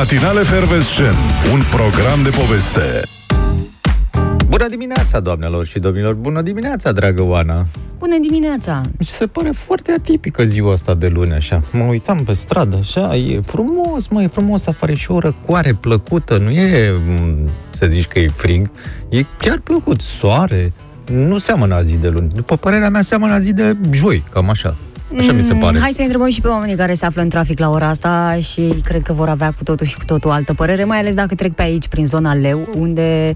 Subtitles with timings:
[0.00, 1.14] Matinale Fervescen,
[1.52, 3.02] un program de poveste.
[4.48, 6.14] Bună dimineața, doamnelor și domnilor!
[6.14, 7.66] Bună dimineața, dragă Oana!
[7.98, 8.82] Bună dimineața!
[8.98, 11.60] Mi se pare foarte atipică ziua asta de luni, așa.
[11.72, 16.36] Mă uitam pe stradă, așa, e frumos, mă, e frumos afară și o răcoare plăcută,
[16.36, 18.70] nu e m, să zici că e frig,
[19.08, 20.72] e chiar plăcut, soare,
[21.10, 22.32] nu seamănă a zi de luni.
[22.34, 24.76] După părerea mea, seamănă a zi de joi, cam așa.
[25.18, 25.76] Așa mi se pare.
[25.76, 28.38] Mm, Hai să întrebăm și pe oamenii care se află în trafic la ora asta
[28.40, 31.34] și cred că vor avea cu totul și cu totul altă părere, mai ales dacă
[31.34, 33.34] trec pe aici, prin zona Leu, unde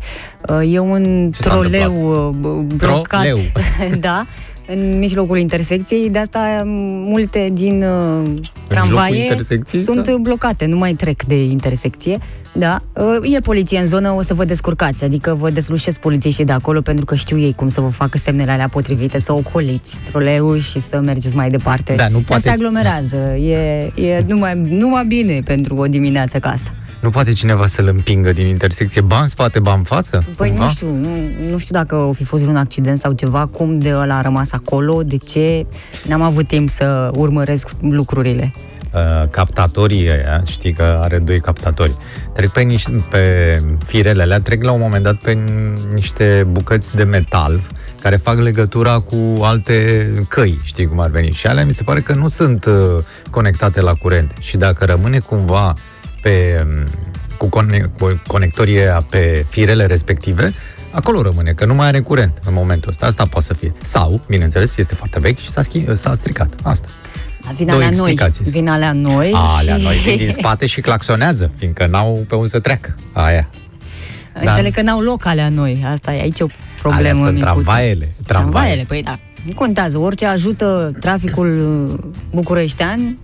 [0.49, 3.21] uh, e un Ce s-a troleu uh, blocat.
[3.21, 3.39] Troleu.
[4.07, 4.27] da,
[4.67, 6.63] în mijlocul intersecției, de asta
[7.07, 8.31] multe din uh,
[8.69, 10.17] tramvaie intersecției, sunt sau?
[10.19, 12.19] blocate, nu mai trec de intersecție.
[12.53, 16.53] Da, uh, e poliție în zonă, o să vă descurcați, adică vă deslușesc polițiștii de
[16.53, 20.59] acolo pentru că știu ei cum să vă facă semnele alea potrivite, să ocoliți troleul
[20.59, 21.95] și să mergeți mai departe.
[21.95, 23.57] Da, nu Dar poate- se aglomerează, e,
[23.95, 26.75] e numai, numai bine pentru o dimineață ca asta.
[27.05, 30.25] Nu poate cineva să-l împingă din intersecție, ba în spate, ba în față?
[30.37, 30.65] Păi Cumva?
[30.65, 31.09] nu știu, nu,
[31.51, 34.53] nu știu dacă o fi fost un accident sau ceva, cum de ăla a rămas
[34.53, 35.67] acolo, de ce,
[36.07, 38.53] n-am avut timp să urmăresc lucrurile.
[38.95, 41.97] uh, captatorii ăia, știi că are doi captatori,
[42.35, 43.23] trec pe, niște, pe
[43.87, 45.39] firele alea, trec la un moment dat pe
[45.95, 47.61] niște bucăți de metal
[48.01, 51.31] care fac legătura cu alte căi, știi cum ar veni.
[51.31, 52.75] Și alea mi se pare că nu sunt uh,
[53.31, 54.33] conectate la curent.
[54.41, 55.75] Și dacă rămâne cumva
[56.25, 56.89] pe, um,
[57.37, 60.55] cu, cone- cu conectorii ăia pe firele respective,
[60.91, 63.07] acolo rămâne, că nu mai are curent în momentul ăsta.
[63.07, 63.73] Asta poate să fie.
[63.83, 66.55] Sau, bineînțeles, este foarte vechi și s-a, schi- s-a stricat.
[66.63, 66.89] Asta.
[67.57, 68.51] Vin Două alea noi, explicații.
[68.51, 69.83] vin alea noi Alea și...
[69.83, 72.95] noi vin din spate și claxonează, fiindcă n-au pe unde să treacă.
[73.13, 73.49] Aia.
[74.41, 76.47] Înțeleg că n-au loc alea noi, asta e aici o
[76.81, 77.45] problemă Alea sunt micuță.
[77.53, 78.15] tramvaiele.
[78.27, 79.19] Tramvaiele, păi da.
[79.47, 81.59] Nu contează, orice ajută traficul
[82.01, 83.19] uh, bucureștean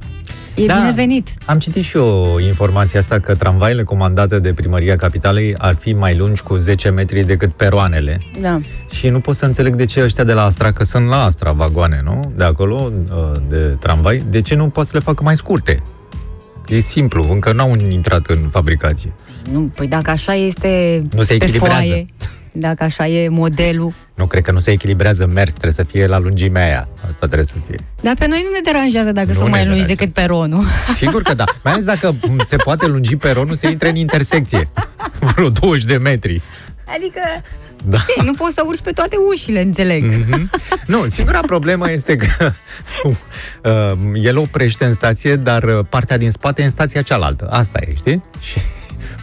[0.54, 0.74] e Da.
[0.74, 1.28] binevenit.
[1.44, 6.16] Am citit și eu informația asta că tramvaile comandate de Primăria Capitalei ar fi mai
[6.16, 8.20] lungi cu 10 metri decât peroanele.
[8.40, 8.60] Da.
[8.90, 11.52] Și nu pot să înțeleg de ce ăștia de la Astra, că sunt la Astra
[11.52, 12.32] vagoane, nu?
[12.36, 15.82] De acolo, uh, de tramvai, de ce nu pot să le facă mai scurte?
[16.68, 19.12] E simplu, încă n-au intrat în fabricație.
[19.52, 21.74] Nu, păi dacă așa este Nu se pe echilibrează.
[21.82, 22.04] foaie,
[22.52, 26.18] dacă așa e modelul, Nu cred că nu se echilibrează mers, trebuie să fie la
[26.18, 26.88] lungimea aia.
[27.08, 27.76] Asta trebuie să fie.
[28.00, 29.94] dar pe noi nu ne deranjează dacă Nu sunt ne mai lungi deranjează.
[30.04, 30.64] decât peronul.
[31.02, 31.44] Sigur că da.
[31.64, 32.14] Mai ales dacă
[32.46, 34.68] se poate lungi peronul, se intre în intersecție.
[35.18, 36.42] Vreo 20 de metri.
[36.96, 37.20] Adică,
[37.84, 37.96] Da.
[38.16, 40.04] ei, nu poți să urci pe toate ușile, înțeleg.
[40.10, 40.50] Mhm.
[40.86, 42.52] Nu, singura problemă este că
[43.04, 47.48] uh, el oprește în stație, dar uh, partea din spate e în stația cealaltă.
[47.50, 48.22] Asta e, știi?
[48.40, 48.58] Și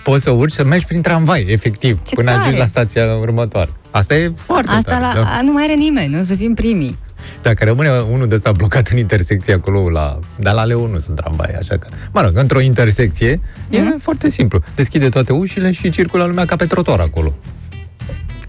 [0.03, 2.39] poți să urci, să mergi prin tramvai, efectiv, Ce până tare!
[2.39, 3.69] ajungi la stația următoare.
[3.97, 5.03] Asta e foarte Asta tare.
[5.03, 5.29] la, da.
[5.29, 6.97] a, nu mai are nimeni, nu o să fim primii.
[7.41, 11.15] Dacă rămâne unul de ăsta blocat în intersecție acolo, la, dar la Leu nu sunt
[11.15, 11.87] tramvai, așa că...
[12.13, 13.99] Mă rog, într-o intersecție e Mhm.
[13.99, 14.59] foarte simplu.
[14.75, 17.33] Deschide toate ușile și circulă lumea ca pe trotuar acolo.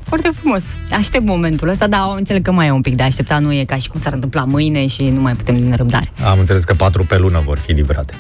[0.03, 0.63] Foarte frumos.
[0.91, 3.77] Aștept momentul ăsta, dar înțeleg că mai e un pic de așteptat, nu e ca
[3.77, 6.13] și cum s-ar întâmpla mâine și nu mai putem din răbdare.
[6.25, 8.15] Am înțeles că patru pe lună vor fi livrate.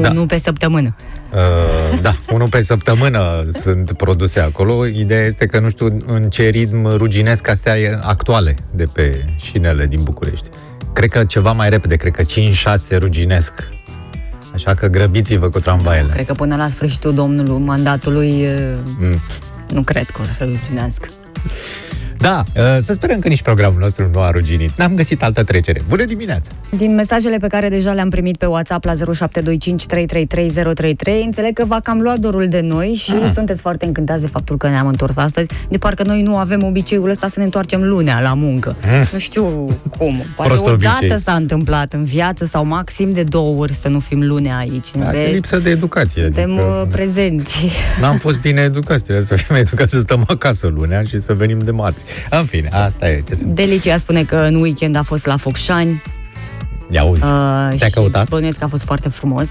[0.00, 0.10] Da.
[0.10, 0.96] Unul pe săptămână.
[1.32, 4.86] Uh, da, unul pe săptămână sunt produse acolo.
[4.86, 10.02] Ideea este că nu știu în ce ritm ruginesc astea actuale de pe șinele din
[10.02, 10.48] București.
[10.92, 12.22] Cred că ceva mai repede, cred că
[12.94, 13.52] 5-6 ruginesc.
[14.54, 16.12] Așa că grăbiți-vă cu tramvaiele.
[16.12, 19.20] Cred că până la sfârșitul domnului mandatului e, Mm.
[19.72, 21.08] nu cred că o să se ruginească.
[22.22, 24.70] Da, uh, să sperăm că nici programul nostru nu a ruginit.
[24.76, 25.80] N-am găsit altă trecere.
[25.88, 26.50] Bună dimineața!
[26.76, 31.80] Din mesajele pe care deja le-am primit pe WhatsApp la 0725 333 înțeleg că v-a
[31.80, 33.30] cam luat dorul de noi și Ah.
[33.34, 37.08] sunteți foarte încântați de faptul că ne-am întors astăzi, de parcă noi nu avem obiceiul
[37.10, 38.76] ăsta să ne întoarcem lunea la muncă.
[39.12, 39.44] Nu știu
[39.98, 40.24] cum.
[40.36, 41.08] Poate Prost o obicei.
[41.08, 44.86] dată s-a întâmplat în viață sau maxim de două ori să nu fim lunea aici.
[44.94, 46.22] În Asta e rest, lipsă de educație.
[46.22, 47.66] suntem adică, uh, prezenți.
[48.00, 51.58] N-am fost bine educați, trebuie să fim educați să stăm acasă lunea și să venim
[51.58, 52.04] de marți.
[52.30, 56.02] În fine, asta e ce se Delicia spune că în weekend a fost la Focșani,
[56.92, 57.22] Ia uzi.
[57.22, 58.28] Uh, Te-a și căutat?
[58.28, 59.48] bănuiesc că a fost foarte frumos.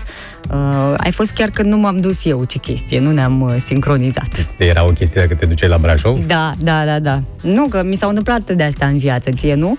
[0.52, 4.48] Uh, ai fost chiar când nu m-am dus eu, ce chestie, nu ne-am uh, sincronizat.
[4.58, 6.26] Era o chestie dacă te duceai la Brașov?
[6.26, 7.20] Da, da, da, da.
[7.42, 9.78] Nu, că mi s-au întâmplat de astea în viață, ție, nu?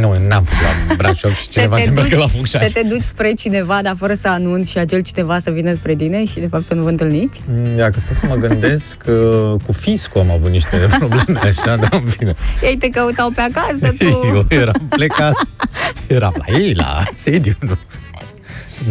[0.00, 2.64] Nu, n-am fost la Brașov și cineva să meargă la Fucșani.
[2.66, 5.94] să te duci spre cineva, dar fără să anunți și acel cineva să vină spre
[5.94, 7.40] tine și de fapt să nu vă întâlniți?
[7.48, 9.12] Mm, Ia că stau să mă gândesc că
[9.66, 12.34] cu fiscul am avut niște probleme așa, dar în fine.
[12.62, 14.04] Ei te căutau pe acasă, tu...
[14.34, 15.34] Eu eram plecat,
[16.06, 17.52] eram la ei, la sediu.
[17.60, 17.78] Nu?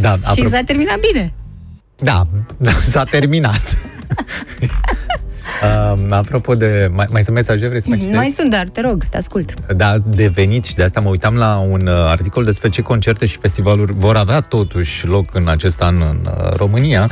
[0.02, 1.34] Da, Și apropo, s-a terminat bine.
[2.00, 2.28] da,
[2.58, 3.78] da, s-a terminat.
[5.64, 6.90] Uh, apropo de...
[6.92, 7.68] Mai, mai sunt mesaje?
[7.68, 8.20] Vrei să mai citești?
[8.20, 9.72] Mai sunt, dar te rog, te ascult.
[9.76, 13.26] Da, de venit și de asta mă uitam la un uh, articol despre ce concerte
[13.26, 17.10] și festivaluri vor avea totuși loc în acest an în uh, România.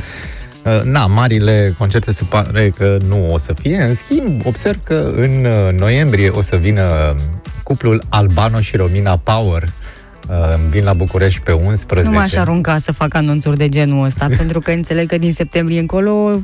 [0.64, 3.82] Uh, Na, marile concerte se pare că nu o să fie.
[3.82, 7.16] În schimb, observ că în uh, noiembrie o să vină
[7.64, 9.64] cuplul Albano și Romina Power.
[10.30, 10.36] Uh,
[10.70, 12.10] Vin la București pe 11.
[12.10, 15.80] Nu m-aș arunca să fac anunțuri de genul ăsta, pentru că înțeleg că din septembrie
[15.80, 16.42] încolo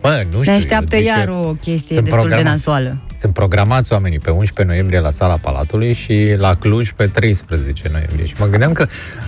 [0.00, 2.42] Bă, nu știu, ne așteaptă eu zic iar că o chestie sunt destul de programa-
[2.44, 2.96] nasoală.
[3.22, 8.26] Sunt programați oamenii pe 11 noiembrie la Sala Palatului și la Cluj pe 13 noiembrie.
[8.26, 8.86] Și mă gândeam că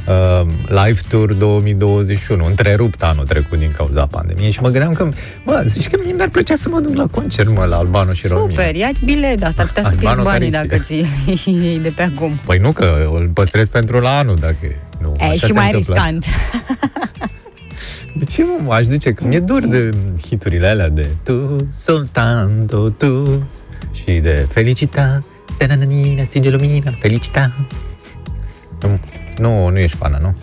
[0.09, 0.47] uh,
[0.85, 5.09] Live Tour 2021, întrerupt anul trecut din cauza pandemiei și mă gândeam că,
[5.45, 8.27] bă, zici că mie mi-ar plăcea să mă duc la concert, mă, la Albano și
[8.27, 8.49] Romina.
[8.49, 11.07] Super, ia-ți bilet, dar s-ar putea să pierzi Albano banii care dacă ți
[11.51, 12.37] iei de pe acum.
[12.47, 14.67] Păi nu, că îl păstrez pentru la anul, dacă
[15.01, 15.15] nu.
[15.19, 15.95] E, așa și se mai întâmplă.
[15.95, 16.25] riscant.
[18.17, 19.13] De ce mă aș zice?
[19.13, 19.91] Că mi-e dor de
[20.27, 23.43] hiturile alea de Tu, soltanto tu
[24.05, 25.19] și de Felicita,
[25.59, 27.53] tananina, stinge lumina, Felicita.
[28.81, 28.99] Nu,
[29.39, 30.37] nu, nu ești fană, nu?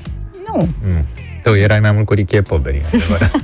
[0.47, 0.69] Nu.
[0.83, 1.05] Mm.
[1.43, 3.31] Tu erai mai mult cu Richie Poveri, adevărat.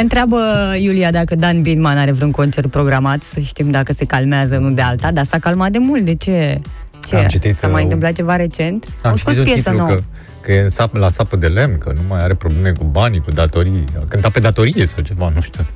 [0.00, 0.38] Întreabă
[0.78, 4.82] Iulia dacă Dan Binman are vreun concert programat, să știm dacă se calmează, nu de
[4.82, 6.60] alta, dar s-a calmat de mult, de ce?
[7.06, 7.16] Ce?
[7.16, 8.86] Am citit S-a că- mai întâmplat ceva recent?
[9.02, 9.96] Au scos citit un piesă titlu nouă.
[9.98, 10.02] Că,
[10.40, 13.20] că e în sap, la sapă de lemn, că nu mai are probleme cu banii,
[13.20, 13.84] cu datorii.
[14.00, 15.66] A cântat pe datorie sau ceva, nu știu.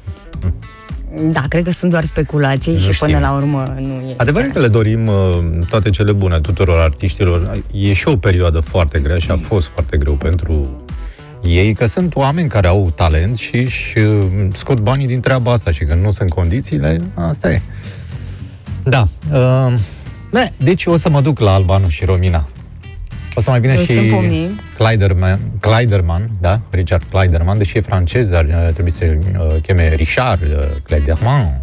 [1.33, 3.07] Da, cred că sunt doar speculații Nu și știm.
[3.07, 4.15] până la urmă nu e.
[4.17, 5.39] Adevărul că le dorim uh,
[5.69, 7.63] toate cele bune tuturor artiștilor.
[7.73, 10.83] E și o perioadă foarte grea și a fost foarte greu pentru
[11.43, 15.71] ei, că sunt oameni care au talent și își uh, scot banii din treaba asta
[15.71, 17.61] și când nu sunt condițiile, asta e.
[18.83, 19.07] Da.
[19.33, 19.73] Uh,
[20.31, 22.47] ne, deci o să mă duc la Albanu și Romina.
[23.39, 24.61] O să mai bine Eu și sunt pumnii.
[24.77, 26.61] Kleiderman, Kleiderman, da?
[26.71, 31.61] Richard Kleiderman, deși e francez, ar uh, trebui să uh, cheme Richard uh, Kleiderman,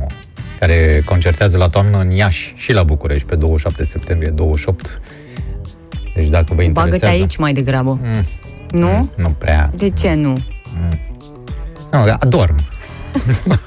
[0.60, 5.02] care concertează la toamnă în Iași și la București pe 27 septembrie 28.
[6.16, 7.16] Deci dacă vă Bagă-te interesează...
[7.16, 8.00] aici mai degrabă.
[8.02, 8.26] Mm,
[8.80, 9.10] Nu?
[9.16, 9.70] nu prea.
[9.76, 10.38] De ce nu?
[11.92, 12.56] Nu, da, adorm.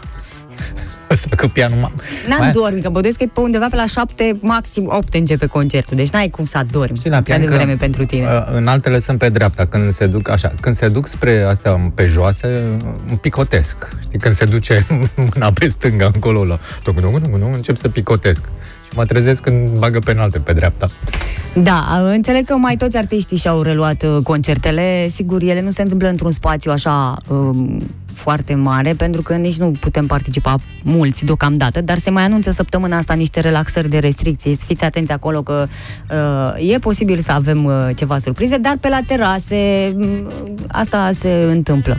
[1.09, 1.79] Asta cu pianul...
[1.79, 5.15] ma- N-am mai- dormi, că băduiesc că e pe undeva pe la 7, maxim 8
[5.15, 6.97] începe concertul, deci n-ai cum să adormi.
[6.99, 8.25] Și la Prea pian că, devreme pentru tine.
[8.25, 11.93] uh, În altele sunt pe dreapta, când se duc așa, când se duc spre astea
[11.95, 12.63] pe joase,
[13.09, 13.77] îmi picotesc.
[14.03, 14.87] Știi, când se duce
[15.35, 16.59] mâna pe stânga încolo la
[17.39, 18.43] nu, încep să picotesc.
[18.89, 20.89] Și mă trezesc când bagă pe înalte pe dreapta.
[21.63, 25.09] Da, înțeleg că mai toți artiștii și-au reluat uh, concertele.
[25.09, 29.73] Sigur, ele nu se întâmplă într-un spațiu așa um, foarte mare, pentru că nici nu
[29.81, 34.55] putem participa mulți deocamdată, dar se mai anunță săptămâna asta niște relaxări de restricții.
[34.55, 35.67] Să fiți atenți acolo că
[36.11, 40.31] uh, e posibil să avem uh, ceva surprize, dar pe la terase um,
[40.69, 41.97] asta se întâmplă.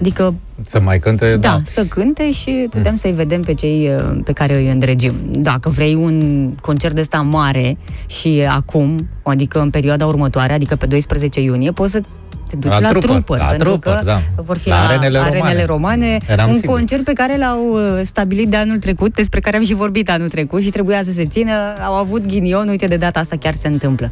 [0.00, 0.34] Adică
[0.64, 1.48] Să mai cânte, da, da.
[1.48, 5.14] da, să cânte și putem să-i vedem pe cei uh, pe care îi îndregim.
[5.30, 7.76] Dacă vrei un concert de ăsta mare
[8.06, 12.02] și acum, adică în perioada următoare, adică pe 12 iunie, poți să
[12.48, 14.18] te duci La la, trupă, trupări, la pentru trupări, că da.
[14.42, 15.64] vor fi La la, arenele arenele romane.
[15.64, 16.74] romane, Eram un sigur.
[16.74, 20.28] concert pe care l-au uh, stabilit de anul trecut, despre care am și vorbit anul
[20.28, 21.52] trecut și trebuia să se țină,
[21.84, 24.10] au avut ghinion, uite de data asta chiar se întâmplă.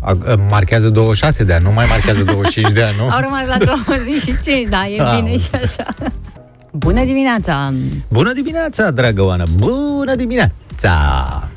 [0.00, 3.04] A- a- Marchează 26 de ani, nu mai marchează 25 de ani, nu?
[3.14, 5.86] Au rămas la 25, da, e Ah, bine și așa.
[6.70, 7.72] Bună dimineața!
[8.08, 9.44] Bună dimineața, dragă Oana!
[9.58, 11.48] Bună dimineața!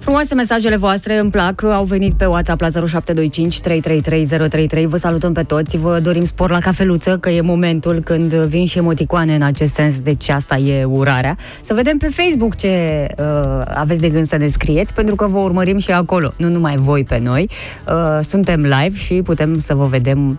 [0.00, 4.86] Frumoase mesajele voastre, îmi plac, au venit pe WhatsApp la 0725 333033.
[4.86, 8.78] Vă salutăm pe toți, vă dorim spor la cafeluță, că e momentul când vin și
[8.78, 11.36] emoticoane în acest sens, deci asta e urarea.
[11.62, 13.24] Să vedem pe Facebook ce uh,
[13.66, 17.04] aveți de gând să ne scrieți, pentru că vă urmărim și acolo, nu numai voi
[17.04, 17.50] pe noi.
[17.88, 20.38] Uh, suntem live și putem să vă vedem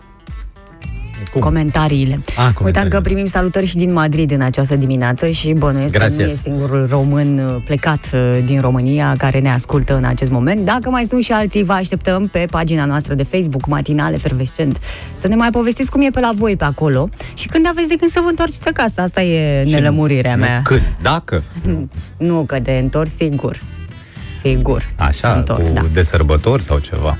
[1.31, 1.41] Cum?
[1.41, 2.13] comentariile.
[2.13, 2.95] Ah, Uitam comentariile.
[2.97, 6.31] că primim salutări și din Madrid în această dimineață și bănuiesc că nu Gracias.
[6.37, 10.65] e singurul român uh, plecat uh, din România care ne ascultă în acest moment.
[10.65, 14.79] Dacă mai sunt și alții, vă așteptăm pe pagina noastră de Facebook, Matinal Efervescent,
[15.15, 17.95] să ne mai povestiți cum e pe la voi pe acolo și când aveți de
[17.95, 19.01] gând să vă întoarceți acasă.
[19.01, 20.61] Asta e nelămurirea Nu mea.
[20.63, 20.81] Când?
[21.01, 21.43] Dacă?
[22.17, 23.61] Nu că de întors, sigur.
[24.41, 24.93] Sigur.
[24.95, 25.81] Așa, Să întorc, cu da.
[25.93, 27.17] de sărbători sau ceva.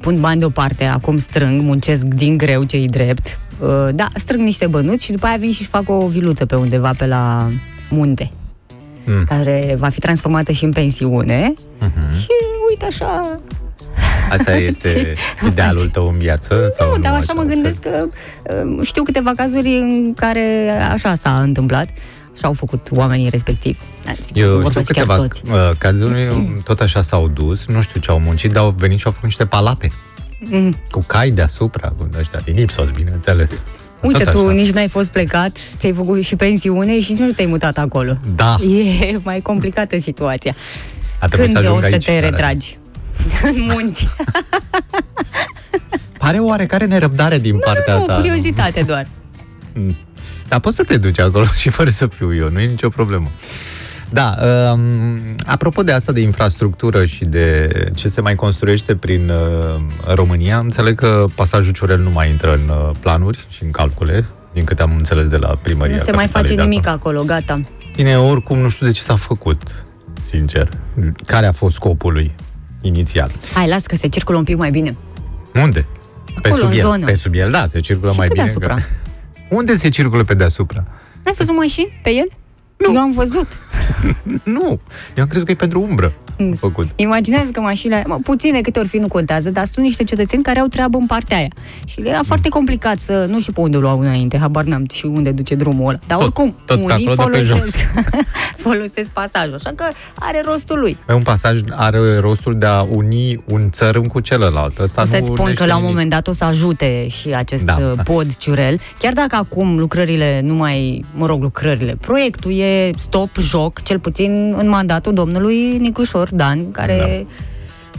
[0.00, 3.38] Pun bani deoparte, acum strâng, muncesc din greu ce-i drept.
[3.60, 6.90] Uh, Da, strâng niște bănuți și după aia vin și fac o viluță pe undeva
[6.98, 7.50] pe la
[7.90, 8.30] munte,
[9.06, 9.24] Mm.
[9.28, 11.54] care va fi transformată și în pensiune.
[11.80, 12.16] Mhm.
[12.18, 12.28] Și
[12.68, 13.38] uite așa...
[14.30, 15.12] Asta este
[15.48, 16.72] idealul tău în viață?
[16.78, 17.54] sau Nu, dar așa mă observi?
[17.54, 18.06] gândesc că
[18.64, 21.94] uh, știu câteva cazuri în care așa s-a întâmplat și
[22.42, 23.78] au făcut oamenii respectivi.
[24.04, 25.42] Da, sigur, Eu știu vorbesc chiar câteva toți.
[25.50, 26.28] uh, cazuri,
[26.68, 29.26] tot așa s-au dus, nu știu ce au muncit, dar au venit și au făcut
[29.28, 29.90] niște palate
[30.50, 30.76] Mm.
[30.90, 33.50] cu cai deasupra, cu ăștia din Ipsos, bineînțeles.
[34.00, 34.52] Uite, tot tu așa.
[34.52, 38.16] nici n-ai fost plecat, ți-ai făcut și pensiune și nici nu te-ai mutat acolo.
[38.34, 38.56] Da.
[39.10, 40.54] E mai complicată situația.
[41.18, 42.78] A trebuit Când să o ajung să aici, te care- retragi?
[43.42, 44.08] În munți.
[46.18, 48.14] Pare oarecare nerăbdare din partea nu, ta.
[48.14, 49.06] curiozitate doar.
[50.54, 50.60] Mm.
[50.60, 53.30] Dar poți să te duci acolo și fără să fiu eu, nu e nicio problemă.
[54.10, 54.36] Da,
[54.72, 59.80] um, apropo de asta de infrastructură și de ce se mai construiește prin uh,
[60.14, 64.64] România, înțeleg că pasajul Ciorel nu mai intră în uh, planuri și în calcule, din
[64.64, 67.18] câte am înțeles de la primăria Nu se mai capitalei face de nimic acolo.
[67.18, 67.60] acolo, gata.
[67.96, 69.84] Bine, oricum nu știu de ce s-a făcut,
[70.26, 70.68] sincer.
[71.26, 72.34] Care a fost scopul lui
[72.80, 73.30] inițial?
[73.54, 74.96] Hai, las că se circulă un pic mai bine.
[75.54, 75.86] Unde?
[76.42, 76.84] Pe Acolo, sub în el.
[76.84, 77.04] zonă.
[77.04, 78.44] Pe sub el, da, se circulă Și mai pe bine.
[78.44, 78.74] deasupra.
[78.74, 78.82] Că...
[79.48, 80.84] Unde se circulă pe deasupra?
[81.24, 82.26] N-ai văzut mașini pe el?
[82.76, 82.92] Nu.
[82.92, 83.48] Eu am văzut.
[84.44, 84.80] Nu,
[85.16, 86.12] eu am crezut că e pentru umbră
[86.56, 86.86] făcut.
[86.96, 90.58] Imaginează că mașinile, mă, puține câte ori fi nu contează, dar sunt niște cetățeni care
[90.60, 91.48] au treabă în partea aia.
[91.86, 92.24] Și le era Mm.
[92.24, 95.54] foarte complicat să, nu știu pe unde o luau înainte, habar n-am și unde duce
[95.54, 95.98] drumul ăla.
[96.06, 97.76] Dar Tot- oricum, tot pe unii acolo, de pe folosesc,
[98.66, 100.98] folosesc pasajul, așa că are rostul lui.
[101.06, 104.78] Păi Un pasaj are rostul de a uni un țărm cu celălalt.
[104.78, 105.94] Asta O nu să-ți spun unește că la un nimic.
[105.94, 108.02] moment dat o să ajute și acest Da, da, da.
[108.02, 113.82] pod Ciurel, chiar dacă acum lucrările nu mai, mă rog, lucrările, proiectul e stop, joc,
[113.82, 117.34] cel puțin în mandatul domnului Nicușor Dan, care Da.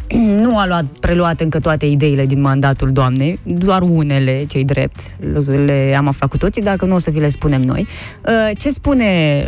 [0.43, 4.99] nu a luat, preluat încă toate ideile din mandatul doamnei, doar unele, cei drept,
[5.65, 7.87] le am aflat cu toții, dacă nu o să vi le spunem noi.
[8.27, 9.05] Uh, Ce spune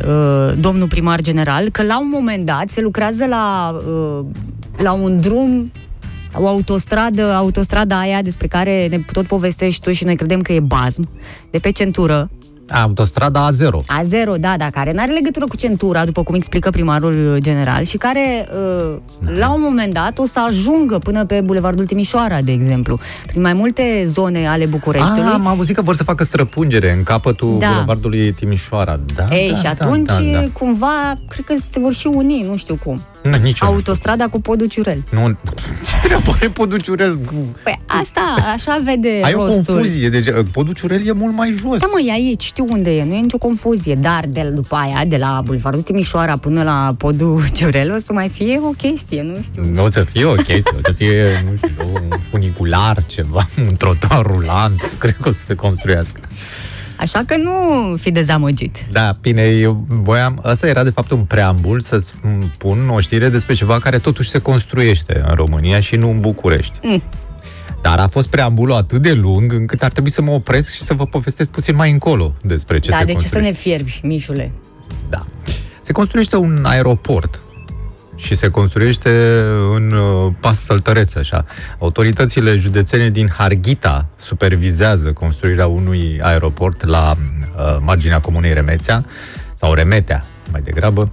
[0.08, 1.70] uh, domnul primar general?
[1.70, 4.26] Că la un moment dat se lucrează la, uh,
[4.78, 5.72] la un drum
[6.34, 10.60] o autostradă, autostrada aia despre care ne tot povestești tu și noi credem că e
[10.60, 11.10] bazm,
[11.52, 12.30] de pe centură,
[12.70, 13.82] Autostrada A0.
[13.82, 17.98] A0, da, da, care nu are legătură cu centura, după cum explică primarul general, și
[17.98, 18.48] care,
[18.92, 18.98] uh,
[19.38, 23.54] la un moment dat, o să ajungă până pe Bulevardul Timișoara, de exemplu, prin mai
[23.54, 25.24] multe zone ale Bucureștiului.
[25.32, 27.68] Ah, am auzit că vor să facă străpungere în capătul Da.
[27.68, 29.00] Bulevardului Timișoara.
[29.16, 30.46] Da, Ei, da, și da, atunci, da, da.
[30.54, 33.02] cumva, cred că se vor și uni, nu știu cum.
[33.30, 33.68] Nu, nici eu nu știu.
[33.68, 35.04] Autostrada cu podul Ciurel.
[35.12, 35.36] Nu,
[35.86, 37.18] ce treabă are podul Ciurel?
[37.64, 38.22] Păi asta,
[38.54, 39.74] așa vede Ai o rostul.
[39.76, 41.80] confuzie, deci uh, podul Ciurel e mult mai jos.
[41.80, 45.06] Da, mă, e aici, știu unde e, nu e nicio confuzie, dar de, după aia,
[45.08, 49.38] de la Bulevardul Timișoara până la podul Ciurel, o să mai fie o chestie, nu
[49.44, 49.66] știu.
[49.74, 53.76] Nu o să fie o chestie, o să fie, nu știu, un funicular, ceva, un
[53.76, 56.20] trotuar rulant, cred că o să se construiască.
[56.98, 57.52] Așa că nu
[57.96, 58.86] fi dezamăgit.
[58.92, 62.04] Da, bine, eu voiam, asta era de fapt un preambul să
[62.54, 66.80] spun o știre despre ceva care totuși se construiește în România și nu în București.
[66.82, 67.04] Mm.
[67.82, 70.94] Dar a fost preambulul atât de lung încât ar trebui să mă opresc și să
[70.94, 73.52] vă povestesc puțin mai încolo despre ce da, se de ce să construiește.
[73.52, 74.52] ne fierbi, Mișule?
[75.10, 75.26] Da.
[75.82, 77.42] Se construiește un aeroport
[78.18, 79.42] și se construiește
[79.76, 81.44] în uh, pas săltăreț, așa.
[81.80, 89.06] Autoritățile județene din Harghita supervizează construirea unui aeroport la uh, marginea comunei Remețea,
[89.54, 91.12] sau Remetea, mai degrabă.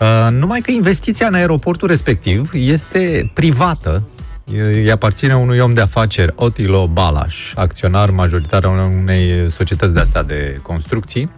[0.00, 4.02] Uh, numai că investiția în aeroportul respectiv este privată,
[4.44, 10.22] îi aparține unui om de afaceri, Otilo Balaș, acționar majoritar al unei societăți de astea
[10.22, 11.30] de construcții.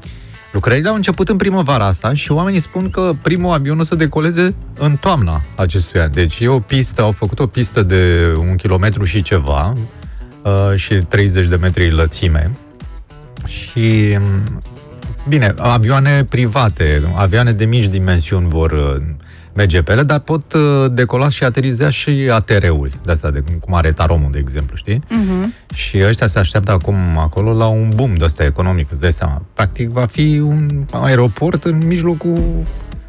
[0.57, 4.55] Lucrările au început în primăvara asta și oamenii spun că primul avion o să decoleze
[4.79, 6.11] în toamna acestui an.
[6.13, 9.73] Deci e o pistă, au făcut o pistă de un kilometru și ceva
[10.43, 12.51] uh, și 30 de metri lățime.
[13.47, 14.61] Și, m,
[15.29, 19.03] bine, avioane private, avioane de mici dimensiuni vor
[19.57, 23.45] uh, merge pe ele, dar pot uh, decola și ateriza și ATR-uri, de asta, de,
[23.61, 24.99] cum are Taromul, de exemplu, știi?
[24.99, 25.75] Uh-huh.
[25.75, 29.43] Și ăștia se așteaptă acum acolo la un boom de ăsta economic, îți dai seama.
[29.53, 32.65] Practic va fi un aeroport în mijlocul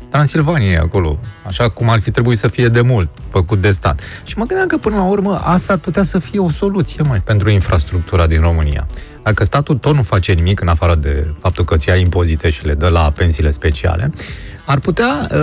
[0.10, 4.00] Transilvaniei acolo, așa cum ar fi trebuit să fie de mult, făcut de stat.
[4.24, 7.20] Și mă gândeam că până la urmă asta ar putea să fie o soluție mai
[7.20, 8.88] pentru infrastructura din România.
[9.24, 12.66] Dacă statul tot nu face nimic în afară de faptul că ți ia impozite și
[12.66, 14.12] le dă la pensiile speciale,
[14.69, 15.38] ar putea uh,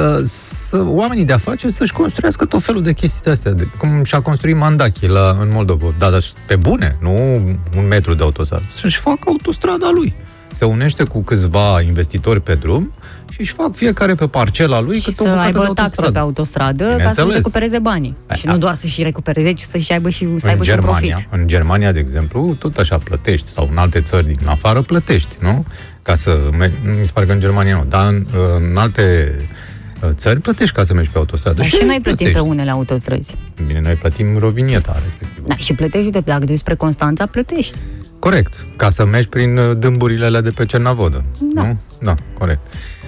[0.69, 4.21] să oamenii de afaceri să-și construiască tot felul de chestii de astea, de, cum și-a
[4.21, 5.95] construit Mandachi la, în Moldova.
[5.99, 7.11] Da, dar pe bune, nu
[7.77, 8.65] un metru de autostradă.
[8.75, 10.15] Să-și facă autostrada lui.
[10.53, 12.93] Se unește cu câțiva investitori pe drum
[13.31, 15.81] și își fac fiecare pe parcela lui Și câte o să bucată de aibă taxă
[15.81, 16.13] autostradă.
[16.13, 17.17] pe autostradă ca Bineînțeles.
[17.27, 18.15] să-și recupereze banii.
[18.27, 20.71] Păi, și a- nu doar să-și recupereze, ci să-și aibă și, să aibă în și
[20.71, 21.29] un Germania, profit.
[21.41, 25.65] în Germania, de exemplu, tot așa plătești, sau în alte țări din afară plătești, nu?
[26.05, 29.37] Ca să mergi, mi se pare că în Germania nu, dar în, în alte
[30.03, 31.57] uh, țări plătești ca să mergi pe autostradă.
[31.57, 32.49] Dar și noi plătim pe plătești.
[32.49, 33.35] unele autostrăzi.
[33.67, 35.47] Bine, noi plătim rovinieta respectivă.
[35.47, 37.79] Da, și plătești, uite, dacă duci spre Constanța, plătești.
[38.19, 41.23] Corect, ca să mergi prin uh, dâmburile alea de pe Cernavodă.
[41.41, 41.63] Da.
[41.63, 41.79] Nu?
[42.01, 42.61] Da, corect.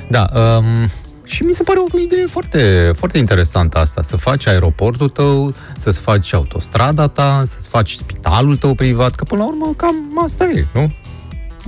[0.08, 0.88] Da, um,
[1.24, 6.00] și mi se pare o idee foarte, foarte interesantă asta, să faci aeroportul tău, să-ți
[6.00, 10.66] faci autostrada ta, să-ți faci spitalul tău privat, că până la urmă cam asta e,
[10.74, 10.92] nu?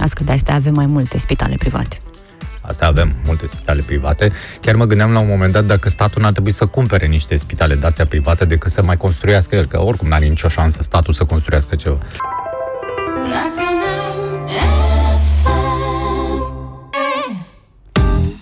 [0.01, 1.97] Asta că de astea avem mai multe spitale private.
[2.61, 4.33] Asta avem multe spitale private.
[4.61, 7.75] Chiar mă gândeam la un moment dat dacă statul n-ar trebui să cumpere niște spitale
[7.75, 11.75] de-astea private decât să mai construiască el, că oricum n-are nicio șansă statul să construiască
[11.75, 11.99] ceva.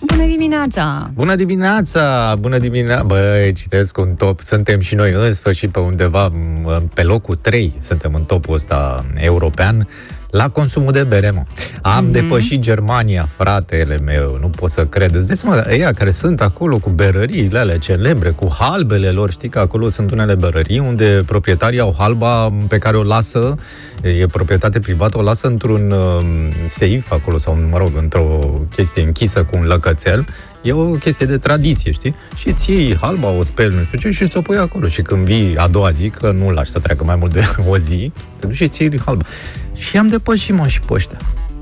[0.05, 1.11] Bună dimineața!
[1.13, 2.35] Bună dimineața!
[2.39, 3.03] Bună dimineața!
[3.03, 4.39] Băi, citesc un top.
[4.39, 6.31] Suntem și noi în sfârșit pe undeva
[6.93, 7.75] pe locul 3.
[7.79, 9.87] Suntem în topul ăsta european
[10.29, 11.43] la consumul de bere, mă.
[11.81, 12.11] Am mm-hmm.
[12.11, 15.15] depășit Germania, fratele meu, nu pot să cred.
[15.15, 19.49] Îți dai seama, ăia care sunt acolo cu berăriile alea celebre, cu halbele lor, știi
[19.49, 23.55] că acolo sunt unele berării unde proprietarii au halba pe care o lasă,
[24.01, 26.25] e proprietate privată, o lasă într-un uh,
[26.67, 28.39] seif acolo sau, mă rog, într-o
[28.75, 30.25] chestie închisă cu un lăcățel
[30.67, 32.15] E o chestie de tradiție, știi?
[32.35, 34.87] Și ții halba, o speli, nu știu ce, și ți-o pui acolo.
[34.87, 37.77] Și când vii a doua zi, că nu lași să treacă mai mult de o
[37.77, 39.23] zi, te duci și ții halba.
[39.77, 41.17] Și am depășit, mă, și pe ăștia.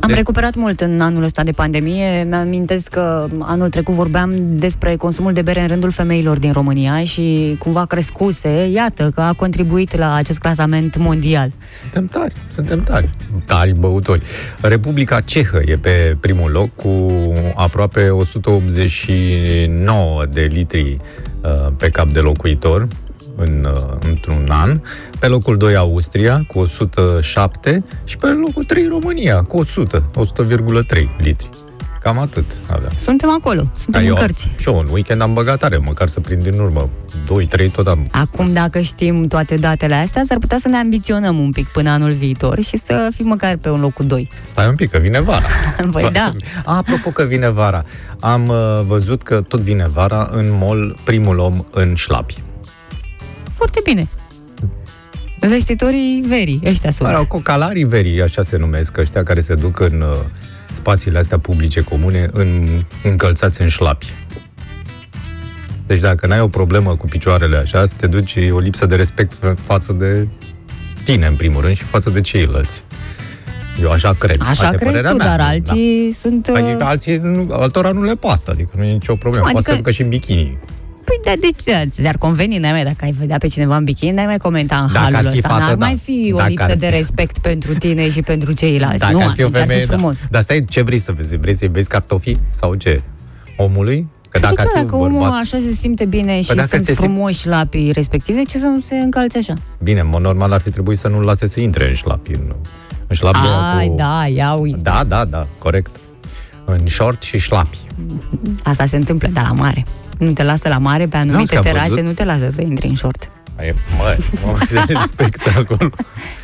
[0.05, 0.17] Am de...
[0.17, 2.23] recuperat mult în anul ăsta de pandemie.
[2.23, 7.55] Mi-amintesc că anul trecut vorbeam despre consumul de bere în rândul femeilor din România și
[7.59, 8.69] cumva crescuse.
[8.73, 11.51] Iată că a contribuit la acest clasament mondial.
[11.81, 13.09] Suntem tari, suntem tari.
[13.45, 14.21] Tari băutori.
[14.61, 17.11] Republica Cehă e pe primul loc cu
[17.55, 20.95] aproape 189 de litri
[21.41, 22.87] uh, pe cap de locuitor
[23.35, 24.81] în, uh, într-un an.
[25.19, 31.49] Pe locul 2 Austria cu 107 și pe locul 3 România cu 100, 100,3 litri.
[32.01, 32.91] Cam atât aveam.
[32.97, 34.51] Suntem acolo, suntem da, în cărți.
[34.57, 36.89] Și un weekend am băgat tare, măcar să prind din urmă
[37.67, 38.07] 2-3 tot am.
[38.11, 42.11] Acum, dacă știm toate datele astea, s-ar putea să ne ambiționăm un pic până anul
[42.11, 44.29] viitor și să fim măcar pe un locul 2.
[44.43, 45.45] Stai un pic, că vine vara.
[45.91, 46.31] păi da.
[46.65, 47.83] A, apropo că vine vara,
[48.19, 52.43] am uh, văzut că tot vine vara în mall primul om în șlapi.
[53.55, 54.07] Foarte bine.
[55.39, 57.09] Vestitorii verii, ăștia sunt.
[57.09, 60.17] Mă cocalarii verii, așa se numesc, ăștia care se duc în uh,
[60.71, 62.65] spațiile astea publice comune, în,
[63.03, 64.13] încălțați în șlapi.
[65.87, 68.95] Deci dacă n-ai o problemă cu picioarele așa, să te duci, e o lipsă de
[68.95, 69.33] respect
[69.65, 70.27] față de
[71.03, 72.83] tine, în primul rând, și față de ceilalți.
[73.81, 74.37] Eu așa cred.
[74.41, 76.17] Așa Asta crezi tu, mea, dar alții da.
[76.17, 76.47] sunt...
[76.47, 79.45] Adică uh, alții, nu, altora nu le pasă, adică nu e nicio problemă.
[79.45, 79.61] Adică...
[79.61, 80.57] Poate să și în bikini.
[81.23, 81.89] Păi da, de ce?
[81.89, 84.93] Ți-ar conveni, n-ai mai, dacă ai vedea pe cineva în bikini, n-ai mai comenta în
[84.93, 85.57] dacă halul ăsta.
[85.57, 85.85] N-ar da.
[85.85, 86.75] mai fi o dacă lipsă ar...
[86.75, 88.99] de respect pentru tine și pentru ceilalți.
[88.99, 90.19] Dacă nu, ar fi o femeie, ar fi frumos.
[90.19, 90.27] Da.
[90.31, 91.37] Dar stai, ce vrei să vezi?
[91.37, 93.01] Vrei să-i vezi cartofii sau ce?
[93.57, 94.07] Omului?
[94.29, 97.53] Că dacă, ce, dacă omul așa se simte bine păi și sunt frumoși simt...
[97.53, 99.53] șlapii respective, ce să nu se încalțe așa?
[99.83, 102.31] Bine, în mod normal ar fi trebuit să nu-l lase să intre în șlapi.
[102.31, 102.55] În,
[103.07, 103.37] în șlapi
[103.77, 103.93] Ai, cu...
[103.97, 104.79] da, ia uite.
[104.83, 105.95] Da, da, da, corect.
[106.65, 107.77] În short și șlapi.
[108.63, 109.85] Asta se întâmplă, dar la mare.
[110.17, 113.29] Nu te lasă la mare, pe anumite terase nu te lasă să intri în short.
[113.59, 115.93] E, mă, mă, se spectacol.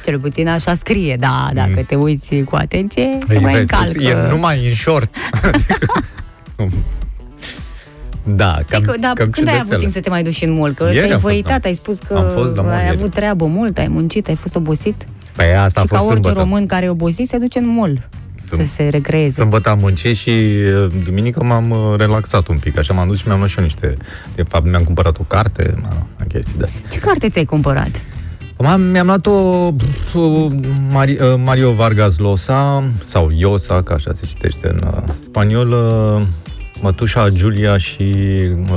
[0.04, 1.84] Cel puțin așa scrie, da, dacă mm.
[1.84, 4.04] te uiți cu atenție, se mai încalcă.
[4.04, 5.16] E numai în short.
[8.24, 10.74] Da, cam, că, da, cam când ai avut timp să te mai duci în mall?
[10.74, 12.98] Că te-ai văitat, ai spus că am fost la ai ieri.
[12.98, 15.06] avut treabă mult, ai muncit, ai fost obosit.
[15.36, 16.40] Păi asta și a fost ca orice sâmbătă.
[16.40, 18.10] român care e obosit, se duce în mall
[18.50, 19.32] să se recreeze.
[19.32, 23.24] Sâmbătă am muncit și uh, duminică m-am uh, relaxat un pic, așa m-am dus și
[23.26, 23.94] mi-am luat și eu niște...
[24.36, 26.90] De fapt, mi-am cumpărat o carte, mă, chestii de astea.
[26.90, 28.06] Ce carte ți-ai cumpărat?
[28.58, 29.32] M-am, mi-am luat o,
[30.20, 30.48] o
[31.38, 36.26] Mario Vargas Llosa, sau Llosa, ca așa se citește în uh, spaniolă,
[36.82, 38.16] Mătușa Giulia și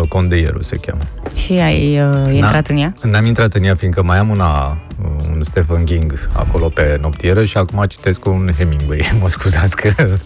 [0.08, 1.02] Condeieru se cheamă.
[1.34, 2.94] Și ai uh, intrat în ea?
[3.02, 7.56] N-am intrat în ea, fiindcă mai am una, un Stephen King acolo pe noptieră și
[7.56, 9.10] acum citesc un Hemingway.
[9.20, 9.92] Mă scuzați că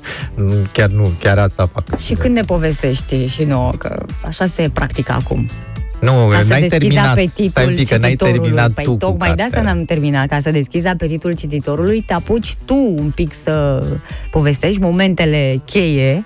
[0.73, 1.99] chiar nu, chiar asta fac.
[1.99, 5.49] Și când ne povestești și nouă, că așa se practică acum?
[6.01, 7.07] Nu, ca n-ai terminat.
[7.07, 10.27] apetitul Stai pic, n-ai terminat păi tu tocmai de asta n-am terminat.
[10.27, 13.85] Ca să deschizi apetitul cititorului, te apuci tu un pic să
[14.31, 16.25] povestești momentele cheie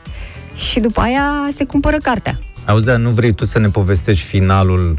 [0.55, 2.39] și după aia se cumpără cartea.
[2.65, 4.99] Auzi, dar nu vrei tu să ne povestești finalul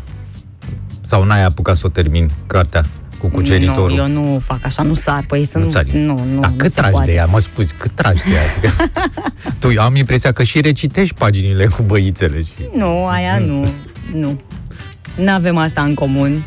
[1.02, 2.84] sau n-ai apucat să o termin, cartea?
[3.24, 3.90] Cu cuceritorul.
[3.90, 5.24] Nu, eu nu fac așa, nu sar.
[5.28, 7.06] Păi să nu, nu, nu, Dar nu cât tragi poate.
[7.06, 7.26] de ea?
[7.26, 8.90] Mă scuzi, cât tragi de ea?
[9.60, 12.44] tu, eu am impresia că și recitești paginile cu băițele.
[12.44, 12.52] Și...
[12.76, 13.68] Nu, aia nu,
[14.14, 14.42] nu.
[15.16, 16.46] Nu avem asta în comun.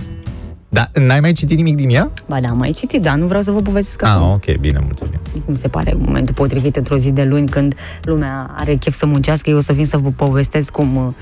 [0.68, 2.12] Da, n-ai mai citit nimic din ea?
[2.28, 4.30] Ba da, am mai citit, dar nu vreau să vă povestesc ah, acum.
[4.30, 5.20] ok, bine, mulțumim.
[5.46, 9.50] Mi se pare momentul potrivit într-o zi de luni când lumea are chef să muncească,
[9.50, 11.12] eu o să vin să vă povestesc cum uh,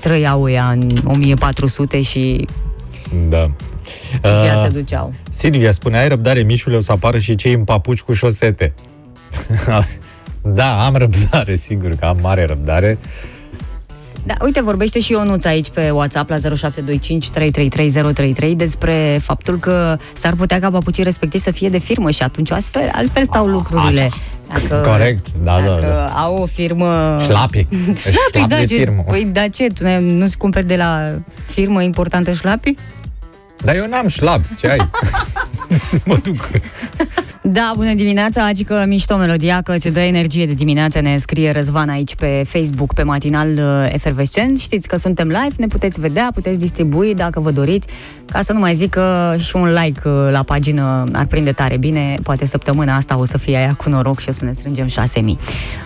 [0.00, 2.46] trăiau ea în 1400 și
[3.28, 3.50] da.
[4.12, 5.12] Ce viață uh, duceau.
[5.30, 8.72] Silvia spune, ai răbdare, Mișule, o să apară și cei în papuci cu șosete.
[10.42, 12.98] da, am răbdare, sigur că am mare răbdare.
[14.24, 20.34] Da, uite, vorbește și Ionuț aici pe WhatsApp la 0725 333033 despre faptul că s-ar
[20.34, 24.10] putea ca papucii respectiv să fie de firmă și atunci astfel, altfel stau lucrurile.
[24.52, 26.06] Dacă, Corect, da, da, dacă da.
[26.06, 27.18] au o firmă...
[27.22, 27.66] Șlapi.
[28.10, 29.04] Șlapi, da, de ce, firmă.
[29.06, 32.74] păi, da, ce, tu ne- nu-ți cumperi de la firmă importantă șlapi?
[33.62, 34.90] Dar eu n-am șlap, ce ai?
[36.04, 36.48] mă duc.
[37.42, 41.88] Da, bună dimineața, adică mișto melodia, că ți dă energie de dimineață, ne scrie Răzvan
[41.88, 44.58] aici pe Facebook, pe matinal uh, efervescent.
[44.58, 47.88] Știți că suntem live, ne puteți vedea, puteți distribui dacă vă doriți,
[48.32, 51.76] ca să nu mai zic că și un like uh, la pagină ar prinde tare
[51.76, 54.86] bine, poate săptămâna asta o să fie aia cu noroc și o să ne strângem
[54.86, 55.38] 6000.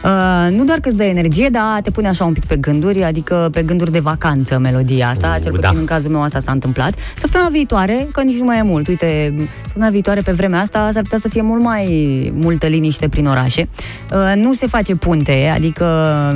[0.05, 0.11] Uh,
[0.57, 3.49] nu doar că îți dă energie, dar te pune așa un pic pe gânduri, adică
[3.53, 5.59] pe gânduri de vacanță melodia asta, Uh, cel da.
[5.69, 6.95] puțin în cazul meu asta s-a întâmplat.
[7.17, 11.03] Săptămâna viitoare, că nici nu mai e mult, uite, săptămâna viitoare pe vremea asta s-ar
[11.03, 11.87] putea să fie mult mai
[12.37, 13.69] multă liniște prin orașe.
[14.13, 15.85] Uh, Nu se face punte, adică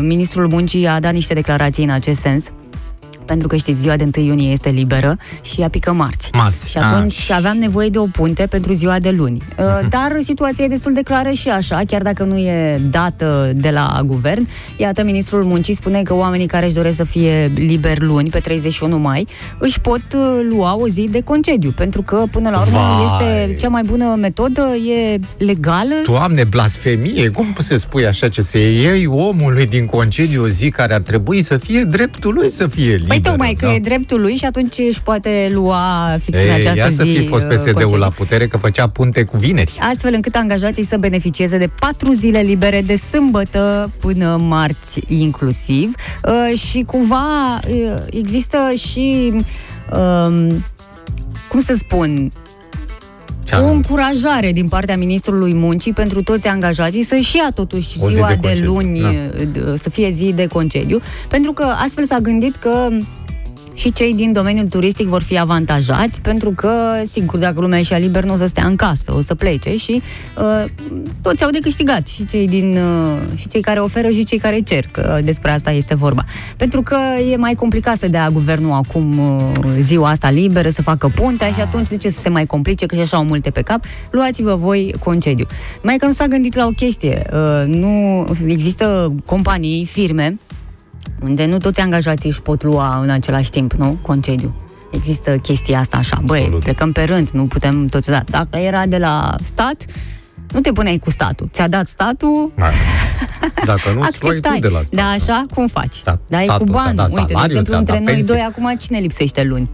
[0.03, 2.44] ministrul muncii a dat niște declarații în acest sens
[3.29, 6.31] pentru că știți, ziua de 1 iunie este liberă și ea pică marți.
[6.33, 6.71] Marți.
[6.71, 7.37] Și atunci Ah.
[7.37, 9.43] aveam nevoie de o punte pentru ziua de luni.
[9.59, 13.71] Uh, Dar situația e destul de clară și așa, chiar dacă nu e dată de
[13.71, 14.49] la guvern.
[14.77, 18.99] Iată, ministrul muncii spune că oamenii care își doresc să fie liberi luni, pe 31
[18.99, 19.27] mai,
[19.59, 23.05] își pot uh, lua o zi de concediu, pentru că, până la urmă, Vai.
[23.05, 25.95] este cea mai bună metodă, e legală.
[26.05, 27.29] Doamne, blasfemie!
[27.29, 31.01] Cum poți să spui așa ce să iei omului din concediu o zi care ar
[31.01, 33.14] trebui să fie dreptul lui să fie liberă?
[33.20, 33.74] Păi tocmai că da?
[33.74, 37.02] e dreptul lui și atunci își poate lua fix în Ei, această ia zi să
[37.02, 37.98] fi fost uh, PSD-ul concediu.
[37.98, 39.78] la putere că făcea punte cu vineri.
[39.81, 46.59] astfel încât angajații să beneficieze de patru zile libere de sâmbătă până marți inclusiv uh,
[46.59, 50.64] și cumva uh, există și um,
[51.48, 52.48] cum să spun, Ce
[53.55, 53.73] o anume?
[53.75, 58.35] încurajare din partea Ministrului Muncii pentru toți angajații să-și ia totuși O zi ziua de
[58.41, 59.11] de, concediu, luni, da.
[59.45, 62.89] d- să fie zi de concediu, pentru că astfel s-a gândit că
[63.79, 66.71] și cei din domeniul turistic vor fi avantajați, pentru că,
[67.05, 70.03] sigur, dacă lumea ieșea liber, nu o să stea în casă, o să plece și
[70.38, 70.71] uh,
[71.23, 74.61] toți au de câștigat, și cei, din, uh, și cei care oferă și cei care
[74.61, 76.25] cer, că despre asta este vorba.
[76.57, 76.97] Pentru că
[77.33, 81.61] e mai complicat să dea guvernul acum uh, ziua asta liberă, să facă puntea și
[81.61, 84.55] atunci de ce să se mai complice, că și așa au multe pe cap, luați-vă
[84.55, 85.47] voi concediu.
[85.83, 90.38] Mai că nu s-a gândit la o chestie, uh, nu există companii, firme,
[91.23, 93.99] unde nu toți angajații își pot lua în același timp, nu?
[94.03, 94.55] Concediu.
[94.90, 96.62] Există chestia asta așa, băi, Absolut.
[96.62, 98.23] plecăm pe rând, nu putem toți da.
[98.31, 99.85] Dacă era de la stat,
[100.53, 101.49] nu te puneai cu statul.
[101.53, 102.71] Ți-a dat statul, Da.
[103.64, 104.55] Dacă nu, îți luai acceptai.
[104.61, 104.90] tu de la stat.
[105.01, 106.01] Da, așa, cum faci?
[106.03, 106.97] Da, da, e cu statul ți-a bani.
[106.97, 108.35] dat Uite, de salariu, exemplu, ți-a între dat noi pensie.
[108.35, 109.71] doi, acum cine lipsește luni?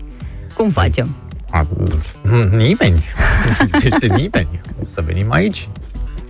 [0.57, 1.15] Cum facem?
[1.51, 1.67] A,
[2.51, 3.05] Nimeni.
[3.91, 4.61] Este nimeni.
[4.95, 5.69] Să venim aici.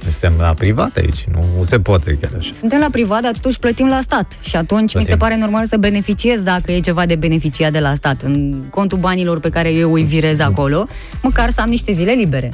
[0.05, 2.51] Noi Suntem la privat aici, nu se poate chiar așa.
[2.59, 4.38] Suntem la privat, dar totuși plătim la stat.
[4.40, 5.17] Și atunci mi se Plătim.
[5.19, 8.23] pare normal să beneficiez dacă e ceva de beneficiat de la stat.
[8.23, 10.87] În contul banilor pe care eu îi virez acolo,
[11.23, 12.53] măcar să am niște zile libere.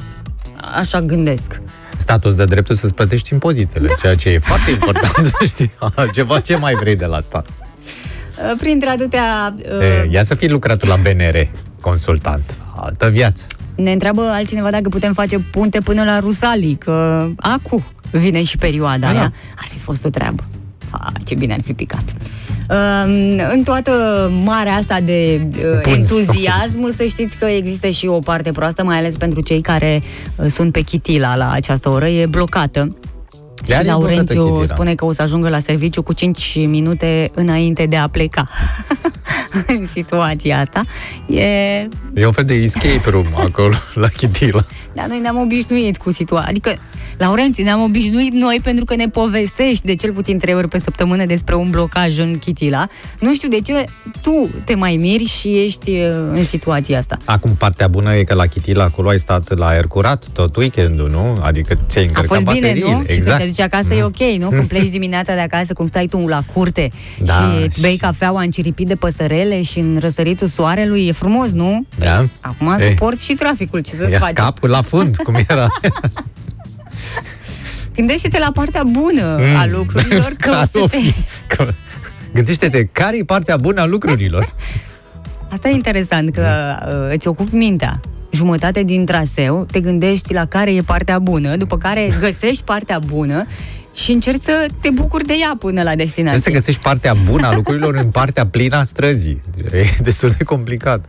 [0.75, 1.61] Așa gândesc.
[1.97, 3.93] Statul îți dă dreptul să-ți plătești impozitele, da.
[4.01, 5.71] ceea ce e foarte important să știi.
[6.13, 7.47] Ceva ce mai vrei de la stat.
[7.47, 9.53] Uh, Printre atâtea...
[9.57, 11.47] uh, E, ia să fii lucratul la BNR,
[11.81, 12.57] consultant.
[12.75, 13.45] Altă viață.
[13.75, 18.97] Ne întreabă altcineva dacă putem face punte până la Rusalii, că acu vine și perioada
[18.97, 19.19] Da, aia.
[19.19, 19.31] da.
[19.57, 20.43] Ar fi fost o treabă.
[20.89, 22.03] A, ce bine ar fi picat.
[22.69, 23.91] Um, în toată
[24.43, 25.99] marea asta de uh, Punți.
[25.99, 30.01] entuziasm, să știți că există și o parte proastă, mai ales pentru cei care
[30.35, 32.95] uh, sunt pe Chitila la această oră, e blocată.
[33.71, 34.65] Chiar și e blocată Laurențiu Chitila.
[34.65, 38.43] spune că o să ajungă la serviciu cu 5 minute înainte de a pleca.
[39.67, 40.81] în situația asta.
[41.29, 41.43] E
[42.13, 44.65] E un fel de escape room acolo, la Chitila.
[44.93, 46.49] dar noi ne-am obișnuit cu situația.
[46.49, 46.71] Adică,
[47.17, 51.25] Laurențiu, ne-am obișnuit noi pentru că ne povestești de cel puțin trei ori pe săptămână
[51.25, 52.87] despre un blocaj în Chitila.
[53.19, 53.85] Nu știu de ce
[54.21, 57.17] tu te mai miri și ești uh, în situația asta.
[57.25, 61.09] Acum, partea bună e că la Chitila acolo ai stat la aer curat tot weekendul,
[61.09, 61.37] nu?
[61.41, 62.89] Adică ți-ai A încărcat fost bine, bateriile.
[62.91, 62.99] nu?
[62.99, 63.43] Și când Exact.
[63.43, 64.49] te duci acasă e ok, nu?
[64.49, 66.91] Când pleci dimineața de acasă, cum stai tu la curte
[67.23, 71.51] Da, și îți bei și- cafeaua înciripit de păsărele și în răsăritul soarelui, e frumos,
[71.51, 71.85] nu?
[71.99, 72.27] Da.
[72.41, 72.87] Acum Ei.
[72.89, 74.33] suport și traficul, ce să-ți Ia faci?
[74.33, 75.67] capul la fund, cum era.
[77.95, 79.55] Gândește-te la partea bună Mm.
[79.55, 80.97] a lucrurilor, că o Ca să o te...
[80.97, 81.13] fi-
[81.47, 81.73] că-
[82.33, 84.53] Gândește-te, care e partea bună a lucrurilor?
[85.49, 86.41] Asta e interesant, că
[87.07, 87.99] uh, îți ocupi mintea.
[88.31, 93.45] Jumătate din traseu, te gândești la care e partea bună, după care găsești partea bună
[93.93, 96.39] și încerci să te bucuri de ea până la Trebuie destinație.
[96.41, 99.41] să găsești partea bună a lucrurilor în partea plină a străzii.
[99.71, 101.05] E destul de complicat.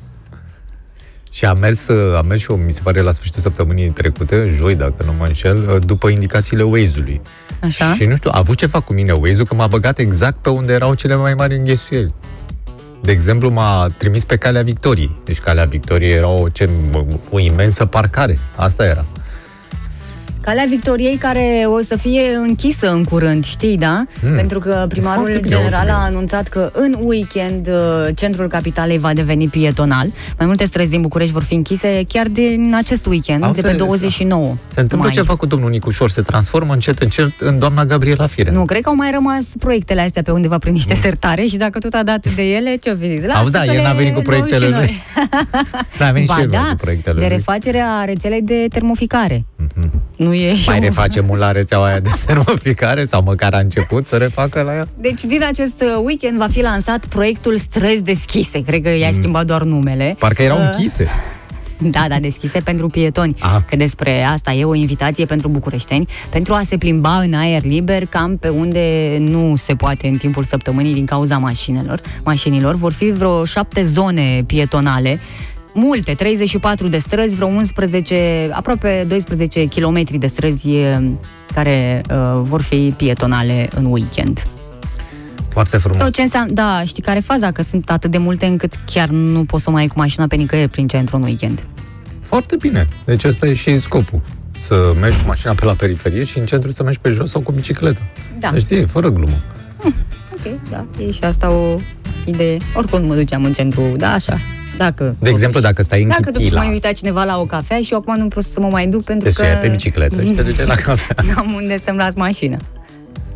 [1.32, 4.54] Și am mers, uh, am mers și eu, mi se pare, la sfârșitul săptămânii trecute,
[4.56, 7.20] joi, dacă nu mă înșel, uh, după indicațiile Waze-ului.
[7.62, 7.94] Așa?
[7.94, 10.72] Și nu știu, a avut ceva cu mine Waze-ul, că m-a băgat exact pe unde
[10.72, 12.14] erau cele mai mari înghesuieli.
[13.02, 15.20] De exemplu, m-a trimis pe Calea Victoriei.
[15.24, 16.70] Deci Calea Victoriei era o, ce,
[17.30, 18.38] o imensă parcare.
[18.56, 19.04] Asta era.
[20.42, 24.04] Calea Victoriei care o să fie închisă în curând, știi, da?
[24.20, 24.34] Hmm.
[24.34, 26.06] Pentru că primarul Foarte bine, general foarte a bine.
[26.16, 30.12] anunțat că în weekend uh, centrul capitalei va deveni pietonal.
[30.38, 33.66] Mai multe străzi din București vor fi închise chiar din acest weekend, Am de pe
[33.66, 35.16] înțeles, 29 Se întâmplă mai.
[35.16, 38.50] ceva cu domnul Nicușor, se transformă încet, încet în doamna Gabriela Fire.
[38.50, 41.78] Nu, cred că au mai rămas proiectele astea pe undeva prin niște sertare și dacă
[41.78, 43.28] tot a dat de ele, ce-o fi zis?
[43.30, 44.80] Auzi, da, Lasă să el n-a le venit cu luăm proiectele și lui.
[44.80, 45.02] noi.
[45.98, 47.36] Da, a venit și Ba el da, cu proiectele de lui.
[47.36, 49.44] refacerea rețelei de termoficare.
[49.76, 49.90] Mhm.
[50.16, 54.16] Nu e Mai refacem mult la rețeaua aia de termoficare sau măcar a început să
[54.16, 54.86] refacă la ea?
[54.96, 58.62] Deci din acest uh, weekend va fi lansat proiectul Străzi Deschise.
[58.62, 60.08] Cred că i-a schimbat doar numele.
[60.08, 60.16] Mm.
[60.18, 61.08] Parcă erau Uh, închise.
[61.90, 63.34] Da, da, deschise pentru pietoni.
[63.38, 63.56] Ah.
[63.68, 68.06] Că despre asta e o invitație pentru bucureșteni, pentru a se plimba în aer liber,
[68.06, 72.00] cam pe unde nu se poate în timpul săptămânii din cauza mașinilor.
[72.24, 72.74] mașinilor.
[72.74, 75.20] Vor fi vreo șapte zone pietonale,
[75.74, 80.96] multe, 34 de străzi, vreo 11, aproape 12 km de străzi eh,
[81.54, 84.46] care uh, vor fi pietonale în weekend.
[85.48, 86.02] Foarte frumos.
[86.02, 87.50] Tot ce înseamnă, da, știi care e faza?
[87.50, 90.36] Că sunt atât de multe încât chiar nu poți să mai ai cu mașina pe
[90.36, 91.66] nicăieri prin centru în weekend.
[92.20, 92.88] Foarte bine.
[93.04, 94.22] Deci ăsta e și scopul.
[94.60, 97.40] Să mergi cu mașina pe la periferie și în centru să mergi pe jos sau
[97.40, 98.00] cu bicicletă.
[98.38, 98.50] Da.
[98.50, 99.36] Deci știi, fără glumă.
[100.32, 101.78] Ok, da, e și asta o
[102.24, 102.58] idee.
[102.74, 104.38] Oricum mă duceam în centru, da, așa.
[104.76, 107.76] Dacă, De exemplu, dacă stai în Dacă totuși Chitila, mă invita cineva la o cafea
[107.80, 110.22] și eu acum nu pot să mă mai duc pentru te că suia pe bicicletă
[110.22, 111.16] și te duce la cafea.
[111.34, 112.56] n-am unde să-mi las mașina.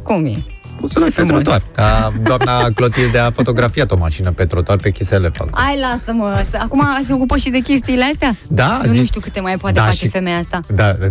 [0.03, 0.35] Cum e?
[0.81, 1.31] Poți să le pe Frumos.
[1.31, 1.63] trotuar.
[1.75, 5.49] Ca doamna Clotilde a fotografiat o mașină pe trotuar pe chisele fac.
[5.53, 8.37] Ai, lasă-mă, să, acum se ocupă și de chestiile astea?
[8.49, 10.61] Da, Eu nu zis- știu câte mai poate Da, face și- femeia asta.
[10.75, 11.09] Da, de,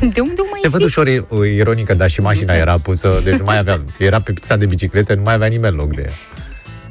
[0.00, 0.86] De unde mai te văd fi?
[0.86, 4.32] ușor i- ironică, dar și mașina se- era pusă, deci nu mai avea, era pe
[4.32, 6.12] pista de biciclete, nu mai avea nimeni loc de ea.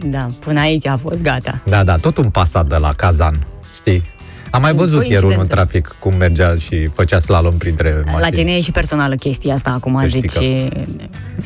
[0.05, 1.61] Da, până aici a fost gata.
[1.65, 4.03] Da, da, tot un pasat de la Kazan, știi?
[4.51, 5.53] Am mai O văzut ieri unul în coincidență.
[5.55, 8.21] trafic cum mergea și făcea slalom printre mașini.
[8.21, 10.69] La tine e și personală chestia asta acum, Să știi deci că-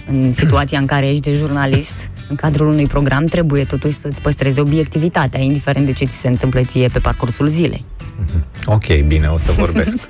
[0.07, 4.59] în situația în care ești de jurnalist, în cadrul unui program, trebuie totuși să-ți păstrezi
[4.59, 7.85] obiectivitatea, indiferent de ce ți se întâmplă ție pe parcursul zilei.
[8.65, 9.97] Ok, bine, o să vorbesc.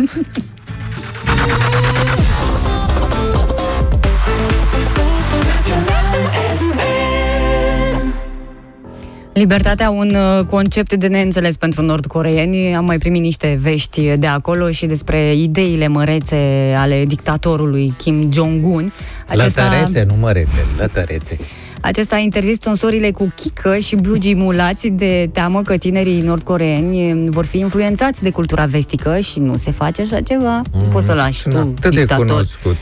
[9.33, 12.75] Libertatea, un uh, concept de neînțeles pentru nordcoreeni.
[12.75, 18.91] Am mai primit niște vești de acolo și despre ideile mărețe ale dictatorului Kim Jong-un.
[19.27, 21.37] Lătărețe, nu mărețe, lătărețe.
[21.81, 27.45] Acesta a interzis sponsorile cu chică și blugii mulați de teamă că tinerii nordcoreeni vor
[27.45, 30.61] fi influențați de cultura vestică și nu se face așa ceva.
[30.71, 32.77] Nu poți să lași Sună tu, atât de dictator, cunoscut,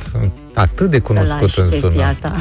[0.54, 2.04] atât de să cunoscut lași în chestia sună.
[2.04, 2.34] asta.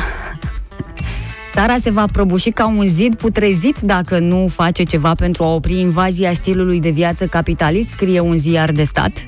[1.53, 5.79] Țara se va prăbuși ca un zid putrezit dacă nu face ceva pentru a opri
[5.79, 9.27] invazia stilului de viață capitalist, scrie un ziar de stat.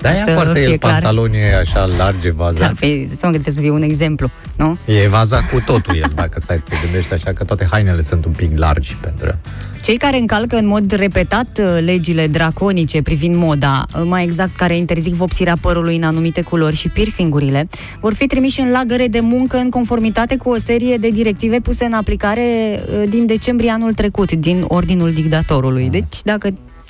[0.00, 0.92] Da, ea să poartă fie el clar.
[0.92, 2.80] pantaloni așa largi, Da, evazați.
[2.80, 4.78] pe, să mă trebuie să fie un exemplu, nu?
[4.84, 8.24] E evazat cu totul el, dacă stai să te gândești așa, că toate hainele sunt
[8.24, 9.38] un pic largi pentru el.
[9.82, 14.76] Cei care încalcă în mod repetat uh, legile draconice privind moda, uh, mai exact care
[14.76, 17.68] interzic vopsirea părului în anumite culori și piercingurile,
[18.00, 21.84] vor fi trimiși în lagăre de muncă în conformitate cu o serie de directive puse
[21.84, 25.90] în aplicare uh, din decembrie anul trecut, din ordinul dictatorului.
[25.90, 26.48] Deci, dacă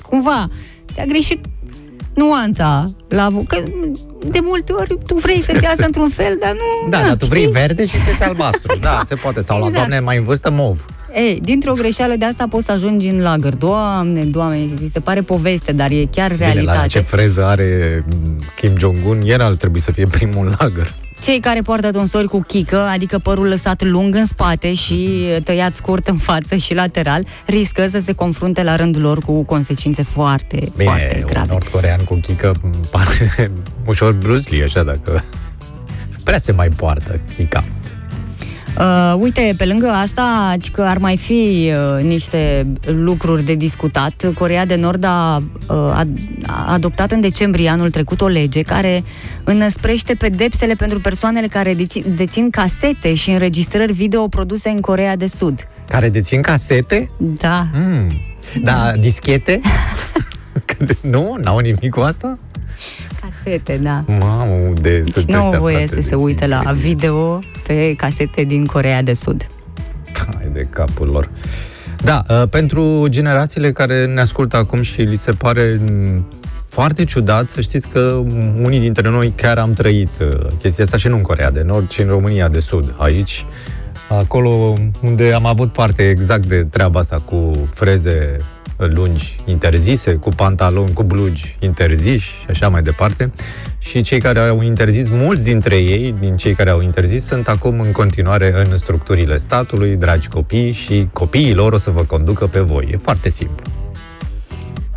[0.09, 0.47] cumva
[0.91, 1.45] ți-a greșit
[2.25, 3.63] nuanța la vo- că
[4.29, 6.89] de multe ori tu vrei să-ți iasă într-un fel, dar nu...
[6.89, 7.53] Da, na, dar tu vrei știi?
[7.53, 8.77] verde și te albastru.
[8.81, 9.41] Da, se poate.
[9.41, 9.87] Sau la Exact.
[9.87, 10.85] doamne mai în vârstă mov.
[11.15, 13.55] Ei, dintr-o greșeală de asta poți să ajungi în lagăr.
[13.55, 16.87] Doamne, doamne, mi se pare poveste, dar e chiar Bine, la realitate.
[16.87, 18.05] ce freză are
[18.55, 20.93] Kim Jong-un, el ar trebui să fie primul în lagăr.
[21.21, 26.07] Cei care poartă tonsori cu chică, adică părul lăsat lung în spate și tăiat scurt
[26.07, 31.05] în față și lateral, riscă să se confrunte la rândul lor cu consecințe foarte, foarte
[31.07, 31.47] Bine, un grave.
[31.51, 33.51] nord-corean cu chică îmi pare
[33.85, 35.23] ușor Bruce Lee, așa, dacă...
[36.23, 37.63] Prea se mai poartă chica.
[38.77, 44.31] Uh, uite, pe lângă asta, ci că ar mai fi uh, niște lucruri de discutat.
[44.37, 46.07] Corea de Nord a, uh, a,
[46.47, 49.03] a adoptat în decembrie anul trecut o lege care
[49.43, 55.27] înăsprește pedepsele pentru persoanele care dețin, dețin casete și înregistrări video produse în Corea de
[55.27, 55.67] Sud.
[55.87, 57.09] Care dețin casete?
[57.17, 57.67] Da.
[57.73, 58.11] Mm.
[58.63, 59.61] Da, dischete?
[60.65, 61.37] Că de- nu?
[61.43, 62.39] N-au nimic cu asta?
[63.29, 64.03] Casete, da.
[64.19, 66.89] Mamă, de Deci sunt nu au ăștia, voie frate, să deci se uite la incredibil.
[66.89, 69.47] video pe casete din Corea de Sud.
[70.13, 71.29] Hai de capul lor.
[72.03, 76.27] Da, uh, pentru generațiile care ne ascultă acum și li se pare mm,
[76.69, 77.99] foarte ciudat să știți că
[78.63, 81.87] unii dintre noi chiar am trăit uh, chestia asta și nu în Corea de Nord,
[81.87, 82.95] ci în România de Sud.
[82.97, 83.45] Aici,
[84.09, 88.37] acolo unde am avut parte exact de treaba asta cu freze
[88.85, 93.31] lungi interzise, cu pantaloni, cu blugi interziși și așa mai departe.
[93.79, 97.79] Și cei care au interzis, mulți dintre ei, din cei care au interzis, sunt acum
[97.79, 102.59] în continuare în structurile statului, dragi copii, și copiii lor o să vă conducă pe
[102.59, 102.87] voi.
[102.91, 103.78] E foarte simplu.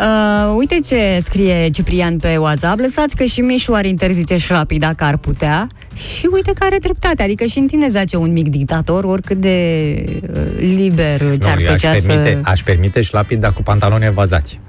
[0.03, 2.81] Uh, uite ce scrie Ciprian pe WhatsApp.
[2.81, 5.67] Lăsați că și Mișu ar interzice șlapii dacă ar putea.
[5.95, 7.23] Și uite că are dreptate.
[7.23, 9.95] Adică și în tine zace un mic dictator, oricât de
[10.33, 12.07] uh, liber ți-ar Nu, eu plăcea aș să...
[12.07, 14.61] permite, aș permite șlapii, dar cu pantaloni evazați.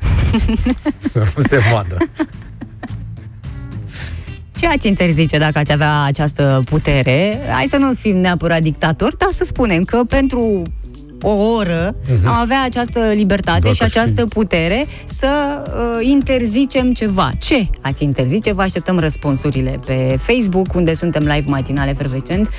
[1.11, 1.97] să nu se vadă.
[4.55, 7.39] Ce ați interzice dacă ați avea această putere?
[7.51, 10.61] Hai să nu fim neapărat dictatori, dar să spunem că pentru
[11.23, 12.25] o oră uh-huh.
[12.25, 17.31] am avea această libertate Doar și că și- această putere să uh, interzicem ceva.
[17.39, 18.53] Ce ați interzice?
[18.53, 22.49] Vă așteptăm răspunsurile pe Facebook, unde suntem live matinale efervescent,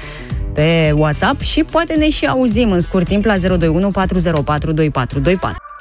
[0.54, 5.73] pe WhatsApp și poate ne și auzim în scurt timp la 021 404 2424.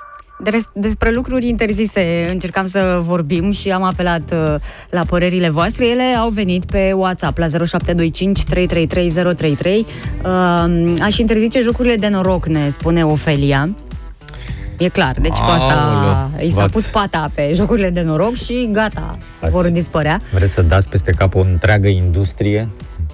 [0.51, 4.55] Des- Despre lucruri interzise încercam să vorbim și am apelat uh,
[4.89, 5.87] la părerile voastre.
[5.87, 9.85] Ele au venit pe WhatsApp la 0725 333 033.
[10.23, 13.75] Uh, aș interzice jocurile de noroc, ne spune Ofelia.
[14.77, 18.35] E clar, deci cu asta Aoleu, i s-a v-ați- pus pata pe jocurile de noroc
[18.35, 20.21] și gata, Ați- vor dispărea.
[20.33, 22.69] Vreți să dați peste cap o întreagă industrie?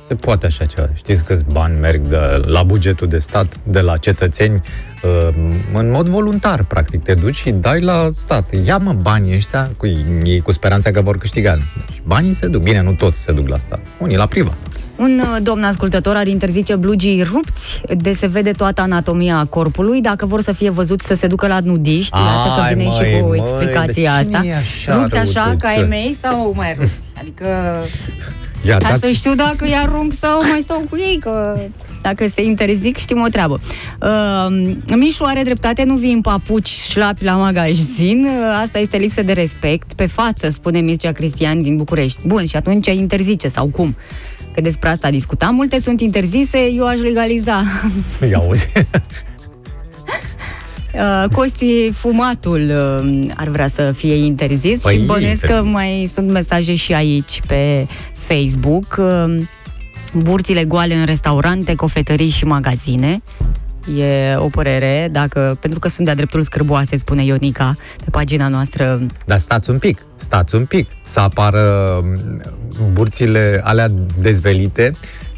[0.10, 0.90] Se poate așa ceva.
[0.94, 4.62] Știți câți bani merg de la bugetul de stat, de la cetățeni,
[5.04, 5.36] uh,
[5.74, 7.04] în mod voluntar, practic.
[7.04, 8.66] Te duci și dai la stat.
[8.66, 9.86] Ia mă banii ăștia, cu
[10.24, 11.58] ei cu speranța că vor câștiga.
[11.78, 12.62] Deci banii se duc.
[12.62, 13.80] Bine, nu toți se duc la stat.
[13.98, 14.58] Unii la privat.
[14.98, 20.02] Un uh, domn ascultător ar interzice blugii rupți, de se vede toată anatomia corpului.
[20.02, 23.00] Dacă vor să fie văzuți să se ducă la nudiști, iată că Ai, vine și
[23.00, 24.48] măi, cu măi, explicația de cine asta.
[24.48, 25.62] e așa rupți așa răutăcios?
[25.62, 27.04] ca ai mei sau mai rupți?
[27.20, 27.46] Adică
[28.66, 31.60] Ia, ca dați- să știu dacă îi arunc sau mai stau cu ei, că
[32.02, 33.60] dacă se interzic, știm o treabă.
[34.02, 39.22] Uh, Mișu are dreptate, nu vii în papuci șlapi la magazin, uh, asta este lipsă
[39.24, 42.20] de respect, pe față, spune Mircea Cristian din București.
[42.26, 43.96] Bun, și atunci interzice sau cum?
[44.54, 45.56] Că despre asta discutam.
[45.56, 47.64] Multe sunt interzise, eu aș legaliza.
[48.30, 48.68] Ia auzi.
[50.94, 55.74] Uh, Costi, fumatul uh, ar vrea să fie interzis Păi, și bănesc că interzis.
[55.74, 58.96] mai sunt mesaje și aici pe Facebook.
[58.98, 59.42] Uh,
[60.14, 63.22] burțile goale în restaurante, cofetării și magazine.
[63.98, 69.00] E o părere, dacă, pentru că sunt de-a dreptul scârboase, spune Ionica pe pagina noastră.
[69.26, 70.90] Dar stați un pic, stați un pic.
[71.04, 72.42] Să apară m,
[72.94, 74.92] burțile alea dezvelite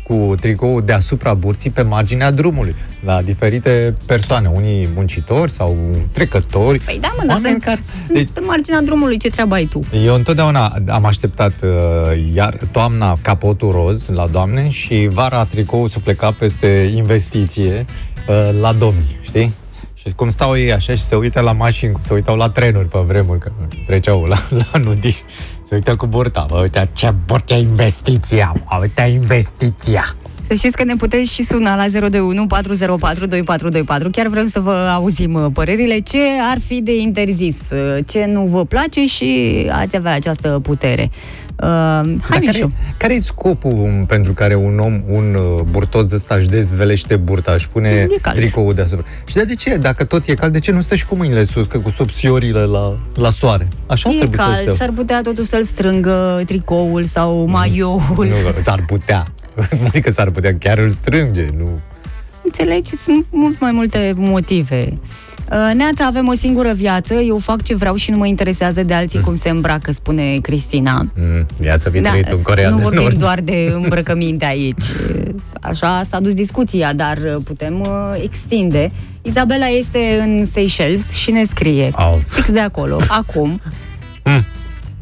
[0.03, 5.77] cu tricoul deasupra burții pe marginea drumului, la diferite persoane, unii muncitori sau
[6.11, 6.79] trecători.
[6.79, 7.83] Păi da, mă, dar oameni sunt, care...
[8.05, 9.79] sunt Deci, pe marginea drumului, ce treabă ai tu?
[10.05, 11.69] eu întotdeauna am așteptat uh,
[12.33, 17.85] iar toamna capotul roz la doamne și vara tricoul să pleca peste investiție
[18.27, 19.53] uh, la domni, știi?
[19.93, 22.99] Și cum stau ei așa și se uită la mașini, se uitau la trenuri pe
[22.99, 23.51] vremuri, că
[23.85, 24.37] treceau la,
[24.71, 25.23] la nudiști,
[25.71, 30.15] se uită cu burta, bă, uite ce, bă, ce investiția, bă, uite investiția.
[30.47, 34.09] Să știți că ne puteți și suna la 021 404 2424.
[34.09, 35.99] Chiar vrem să vă auzim uh, părerile.
[35.99, 36.19] Ce
[36.51, 37.69] ar fi de interzis?
[37.71, 41.09] Uh, Ce nu vă place și ați avea această putere?
[41.55, 42.59] Uh, hai, Dar Mișu.
[42.59, 47.15] care, care e scopul pentru care un om, un uh, burtos de ăsta își dezvelește
[47.15, 48.35] burta, își pune E cald.
[48.35, 49.05] tricoul deasupra?
[49.25, 49.77] Și de, de ce?
[49.77, 52.59] Dacă tot e cald, de ce nu stă și cu mâinile sus, că cu subțiorile
[52.59, 53.67] la, la soare?
[53.87, 54.75] Așa ar E trebui să cald, stăm.
[54.75, 58.01] s-ar putea totuși să-l strângă tricoul sau maioul.
[58.17, 59.25] Nu, s-ar putea.
[59.87, 61.67] Adică s-ar putea, chiar îl strânge, nu...
[62.43, 62.95] Înțelegi?
[62.95, 64.87] Sunt mult mai multe motive.
[65.51, 68.93] Uh, Neața, avem o singură viață, eu fac ce vreau și nu mă interesează de
[68.93, 71.07] alții cum se îmbracă, spune Cristina.
[71.15, 73.17] Mm, ia să fi trăit în Corea Da, nu de vorbim Nord.
[73.17, 74.83] doar de îmbrăcăminte aici.
[75.61, 78.91] Așa s-a dus discuția, dar putem uh, extinde.
[79.21, 82.21] Izabela este în Seychelles și ne scrie Au.
[82.27, 83.61] fix de acolo, acum.
[84.23, 84.45] Mm.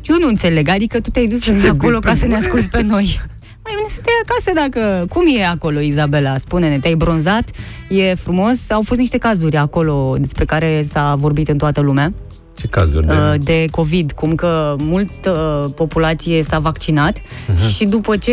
[0.02, 3.22] Eu nu înțeleg, adică tu te-ai dus de acolo ca să ne asculți pe noi.
[3.80, 5.06] Mai bine să te iei acasă dacă...
[5.10, 6.38] Cum e acolo, Izabela?
[6.38, 7.50] Spune-ne, te-ai bronzat?
[7.90, 8.70] E frumos?
[8.70, 12.14] Au fost niște cazuri acolo despre care s-a vorbit în toată lumea
[12.58, 13.14] Ce cazuri de...
[13.14, 15.32] uh, de COVID, cum că multă
[15.76, 17.68] populație s-a vaccinat Mhm.
[17.70, 18.32] și după ce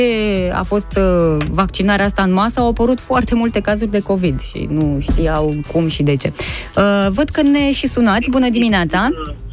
[0.55, 4.67] a fost uh, vaccinarea asta în masă, au apărut foarte multe cazuri de COVID și
[4.71, 6.33] nu știau cum și de ce.
[6.77, 8.31] Uh, Văd că ne și sunați.
[8.31, 9.09] Bună dimineața!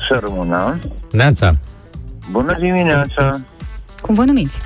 [0.10, 0.80] Să rămână.
[1.12, 1.52] Neața.
[2.32, 3.40] Bună dimineața!
[4.02, 4.60] Cum vă numiți?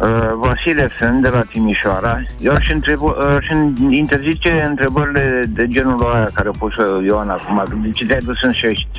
[0.00, 2.20] Uh, Vasile sunt de la Timișoara.
[2.38, 2.98] Eu aș, întreb,
[3.36, 3.46] aș
[3.90, 6.72] interzice întrebările de genul ăla care a pus
[7.06, 7.82] Ioana acum.
[7.82, 8.52] De ce te-ai dus în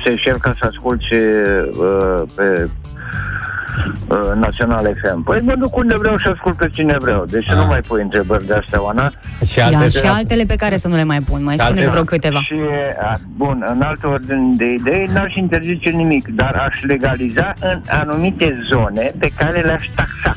[0.04, 2.68] Seychelles ca să asculti uh, pe
[4.08, 5.22] uh, Național FM.
[5.22, 7.24] Păi mă duc unde vreau și ascult pe cine vreau.
[7.24, 7.56] Deci ah.
[7.56, 9.12] nu mai pui întrebări de astea, Oana.
[9.46, 11.44] Și, alte da, și altele pe care să nu le mai pun.
[11.44, 12.42] Mai spuneți vreo câteva.
[12.42, 12.54] Și,
[13.00, 18.64] a, bun, în altă ordine de idei, n-aș interzice nimic, dar aș legaliza în anumite
[18.68, 20.36] zone pe care le-aș taxa.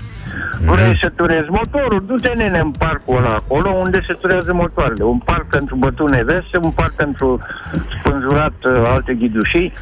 [0.66, 5.04] Vrei să turezi motorul, du-te nene în parcul ăla acolo unde se turează motoarele.
[5.04, 7.40] Un parc pentru bătune veste, un parc pentru
[8.00, 9.74] spânzurat uh, alte ghidușii.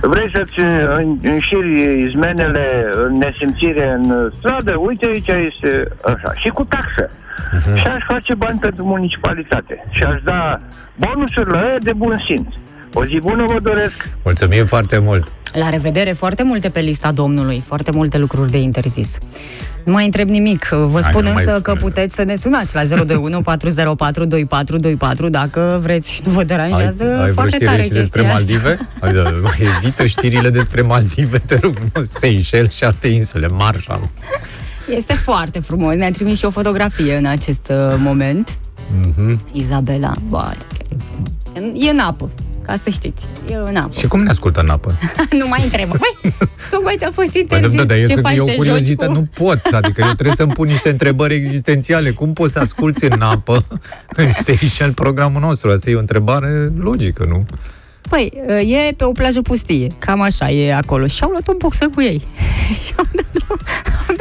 [0.00, 4.76] Vrei să-ți uh, înșiri izmenele în nesimțire în stradă?
[4.76, 6.32] Uite aici este așa.
[6.34, 7.06] Și cu taxă.
[7.06, 7.74] Uh-huh.
[7.74, 9.86] Și aș face bani pentru municipalitate.
[9.90, 10.60] Și aș da
[10.96, 12.54] bonusurile de bun simț.
[12.94, 14.08] O zi bună vă doresc!
[14.22, 15.32] Mulțumim foarte mult!
[15.52, 19.18] La revedere, foarte multe pe lista domnului, foarte multe lucruri de interzis.
[19.84, 20.68] Nu mai întreb nimic.
[20.68, 26.12] Vă Hai, spun însă că puteți să ne sunați la 021 404 2424 dacă vreți
[26.12, 28.78] și nu vă deranjează ai, ai foarte tare și despre Maldive?
[29.00, 31.74] Hai, da, mai evită știrile despre Maldive, te rog,
[32.08, 34.08] Seychelles și alte insule, Marshall.
[34.96, 35.94] Este foarte frumos.
[35.94, 38.56] Ne-a trimis și o fotografie în acest uh, moment.
[39.00, 39.52] Mm-hmm.
[39.52, 40.52] Izabela, bă,
[41.74, 42.30] e în apă.
[42.66, 43.98] Ca să știți, e în apă.
[43.98, 44.98] Și cum ne ascultă în apă?
[45.40, 45.96] nu mai întrebă.
[45.96, 46.34] Păi,
[46.70, 47.68] tocmai ți-a fost interzis.
[47.68, 49.60] Păi, da, da, eu, ce faci eu curiozită nu pot.
[49.72, 52.10] Adică eu trebuie să-mi pun niște întrebări existențiale.
[52.10, 53.66] Cum poți să asculti în apă
[54.20, 55.70] în Seychelles programul nostru?
[55.70, 57.44] Asta e o întrebare logică, nu?
[58.08, 58.32] Păi,
[58.88, 61.06] e pe o plajă pustie, cam așa e acolo.
[61.06, 62.22] Și au luat o boxă cu ei.
[62.84, 63.52] și au dat,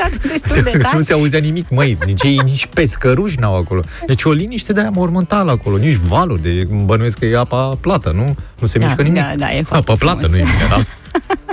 [0.04, 0.96] au dat destul de tare.
[0.98, 3.82] nu se auzea nimic, măi, nici ei, nici pescăruși n-au acolo.
[4.06, 8.12] Deci o liniște de aia mormântală acolo, nici valuri, de bănuiesc că e apa plată,
[8.16, 8.36] nu?
[8.60, 9.22] Nu se da, mișcă nimic.
[9.22, 10.86] Da, da, e foarte Apa plată, nu e mineral.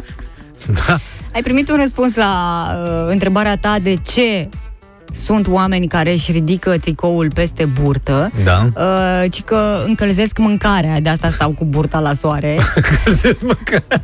[0.86, 0.96] da.
[1.34, 4.48] Ai primit un răspuns la uh, întrebarea ta de ce
[5.12, 8.68] sunt oameni care își ridică tricoul peste burtă, da.
[8.74, 12.56] uh, ci că încălzesc mâncarea, de asta stau cu burta la soare.
[12.74, 14.02] încălzesc mâncarea.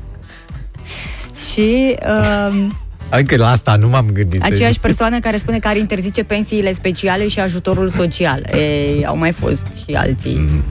[1.53, 1.97] Și...
[2.09, 2.67] Uh,
[3.15, 4.43] Adică la asta nu m-am gândit.
[4.43, 8.47] Aceeași persoană care spune că ar interzice pensiile speciale și ajutorul social.
[8.55, 10.35] Ei, au mai fost și alții.
[10.35, 10.63] Mm.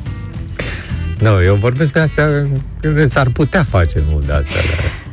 [1.19, 2.47] Nu, eu vorbesc de astea
[2.81, 4.61] care s-ar putea face, nu de astea.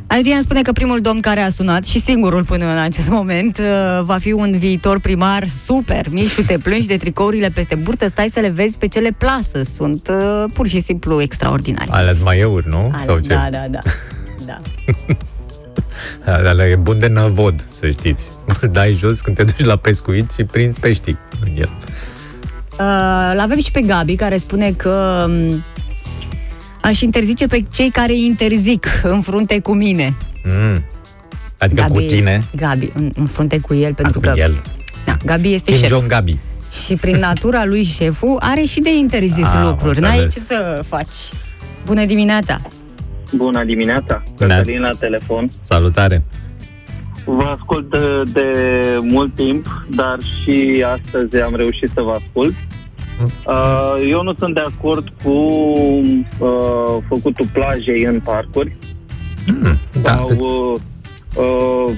[0.07, 0.17] Dar...
[0.17, 4.03] Adrian spune că primul domn care a sunat și singurul până în acest moment uh,
[4.03, 6.09] va fi un viitor primar super.
[6.09, 9.63] Mișu, te plângi de tricourile peste burtă, stai să le vezi pe cele plasă.
[9.63, 11.87] Sunt uh, pur și simplu extraordinare.
[11.89, 12.89] Alea maieuri, nu?
[12.93, 13.33] Ale, Sau ce?
[13.33, 13.79] Da, da, da.
[14.45, 14.61] da.
[16.25, 18.31] Alea e bun de năvod, să știți.
[18.71, 21.71] Dai jos când te duci la pescuit și prinzi pești în el.
[22.71, 25.63] Uh, l-avem și pe Gabi, care spune că um,
[26.81, 30.15] aș interzice pe cei care interzic în frunte cu mine.
[30.43, 30.83] Mm.
[31.57, 32.43] Adică Gabi, cu tine?
[32.55, 34.33] Gabi, în, în frunte cu el, pentru că...
[34.35, 34.61] el.
[35.05, 35.89] Da, Gabi este Kim șef.
[35.89, 36.37] John Gabi.
[36.85, 39.99] Și prin natura lui șeful are și de interzis ah, lucruri.
[39.99, 41.15] N-ai ce să faci.
[41.85, 42.61] Bună dimineața!
[43.31, 44.23] Bună dimineața!
[44.37, 45.51] Cătălin la telefon.
[45.63, 46.23] Salutare!
[47.25, 48.51] Vă ascult de, de
[49.01, 52.53] mult timp, dar și astăzi am reușit să vă ascult.
[53.45, 58.75] Uh, eu nu sunt de acord cu uh, făcutul plajei în parcuri.
[59.47, 60.11] Mm, da.
[60.11, 60.79] Sau, uh,
[61.35, 61.95] uh,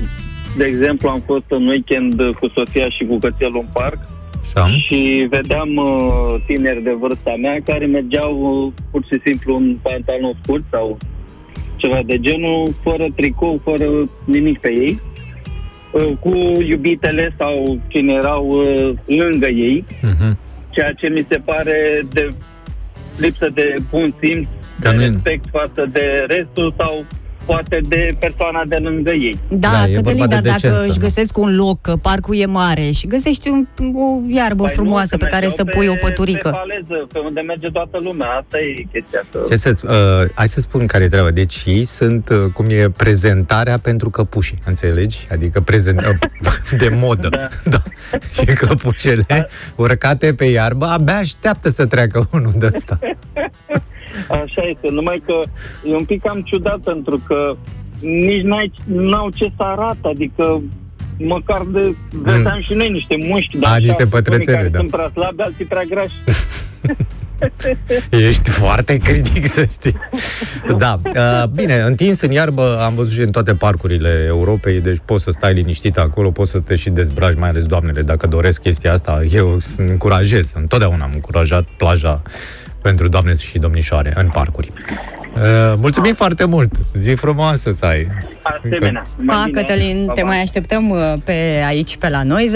[0.58, 3.98] de exemplu, am fost în weekend cu soția și cu cățelul în parc
[4.42, 4.68] Așa.
[4.68, 10.38] și vedeam uh, tineri de vârsta mea care mergeau uh, pur și simplu în pantaloni
[10.42, 10.98] scurt sau
[11.88, 13.86] ceva de genul, fără tricou, fără
[14.26, 15.00] nimic pe ei,
[15.92, 19.86] uh, cu iubitele sau cine erau uh, lângă ei.
[19.88, 22.34] Uh-huh ceea ce mi se pare de
[23.18, 24.48] lipsă de bun simț,
[24.80, 27.06] de respect față de restul sau
[27.46, 29.40] poate de persoana de lângă ei.
[29.50, 33.50] Da, da Cătălin, dar dacă își găsesc un loc, că parcul e mare și găsești
[33.50, 36.50] un, o iarbă păi frumoasă nu, pe care să pui o păturică.
[36.50, 39.26] Pe faleză, pe unde merge toată lumea, asta e chestia.
[39.32, 39.44] Că...
[39.50, 41.32] Ce să, uh, hai să spun care e treaba.
[41.32, 45.28] Deci ei sunt, uh, cum e, prezentarea pentru căpuși, înțelegi?
[45.32, 47.30] Adică prezent, uh, de modă.
[47.30, 47.48] da.
[47.72, 47.84] da.
[48.32, 49.46] Și căpușele da.
[49.76, 53.00] urcate pe iarbă abia așteaptă să treacă unul de ăsta.
[54.30, 55.40] Așa este, numai că
[55.90, 57.56] e un pic cam ciudat pentru că
[58.00, 60.62] nici n-ai, n-au ce să arată, adică
[61.18, 62.62] măcar de găseam mm.
[62.62, 64.80] și noi niște mușchi, dar A, niște pătrățele, da.
[64.80, 66.16] sunt prea slabi, alții prea grași.
[68.10, 69.98] Ești foarte critic, să știi.
[70.78, 71.00] Da.
[71.06, 75.32] Uh, bine, întins în iarbă am văzut și în toate parcurile Europei, deci poți să
[75.32, 79.24] stai liniștit acolo, poți să te și dezbraci, mai ales doamnele, dacă doresc chestia asta.
[79.32, 82.22] Eu încurajez, întotdeauna am încurajat plaja
[82.84, 84.70] pentru doamne și domnișoare în parcuri.
[85.36, 85.42] Uh,
[85.78, 86.72] mulțumim foarte mult!
[86.94, 88.08] Zi frumoasă să ai!
[88.42, 89.06] Asemenea.
[89.26, 89.62] Pa, mai bine.
[89.62, 90.28] Cătălin, Pa, te pa.
[90.28, 92.50] mai așteptăm uh, pe aici, pe la noi,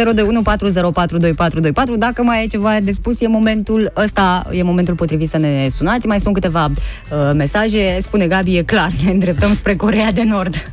[1.95, 1.97] 02140422424.
[1.97, 6.07] Dacă mai ai ceva de spus, e momentul ăsta, e momentul potrivit să ne sunați.
[6.07, 7.97] Mai sunt câteva uh, mesaje.
[8.01, 10.71] Spune Gabi, e clar, ne îndreptăm spre Corea de Nord.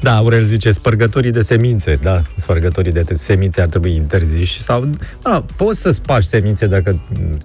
[0.00, 4.88] Da, Aurel zice, spărgătorii de semințe, da, spărgătorii de semințe ar trebui interziși sau,
[5.22, 7.38] da, poți să spargi semințe dacă mm,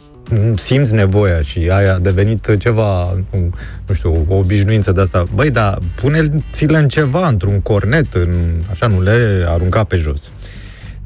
[0.56, 3.54] simți nevoia și aia a devenit ceva, mm,
[3.88, 5.24] nu știu, o obișnuință de asta.
[5.34, 8.30] Băi, dar pune-ți-le în ceva, într-un cornet, în,
[8.72, 10.30] așa, nu le arunca pe jos.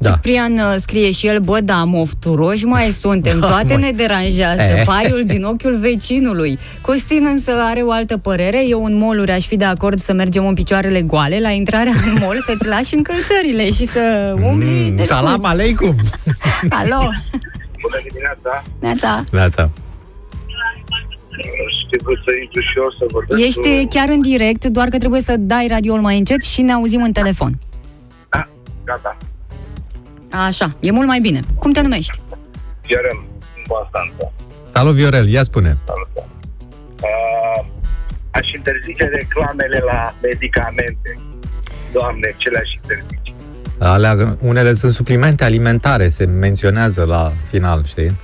[0.02, 0.10] Da.
[0.10, 3.82] Ciprian uh, scrie și el, bă, da, mofturoși mai suntem, Da, toate măi.
[3.82, 4.82] ne deranjează, Eh.
[4.84, 6.58] paiul din ochiul vecinului.
[6.80, 10.46] Costin însă are o altă părere, eu în moluri aș fi de acord să mergem
[10.46, 15.10] în picioarele goale la intrarea în mol, să-ți lași încălțările și să umbli Mm, desculți.
[15.10, 15.94] salam aleikum!
[16.68, 17.08] Alo,
[17.80, 18.62] Bună dimineața!
[18.78, 19.24] neața.
[19.32, 19.70] Neața.
[21.84, 23.88] Știu să intru și eu să vorbesc Ești cu...
[23.88, 27.12] chiar în direct, doar că trebuie să dai radioul mai încet și ne auzim în
[27.12, 27.52] telefon.
[28.28, 28.48] Da,
[28.84, 29.16] gata.
[30.30, 31.40] Așa, e mult mai bine.
[31.58, 32.20] Cum te numești?
[32.86, 33.18] Viorel,
[33.56, 34.32] în Constanța.
[34.72, 35.76] Salut, Viorel, ia spune.
[35.86, 36.08] Salut.
[36.16, 37.66] Uh,
[38.30, 41.18] aș interzice reclamele la medicamente.
[41.92, 43.19] Doamne, ce le-aș interzice?
[43.82, 48.20] Alea, unele sunt suplimente alimentare, se menționează la final, știi?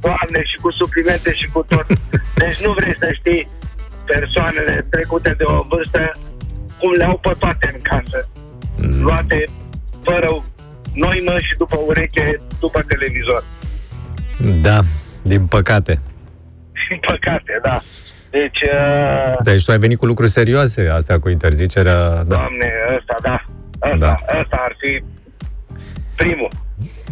[0.00, 1.86] Doamne, și cu suplimente și cu tot.
[2.34, 3.48] Deci nu vrei să știi
[4.04, 6.18] persoanele trecute de o vârstă
[6.78, 8.28] cum le au pe toate în casă.
[8.76, 9.02] Mm.
[9.02, 9.44] Luate
[10.02, 10.42] fără
[10.94, 13.44] noimă și după ureche, după televizor.
[14.62, 14.80] Da,
[15.22, 15.98] din păcate.
[16.88, 17.80] Din păcate, da.
[18.30, 22.22] Deci, uh, Deci tu ai venit cu lucruri serioase, astea cu interzicerea, da.
[22.22, 23.44] Doamne, ăsta, da.
[23.82, 24.06] Ăsta, Da.
[24.06, 24.38] da.
[24.40, 24.92] ăsta ar fi
[26.20, 26.50] primul.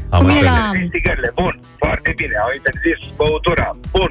[0.09, 0.51] Am Cum e înțeles.
[0.51, 2.35] la- Interzis țigările, bun, foarte bine.
[2.45, 4.11] Au interzis băutura, bun.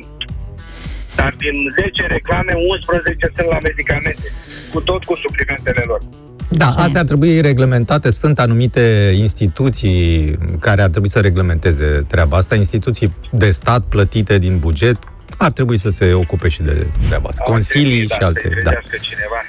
[1.15, 4.27] Dar din 10 reclame, 11 sunt la medicamente.
[4.73, 6.01] Cu tot cu suplimentele lor.
[6.49, 6.83] Da, Așa e.
[6.83, 8.11] astea ar trebui reglementate.
[8.11, 14.59] Sunt anumite instituții care ar trebui să reglementeze treaba asta, instituții de stat plătite din
[14.59, 14.97] buget,
[15.37, 17.43] ar trebui să se ocupe și de treaba asta.
[17.45, 18.39] Au Consilii interzis, și da, alte.
[18.41, 19.39] să-i Da, credească cineva.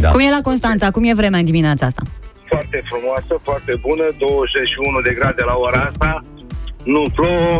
[0.00, 0.08] da.
[0.10, 0.90] Cum e la Constanța?
[0.90, 2.02] Cum e vremea în dimineața asta?
[2.48, 6.20] Foarte frumoasă, foarte bună, 21 de grade la ora asta.
[6.84, 7.58] Nu plouă,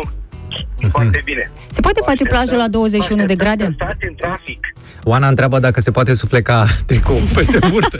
[0.89, 1.51] foarte bine.
[1.71, 3.71] Se poate face plajă la 21 de grade?
[3.73, 4.59] Stați în trafic.
[5.03, 7.99] Oana întreabă dacă se poate sufleca tricou peste burtă.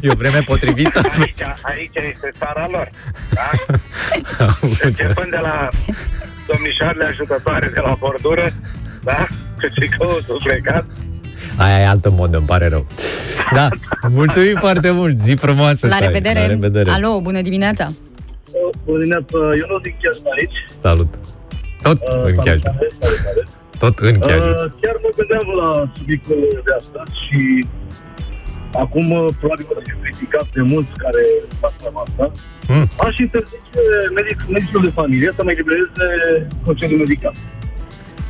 [0.00, 1.00] E o vreme potrivită?
[1.18, 2.90] Aici, aici este țara lor.
[3.30, 3.50] Da?
[4.44, 4.82] Am înțeles.
[4.82, 5.68] Începând de la
[6.46, 8.52] domnișoarele ajutătoare de la bordură,
[9.02, 9.26] da?
[9.60, 10.84] Cu tricoul suflecat.
[11.56, 12.86] Aia e altă modă, îmi pare rău.
[13.54, 13.68] Da,
[14.08, 16.06] mulțumim foarte mult, zi frumoasă La să ai.
[16.06, 16.40] revedere!
[16.40, 16.90] La revedere!
[16.90, 17.92] Alo, bună dimineața!
[18.84, 20.58] Bună dimineața, eu nu zic chiar aici.
[20.80, 21.14] Salut!
[21.82, 22.70] Tot în Chiajna.
[22.70, 23.42] Salutare, salutare.
[23.82, 24.50] Tot în Chiajna.
[24.50, 25.68] Uh, chiar mă gândeam la
[25.98, 27.40] subiectul de astăzi și
[28.84, 31.22] acum uh, probabil o să fiu criticat de mulți care
[31.62, 32.24] fac treaba asta.
[32.72, 32.86] Mm.
[33.06, 33.82] Aș interzice
[34.18, 36.06] medic, medicul de familie să mai libereze
[36.66, 37.34] concediul medical.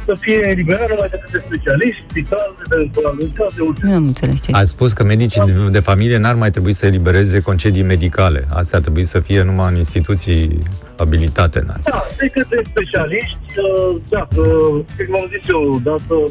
[0.07, 3.87] Să fie eliberat numai de către specialiști, spital, eventual, în caz de urgență.
[3.87, 6.87] Nu am înțeles ce Ați spus că medicii de, de familie n-ar mai trebui să
[6.87, 8.47] elibereze concedii medicale.
[8.49, 10.63] Astea ar trebui să fie numai în instituții
[10.97, 11.63] abilitate.
[11.67, 11.81] N-ar.
[11.85, 16.31] Da, de către specialiști, uh, da, uh, cum am zis eu, dată uh,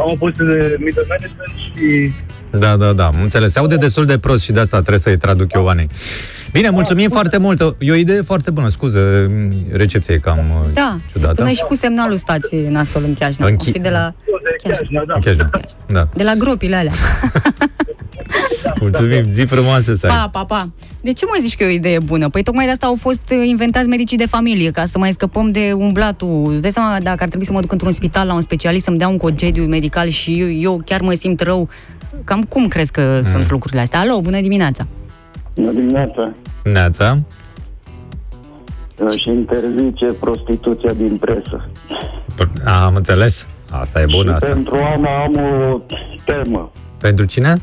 [0.00, 2.12] am o poziție de middle management și
[2.50, 3.52] Da, da, da, am înțeles.
[3.52, 5.88] Se aude destul de prost și de asta trebuie să-i traduc eu, Vanei.
[6.52, 7.60] Bine, mulțumim foarte mult.
[7.78, 8.68] E o idee foarte bună.
[8.68, 9.30] Scuză,
[9.72, 11.34] recepția e cam uh, Da, ciudată.
[11.34, 13.46] până și cu semnalul stați nasol în Chiajna.
[13.46, 15.14] În În Chi- fi de la, de Chiajna, da.
[15.14, 15.50] În Chiajna.
[15.86, 16.08] Da.
[16.14, 16.92] de la gropile alea.
[18.80, 20.12] Mulțumim, zi frumoasă să ai.
[20.16, 20.68] Pa, pa, pa.
[21.02, 22.28] De ce mai zici că e o idee bună?
[22.28, 25.50] Păi tocmai de asta au fost uh, inventați medicii de familie, ca să mai scăpăm
[25.50, 26.50] de umblatul.
[26.52, 28.98] Îți dai seama dacă ar trebui să mă duc într-un spital la un specialist să-mi
[28.98, 31.68] dea un concediu medical și eu, eu chiar mă simt rău.
[32.24, 33.30] Cam cum crezi că mm.
[33.30, 34.00] sunt lucrurile astea?
[34.00, 34.86] Alo, bună dimineața!
[35.54, 36.34] Bună dimineața.
[36.64, 37.18] Neața.
[39.18, 41.70] Și interzice prostituția din presă.
[42.34, 43.48] P- Am înțeles.
[43.70, 44.46] Asta e bună, și asta.
[44.46, 45.36] pentru Ana am
[45.72, 45.80] o
[46.24, 46.70] temă.
[46.98, 47.56] Pentru cine?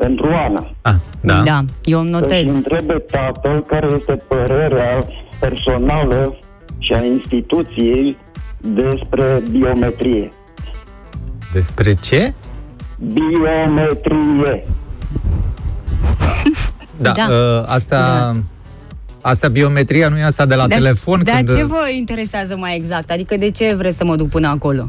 [0.00, 0.70] Pentru Ana.
[0.82, 1.42] Ah, da.
[1.44, 2.54] da eu îmi Să-și notez.
[2.54, 5.04] întrebe tatăl care este părerea
[5.40, 6.38] personală
[6.78, 8.16] și a instituției
[8.60, 10.32] despre biometrie.
[11.52, 12.34] Despre ce?
[13.12, 14.64] Biometrie.
[16.96, 17.26] Da, Da.
[17.28, 18.34] Uh, asta...
[19.22, 21.20] Asta biometria nu e asta de la Dar- telefon?
[21.24, 21.56] Dar când...
[21.56, 23.10] ce vă interesează mai exact?
[23.10, 24.88] Adică de ce vreți să mă duc până acolo?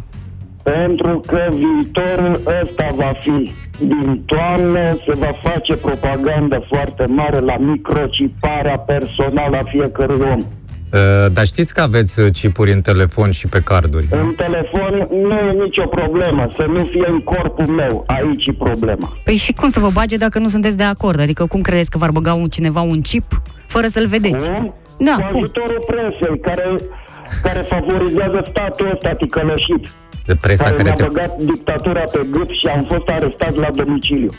[0.64, 3.52] Pentru că viitorul ăsta va fi.
[3.80, 10.40] Din toamnă se va face propagandă foarte mare la microciparea personală a fiecărui om.
[10.40, 14.08] Uh, dar știți că aveți uh, chipuri în telefon și pe carduri.
[14.12, 14.20] nu?
[14.20, 19.18] În telefon nu e nicio problemă, să nu fie în corpul meu, aici e problema.
[19.24, 21.20] Păi și cum să vă bage dacă nu sunteți de acord?
[21.20, 24.52] Adică cum credeți că v-ar băga un, cineva un chip fără să-l vedeți?
[24.52, 24.74] Cum?
[24.98, 25.38] Da, Cu cum?
[25.44, 26.76] ajutorul presei, care,
[27.44, 30.11] care favorizează statul ăsta ticălășit, De
[30.42, 31.04] presa care care ne-a te...
[31.04, 34.30] băgat dictatura pe gât și am fost arestați la domiciliu.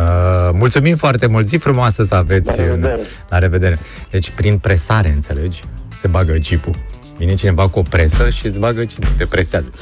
[0.00, 2.58] Uh, mulțumim foarte mult, zi frumoasă să aveți.
[2.58, 3.00] La revedere.
[3.28, 3.78] La revedere.
[4.10, 5.62] Deci, prin presare, înțelegi?
[6.00, 6.74] Se bagă chipul.
[7.16, 9.72] Vine cineva cu o presă și îți bagă chipul, te presează.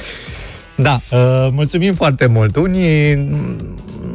[0.75, 2.55] Da, uh, mulțumim foarte mult.
[2.55, 3.55] Unii mm,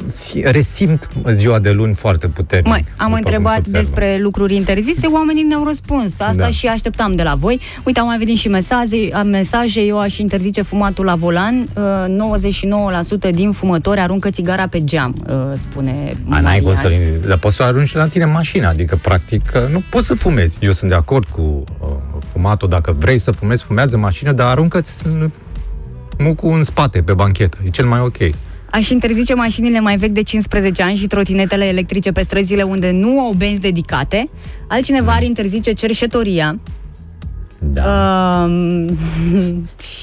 [0.08, 2.66] si- resimt ziua de luni foarte puternic.
[2.68, 3.78] Măi, am după cum întrebat se observă.
[3.78, 6.20] despre lucruri interzise, oamenii ne-au răspuns.
[6.20, 6.48] Asta Da.
[6.50, 7.60] și așteptam de la voi.
[7.84, 11.66] Uite, au mai venit și mesaje, am mesaje eu aș interzice fumatul la volan.
[11.76, 11.82] Uh,
[13.26, 16.62] 99% din fumători aruncă țigara pe geam, uh, spune A, n-ai Marian.
[16.62, 16.90] cum să
[17.28, 20.54] Dar poți să o arunci la tine în mașină, adică practic nu poți să fumezi.
[20.60, 21.40] Eu sunt de acord cu
[21.80, 21.88] uh,
[22.32, 25.02] fumatul, dacă vrei să fumezi, fumează în mașină, dar aruncă-ți
[26.20, 27.58] uh, mucul în spate, pe banchetă.
[27.66, 28.16] E cel mai ok.
[28.70, 33.20] Aș interzice mașinile mai vechi de 15 ani și trotinetele electrice pe străzile unde nu
[33.20, 34.28] au benzi dedicate.
[34.68, 36.58] Altcineva ar interzice cerșetoria.
[37.62, 38.46] Da.
[38.48, 38.84] Uh,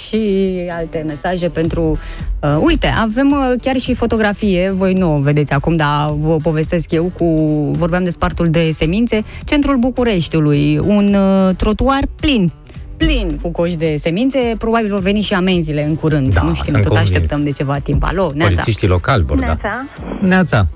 [0.08, 2.00] și alte mesaje pentru...
[2.42, 6.92] Uh, uite, avem uh, chiar și fotografie, voi nu o vedeți acum, dar vă povestesc
[6.92, 7.26] eu cu...
[7.72, 12.52] Vorbeam de spartul de semințe, centrul Bucureștiului, un uh, trotuar plin
[12.98, 16.34] plin cu coși de semințe, probabil vor veni și amenziile în curând.
[16.34, 17.10] Da, nu știm, sunt tot convins.
[17.10, 18.04] așteptăm de ceva timp.
[18.04, 18.52] Alo, Neața.
[18.52, 19.46] Polițiștii locali vor da.
[19.46, 19.86] Neața,
[20.22, 20.68] Neața.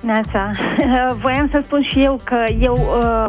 [0.00, 0.50] Neața.
[1.22, 2.74] Voiam să spun și eu că eu...
[2.74, 3.26] Uh,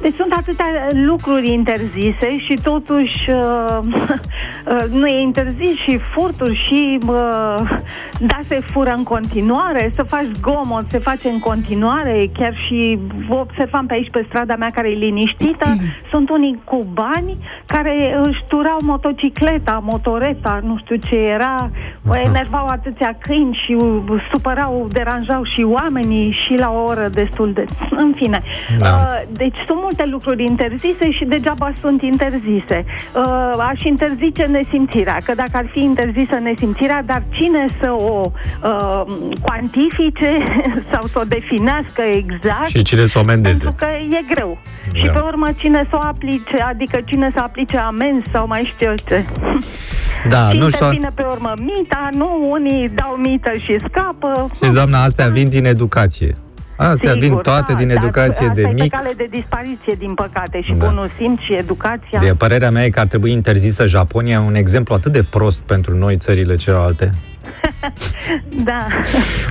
[0.00, 6.98] deci sunt atâtea lucruri interzise și totuși uh, uh, nu e interzis și furtul și
[7.06, 7.78] uh,
[8.20, 12.98] da, se fură în continuare, să faci zgomot, se face în continuare, chiar și
[13.28, 15.74] observam pe aici pe strada mea care e liniștită,
[16.10, 21.70] sunt unii cu bani care își turau motocicleta, motoreta, nu știu ce era,
[22.08, 25.62] o enervau atâția câini și uh, supărau, deranjau și
[26.10, 27.64] oamenii și la o oră destul de...
[27.90, 28.42] În fine.
[28.78, 28.86] Da.
[28.88, 32.84] Uh, deci sunt multe lucruri interzise și degeaba sunt interzise.
[33.14, 39.02] Uh, aș interzice nesimțirea, că dacă ar fi interzisă nesimțirea, dar cine să o uh,
[39.42, 40.42] cuantifice
[40.92, 43.64] sau să o definească exact, Și cine să o amendeze.
[43.64, 43.86] pentru că
[44.18, 44.58] e greu.
[44.92, 44.98] Da.
[44.98, 48.86] Și pe urmă cine să o aplice, adică cine să aplice amenzi sau mai știu
[48.86, 49.24] eu ce.
[50.28, 50.84] Da, și nu știu.
[50.86, 54.50] intervine pe urmă mita, nu, unii dau mită și scapă.
[54.54, 56.34] Știți, doamna, astea vin din educație.
[56.76, 58.92] Astea vin toate da, din dar educație asta de e pe mic.
[58.94, 60.86] cale de dispariție, din păcate, și Da.
[60.86, 62.20] bunul simț și educația.
[62.20, 65.96] De părerea mea e că ar trebui interzisă Japonia, un exemplu atât de prost pentru
[65.96, 67.10] noi țările celelalte.
[68.64, 68.86] Da.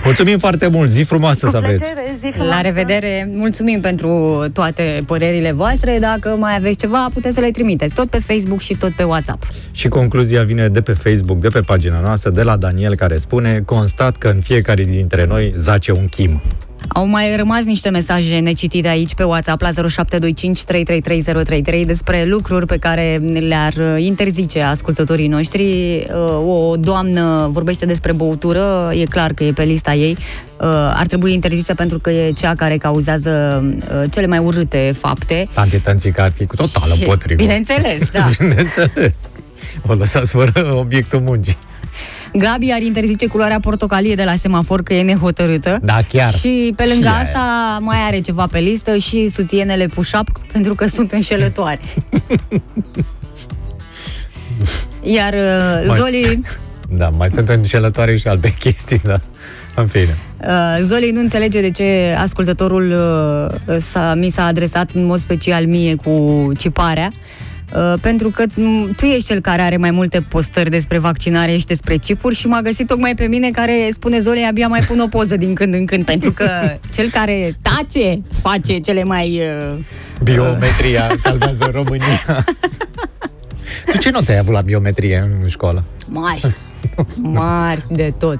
[0.03, 1.77] Mulțumim foarte mult, zi frumoasă Cu să aveți!
[1.77, 2.61] plăcere, zi La frumoasă.
[2.61, 3.29] revedere!
[3.33, 5.97] Mulțumim pentru toate părerile voastre.
[5.99, 9.43] Dacă mai aveți ceva, puteți să le trimiteți tot pe Facebook și tot pe WhatsApp.
[9.71, 13.61] Și concluzia vine de pe Facebook, de pe pagina noastră, de la Daniel, care spune
[13.65, 16.41] Constat că în fiecare dintre noi zace un chim.
[16.93, 22.77] Au mai rămas niște mesaje necitite aici pe WhatsApp la 0725 333033 despre lucruri pe
[22.77, 25.63] care le-ar uh, interzice ascultătorii noștri.
[26.09, 30.11] Uh, O doamnă vorbește despre băutură, e clar că e pe lista ei.
[30.59, 35.47] Uh, Ar trebui interzisă pentru că e cea care cauzează uh, cele mai urâte fapte.
[35.53, 37.41] Tanti Tănțica ar fi cu total Și- împotrivă.
[37.41, 38.29] Bineînțeles, da.
[38.39, 39.13] Bineînțeles.
[39.87, 41.57] O lăsați fără obiectul muncii.
[42.33, 45.79] Gabi ar interzice culoarea portocalie de la semafor că e nehotărâtă.
[45.81, 46.33] Da, chiar.
[46.33, 47.21] Și pe lângă Și aia.
[47.21, 51.79] asta mai are ceva pe listă și sutienele push-up pentru că sunt înșelătoare.
[55.03, 56.41] Iar uh, Mai- Zoli,
[56.89, 59.19] Da, mai sunt înșelătoare și alte chestii, da.
[59.75, 60.17] În fine.
[60.47, 62.91] uh, Zoli nu înțelege de ce ascultătorul
[63.67, 67.09] uh, s-a, mi s-a adresat în mod special mie cu ciparea.
[67.13, 67.47] Uh,
[68.01, 71.95] pentru că m, tu ești cel care are mai multe postări despre vaccinare și despre
[71.95, 75.38] chipuri și m-a găsit tocmai pe mine care spune Zoli abia mai pun o poză
[75.38, 76.49] din când în când pentru că
[76.93, 79.41] cel care tace face cele mai
[79.72, 79.78] uh,
[80.24, 82.45] Biometria salvează România.
[83.91, 85.84] tu ce note ai avut la biometrie în școală?
[86.07, 86.55] mari,
[87.15, 88.39] mari de tot.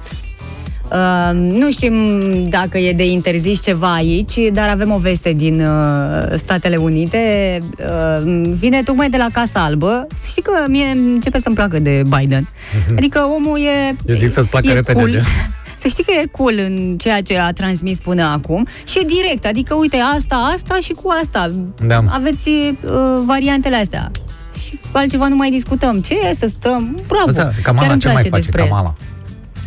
[0.92, 1.94] Uh, nu știm
[2.48, 7.18] dacă e de interzis ceva aici, dar avem o veste din uh, Statele Unite.
[7.78, 10.06] Uh, vine tocmai de la Casa Albă.
[10.28, 12.48] Știi că mie începe să-mi placă de Biden.
[12.96, 15.10] Adică omul e Eu zic să-ți placă e repede cool.
[15.10, 15.22] de-
[15.82, 19.46] Să știi că e cool în ceea ce a transmis până acum și e direct,
[19.46, 21.50] adică uite asta, asta și cu asta.
[21.86, 22.02] Da.
[22.08, 22.72] Aveți uh,
[23.24, 24.10] variantele astea.
[24.64, 26.00] Și cu altceva nu mai discutăm.
[26.00, 27.00] Ce e să stăm?
[27.06, 27.28] Bravo!
[27.28, 28.94] Asta, Chiar Kamala îmi ce mai place face despre el.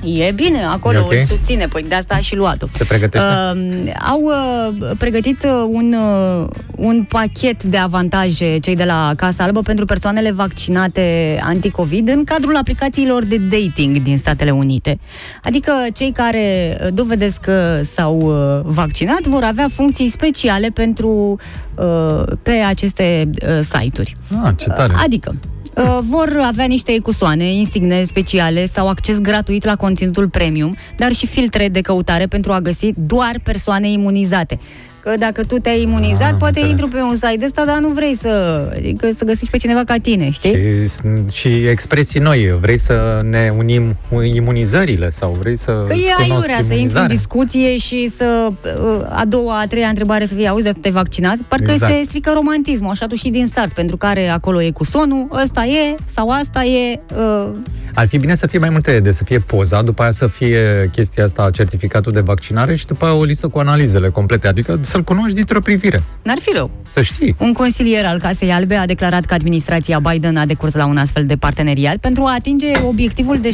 [0.03, 0.27] Kamala?
[0.27, 1.27] E bine, acolo E o ok?
[1.27, 2.65] susține, păi de asta a și luat-o.
[2.71, 3.27] Se pregătește?
[3.27, 5.95] Uh, au uh, pregătit uh, un,
[6.41, 12.23] uh, un pachet de avantaje cei de la Casa Albă pentru persoanele vaccinate anticovid în
[12.23, 14.99] cadrul aplicațiilor de dating din Statele Unite.
[15.43, 21.39] Adică cei care uh, dovedesc că s-au uh, vaccinat vor avea funcții speciale pentru
[21.75, 24.15] uh, pe aceste uh, site-uri.
[24.43, 24.93] Ah, ce tare.
[25.03, 25.35] Adică,
[25.75, 31.27] uh, vor avea niște ecusoane, insigne speciale sau acces gratuit la conținutul premium, dar și
[31.27, 34.59] filtre de căutare pentru a găsi doar persoane imunizate.
[35.03, 36.69] Că dacă tu te-ai imunizat, Ah, am poate înțeles.
[36.81, 39.95] intru pe un site ăsta, dar nu vrei să, adică să găsești pe cineva ca
[40.01, 40.51] tine, știi?
[40.51, 40.89] Și,
[41.31, 42.57] și expresii noi.
[42.61, 43.95] Vrei să ne unim
[44.33, 47.07] imunizările sau vrei să Că îți e cunoști aiurea să intri în imunizarea?
[47.07, 50.93] discuție și să uh, a doua, a treia întrebare să fie, auzi, dar tu te-ai
[50.93, 51.35] vaccinat?
[51.47, 51.93] Parcă Exact.
[51.93, 55.65] se strică romantismul, așa tu și din start, pentru care acolo e cu sonul, ăsta
[55.65, 57.49] e, sau asta e, uh,
[57.95, 60.89] Ar fi bine să fie mai multe de să fie poza, după aia să fie
[60.91, 65.03] chestia asta, certificatul de vaccinare și după aia o listă cu analizele complete, adică să-l
[65.03, 66.71] cunoști dintr-o privire, n-ar fi rău.
[66.91, 67.35] să știi.
[67.39, 71.25] Un consilier al Casei Albe a declarat că administrația Biden a decurs la un astfel
[71.25, 73.49] de parteneriat pentru a atinge obiectivul de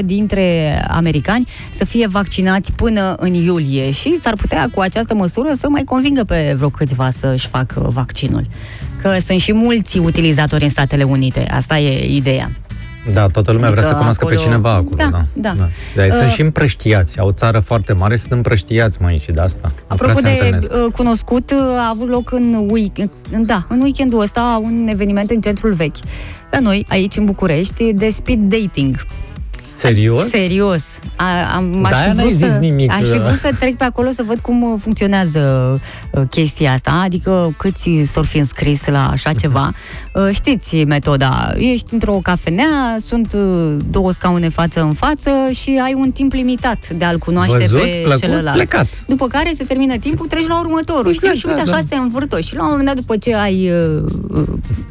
[0.00, 5.52] 70% dintre americani să fie vaccinați până în iulie și s-ar putea cu această măsură
[5.54, 8.46] să mai convingă pe vreo câțiva să-și facă vaccinul.
[9.02, 11.46] Că sunt și mulți utilizatori în Statele Unite.
[11.50, 12.50] Asta e ideea.
[13.12, 14.96] Da, toată lumea vrea Adică să cunoască acolo- pe cineva acolo.
[14.96, 15.52] Da, Da, da.
[15.56, 15.68] da.
[15.96, 17.18] Dar Uh, sunt și împrăștiați.
[17.18, 19.72] Au o țară foarte mare, sunt împrăștiați mai și de asta.
[19.88, 20.70] Nu prea Apropo se de întâlnesc.
[20.86, 25.30] uh, cunoscut, uh, a avut loc în, week- în, da, în weekendul ăsta un eveniment
[25.30, 25.96] în centrul vechi.
[26.50, 28.94] La noi, aici în București, de speed dating.
[29.74, 30.28] Serios?
[30.28, 30.98] Serios.
[31.16, 33.20] A, am, aș, De-aia fi n-ai vrut zis să, nimic, aș fi uh.
[33.22, 35.40] vrut să trec pe acolo să văd cum uh, funcționează
[36.10, 39.72] uh, chestia asta, adică câți s-or fi înscris la așa ceva.
[40.18, 45.94] Uh, Știți metoda, ești într-o cafenea, sunt uh, două scaune față în față și ai
[45.94, 48.56] un timp limitat de a-l cunoaște Văzut, pe plăcut, celălalt.
[48.56, 48.86] plecat.
[49.06, 51.38] După care se termină timpul, treci la următorul, Exact, știi?
[51.38, 51.86] Și uite, da, așa da.
[51.88, 52.40] se învârtă.
[52.40, 54.42] Și la un moment dat, după ce ai uh, uh,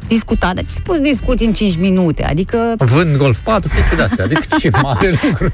[0.08, 2.24] discutat, dar ce să poți discuți în 5 minute?
[2.24, 4.24] Adică Vând Golf 4, chestii de-astea.
[4.24, 5.50] Adică ce mare lucru.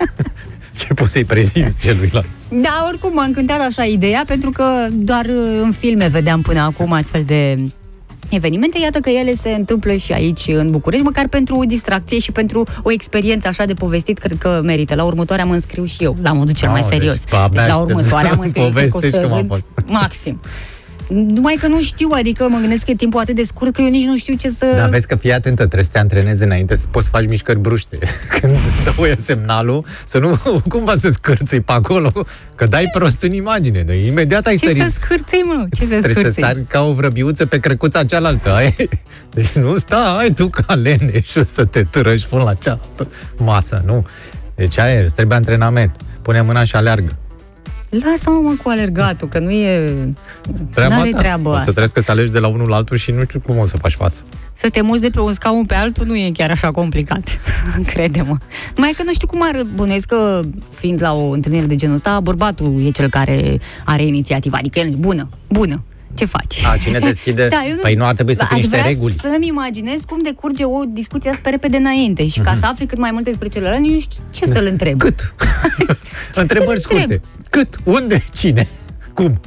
[0.78, 2.26] ce poți să-i prezinți celuilalt?
[2.48, 6.92] Da, oricum m-a încântat așa ideea, pentru că doar uh, în filme vedeam până acum
[6.92, 7.58] astfel de
[8.30, 8.78] evenimente.
[8.78, 12.64] Iată că ele se întâmplă și aici în București, măcar pentru o distracție și pentru
[12.82, 14.94] o experiență așa de povestit, cred că merită.
[14.94, 17.24] La următoarea mă înscriu și eu, la modul cel mai Aoleu, serios.
[17.24, 19.32] deci, abia Deci la aștept următoarea să mă înscriu, cred că o povestești să cum
[19.32, 19.64] a râd fost.
[19.86, 20.40] maxim.
[21.08, 23.88] Numai că nu știu, adică mă gândesc că e timpul atât de scurt că eu
[23.88, 24.72] nici nu știu ce să...
[24.76, 27.58] Dar vezi că fii atentă, trebuie să te antrenezi înainte să poți să faci mișcări
[27.58, 27.98] bruște.
[28.40, 28.52] Când
[28.84, 32.12] dă voie semnalul, să nu cumva să scârții pe acolo,
[32.54, 33.82] că dai prost în imagine.
[33.82, 34.82] De imediat ai ce sărit.
[34.82, 35.66] să scârței, mă?
[35.70, 36.42] Ce să Trebuie să scârței?
[36.42, 38.50] sari ca o vrăbiuță pe cărcuța cealaltă.
[38.50, 38.74] Ai?
[39.34, 44.06] Deci nu sta, ai tu ca leneșul să te târăși până la cealaltă masă, nu?
[44.54, 45.96] Deci aia e, îți trebuie antrenament.
[46.22, 47.18] Pune mâna și aleargă.
[48.02, 49.92] Lasă-mă mă cu alergatul, că nu e...
[50.74, 51.18] Treaba N-are ta.
[51.18, 51.72] treabă o să asta.
[51.72, 53.92] trebuie să alegi de la unul la altul și nu știu cum o să faci
[53.94, 54.20] față.
[54.52, 57.38] Să te muți de pe un scaun pe altul nu e chiar așa complicat,
[57.92, 58.36] crede-mă.
[58.76, 60.40] Numai că nu știu cum ar bănuiesc că,
[60.70, 64.88] fiind la o întâlnire de genul ăsta, bărbatul e cel care are inițiativa, adică el,
[64.98, 65.82] bună, bună,
[66.14, 66.64] ce faci?
[66.72, 67.48] A, cine deschide?
[67.50, 69.12] Da, eu nu, Păi nu ar trebui să Da, fie aș niște vrea reguli.
[69.20, 72.98] să-mi imaginez cum decurge o discuție asta pe repede înainte și ca să afli cât
[72.98, 75.02] mai multe despre celălalt, nu știu ce să-l întreb.
[75.02, 75.04] Mhm.
[75.04, 75.32] Cât?
[76.42, 77.20] Întrebări să-l întreb?
[77.54, 77.68] Scurte.
[77.70, 77.76] Cât?
[77.84, 78.24] Unde?
[78.34, 78.68] Cine?
[79.14, 79.40] Cum?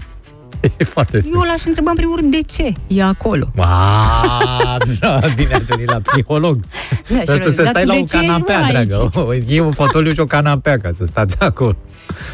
[0.78, 3.48] E foarte Eu l-aș întreba în primul rând de ce e acolo.
[3.58, 6.60] A, da, bine ați venit la psiholog.
[7.10, 8.28] Da, și Dar el tu zice, să "Dar stai tu la de o ce ești,
[8.28, 9.10] canapea, mă, dragă.
[9.14, 11.76] O, E un fotoliu și o canapea ca să stați acolo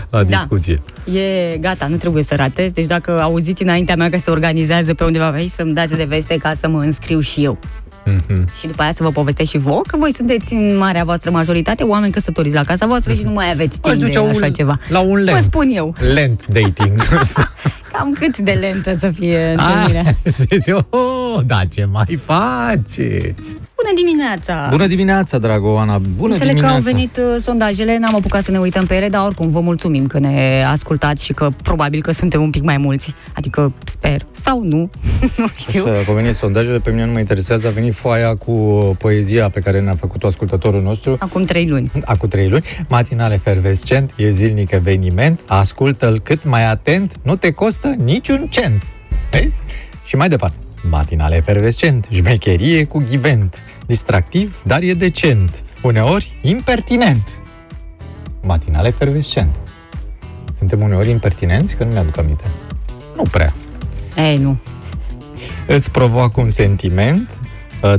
[0.09, 0.29] la Da.
[0.35, 0.79] discuție.
[1.17, 2.71] E gata, nu trebuie să ratez.
[2.71, 6.03] Deci dacă auziți înaintea mea că se organizează pe undeva pe aici, să-mi dați de
[6.03, 7.57] veste ca să mă înscriu și eu.
[8.05, 8.47] Mhm.
[8.59, 11.83] Și după aia să vă povestesc și vouă, că voi sunteți în marea voastră majoritate
[11.83, 14.49] oameni căsătoriți la casa voastră și nu mai aveți Aș timp de duce un- așa
[14.49, 14.77] ceva.
[14.87, 15.43] la un Vă lent.
[15.43, 17.01] spun eu, Lent dating.
[17.93, 20.15] cam cât de lentă să fie Ah, întâlnirea.
[20.23, 23.57] zici, oh, da, ce mai faceți?
[23.75, 24.67] Bună dimineața!
[24.69, 26.81] Bună dimineața, dragă Oana, bună Înțeleg dimineața.
[26.81, 29.59] că au venit uh, sondajele, n-am apucat să ne uităm pe ele, dar oricum vă
[29.59, 33.13] mulțumim că ne ascultați și că probabil că suntem un pic mai mulți.
[33.33, 34.25] Adică sper.
[34.31, 34.89] Sau nu.
[35.37, 35.85] nu știu.
[35.85, 38.51] Așa, Au venit sondajele, pe mine nu mă interesează, a venit foaia cu
[38.99, 41.15] poezia pe care ne-a făcut-o ascultătorul nostru.
[41.19, 41.91] Acum trei luni.
[42.05, 47.93] Acum trei luni, matinal efervescent, e zilnic eveniment, ascultă-l cât mai atent, nu te costă
[47.97, 48.83] niciun cent.
[49.31, 49.61] Vezi?
[50.05, 50.57] Și mai departe.
[50.89, 57.41] Matinal efervescent, șmecherie cu ghivent, distractiv, dar e decent, uneori impertinent.
[58.41, 59.59] Matinal efervescent.
[60.57, 62.43] Suntem uneori impertinenți, că nu ne-aduc aminte.
[63.15, 63.53] Nu prea.
[64.17, 64.57] Ei, nu.
[65.67, 67.42] Îți provoacă un sentiment uh,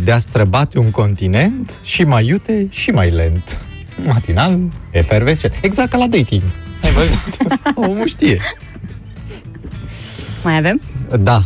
[0.05, 3.59] de a străbate un continent și mai iute și mai lent.
[4.07, 4.59] matinal,
[4.91, 5.59] efervescent.
[5.63, 6.43] Exact ca la dating.
[6.83, 7.37] Ai văzut?
[7.91, 8.39] Omul știe.
[10.45, 10.81] Mai avem?
[11.21, 11.43] Da,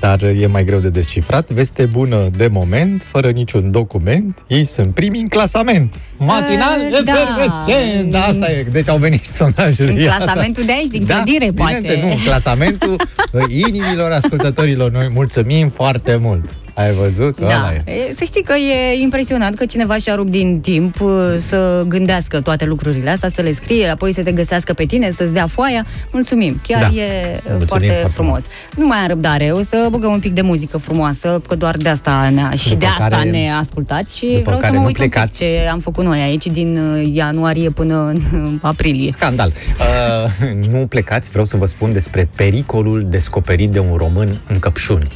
[0.00, 1.50] dar e mai greu de descifrat.
[1.50, 4.44] Veste bună de moment, fără niciun document.
[4.46, 5.94] Ei sunt primii în clasament.
[6.16, 7.12] Matinal, Uh, da.
[7.12, 8.10] efervescent.
[8.10, 8.62] Da, asta e.
[8.72, 9.90] Deci au venit și sondajele.
[9.90, 10.16] În Iată.
[10.22, 11.74] clasamentul de aici, din Da, clădire, poate.
[11.74, 12.96] bineînțeles, Nu, în clasamentul
[13.66, 14.90] inimilor ascultătorilor.
[14.90, 16.44] Noi mulțumim foarte mult.
[16.74, 17.38] Ai văzut?
[17.38, 17.92] Ăla Da, e.
[18.10, 22.40] E, să știi că e impresionant că cineva și-a rupt din timp uh, să gândească
[22.40, 25.86] toate lucrurile astea, să le scrie, apoi să te găsească pe tine, să-ți dea foaia.
[26.12, 26.86] Mulțumim, chiar Da.
[26.86, 27.00] e
[27.36, 28.42] uh, Mulțumim foarte, foarte frumos.
[28.76, 31.88] Nu mai am răbdare, o să băgăm un pic de muzică frumoasă, că doar de
[31.88, 34.80] asta ne și După de asta care- ne ascultați și după vreau să care mă
[34.80, 35.38] nu uit un pic plecați.
[35.38, 37.94] ce am făcut noi aici din uh, ianuarie până
[38.32, 39.10] în uh, aprilie.
[39.12, 39.52] Scandal.
[39.78, 45.10] Uh, nu plecați, vreau să vă spun despre pericolul descoperit de un român în căpșuni.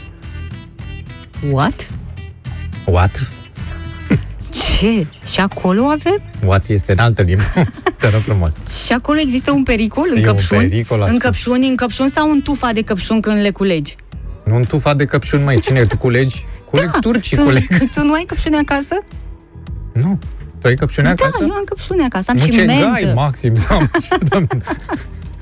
[1.51, 1.91] What?
[2.84, 3.26] What?
[4.51, 5.07] Ce?
[5.30, 6.22] Și acolo avem?
[6.45, 7.43] What este în altă limbă.
[7.99, 8.53] Te rog frumos.
[8.84, 10.61] Și acolo există un pericol în E un căpșuni?
[10.68, 11.22] pericol, în ascult.
[11.22, 13.97] căpșuni, în căpșuni sau în tufa de căpșuni când le culegi?
[14.45, 16.45] Nu în tufa de căpșuni, mai cine tu culegi?
[16.70, 17.66] Culeg turcii, tu, culeg.
[17.78, 18.95] tu, tu nu ai căpșuni acasă?
[19.93, 20.18] Nu.
[20.61, 21.36] Tu ai căpșuni Da, acasă?
[21.41, 22.89] eu am căpșuni acasă, am nu și ce mentă.
[22.93, 23.57] gai, maxim.
[23.57, 23.80] Sau,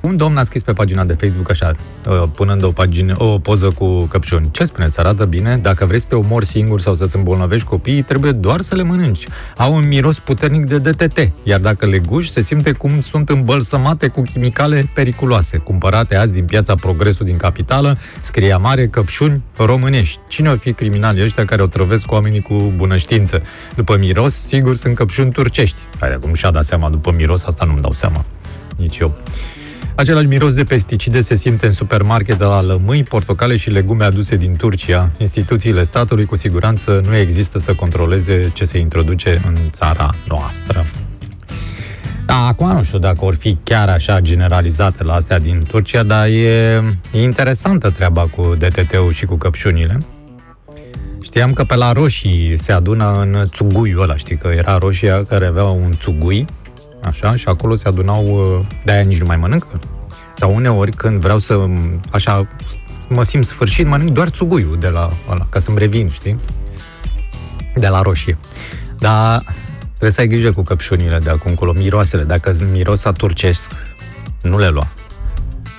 [0.01, 1.73] un domn a scris pe pagina de Facebook așa,
[2.09, 4.49] uh, punând o, pagină, o poză cu căpșuni.
[4.53, 4.99] Ce spuneți?
[4.99, 5.57] Arată bine?
[5.57, 9.27] Dacă vrei să te omori singur sau să-ți îmbolnăvești copiii, trebuie doar să le mănânci.
[9.57, 14.09] Au un miros puternic de DTT, iar dacă le guși, se simte cum sunt îmbălsămate
[14.09, 20.21] cu chimicale periculoase, cumpărate azi din piața Progresul din capitală, scria mare căpșuni românești.
[20.29, 23.43] Cine o fi criminalii ăștia care o trăvesc oamenii cu bună știință?
[23.75, 25.79] După miros, sigur, sunt căpșuni turcești.
[26.01, 28.25] Hai, cum și-a dat seama după miros, asta nu-mi dau seama.
[28.77, 29.17] Nici eu.
[29.97, 34.37] Același miros de pesticide se simte în supermarket de la lămâi, portocale și legume aduse
[34.37, 35.11] din Turcia.
[35.19, 40.87] Instituțiile statului cu siguranță nu există să controleze ce se introduce în țara noastră.
[42.27, 46.27] Da, acum nu știu dacă or fi chiar așa generalizate la astea din Turcia, dar
[46.27, 46.75] e,
[47.13, 50.05] e interesantă treaba cu DTT-ul și cu căpșunile.
[51.23, 55.47] Știam că pe la roșii se adună în țuguiul ăla, știi că era roșia care
[55.47, 56.45] avea un țugui,
[57.07, 58.25] așa, și acolo se adunau,
[58.59, 59.81] uh, de-aia nici nu mai mănâncă.
[60.39, 61.65] Sau uneori când vreau să,
[62.11, 62.47] așa,
[63.09, 66.39] mă simt sfârșit, mănânc doar țuguiul de la ăla, ca să-mi revin, știi?
[67.75, 68.39] De la roșie.
[68.99, 69.43] Dar
[69.89, 72.23] trebuie să ai grijă cu căpșunile de acum încolo, miroasele.
[72.23, 73.71] Dacă miros a turcesc,
[74.43, 74.87] nu le lua.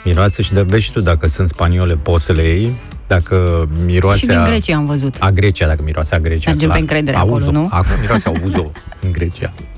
[0.03, 2.75] Miroase și de vezi și tu dacă sunt spaniole, poți să le iei.
[3.07, 5.15] Dacă miroase Și din a- Grecia am văzut.
[5.19, 6.49] a Grecia, dacă miroase a Grecia.
[6.49, 6.71] Mergem clar.
[6.71, 7.35] pe încredere Auzo.
[7.35, 7.67] acolo, nu?
[7.71, 8.71] Acum miroase auzo
[9.01, 9.53] în Grecia.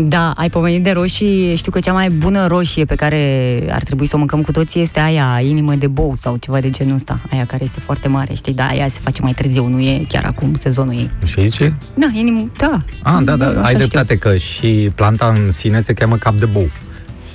[0.00, 4.06] Da, ai pomenit de roșii, știu că cea mai bună roșie pe care ar trebui
[4.06, 7.20] să o mâncăm cu toții este aia, inimă de bou sau ceva de genul ăsta,
[7.30, 10.24] aia care este foarte mare, știi, da, aia se face mai târziu, nu e chiar
[10.24, 11.10] acum sezonul ei.
[11.24, 11.72] Și aici?
[11.94, 12.78] Da, inimă, da.
[13.02, 13.76] Ah, da, da, Așa ai știu.
[13.78, 16.70] dreptate că și planta în sine se cheamă cap de bou.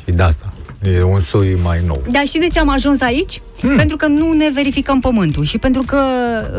[0.05, 0.53] Și de asta.
[0.97, 2.03] E un soi mai nou.
[2.11, 3.41] Dar știi de ce am ajuns aici?
[3.63, 3.75] Hmm.
[3.75, 5.97] Pentru că nu ne verificăm pământul și pentru că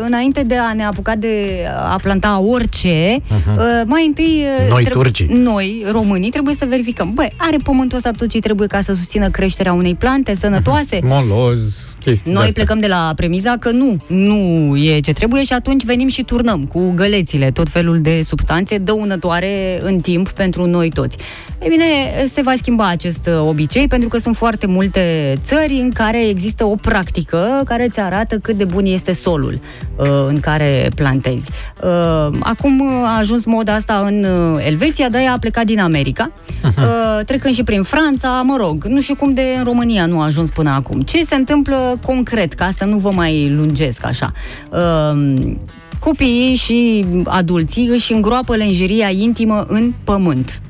[0.05, 3.85] înainte de a ne apuca de a planta orice, uh-huh.
[3.85, 4.45] mai întâi...
[4.63, 5.27] uh, Noi, turcii.
[5.27, 7.11] Noi, românii, trebuie să verificăm.
[7.13, 10.99] Băi, are pământul ăsta tot ce trebuie ca să susțină creșterea unei plante sănătoase?
[11.03, 11.59] Moloz,
[12.05, 12.63] chestii Noi de-astea.
[12.63, 16.65] plecăm de la premiza că nu, nu e ce trebuie și atunci venim și turnăm
[16.65, 21.17] cu gălețile, tot felul de substanțe dăunătoare în timp pentru noi toți.
[21.61, 21.83] Ei bine,
[22.27, 26.65] se va schimba acest uh, obicei pentru că sunt foarte multe țări în care există
[26.65, 29.59] o practică care îți arată cât de bun este solul
[29.95, 31.49] uh, în care plantezi.
[31.83, 36.31] Uh, Acum a ajuns moda asta în uh, Elveția, de a plecat din America,
[36.63, 40.23] uh, trecând și prin Franța, mă rog, nu știu cum de în România nu a
[40.25, 41.01] ajuns până acum.
[41.01, 44.31] Ce se întâmplă concret, ca să nu vă mai lungesc așa?
[44.71, 45.51] Uh,
[45.99, 50.61] Copiii și adulții își îngroapă lenjeria intimă în pământ.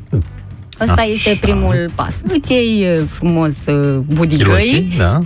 [0.82, 1.04] Ăsta Așa.
[1.04, 2.14] este primul pas.
[2.28, 5.20] Îți iei uh, frumos uh, budigăi, Chilocii, da?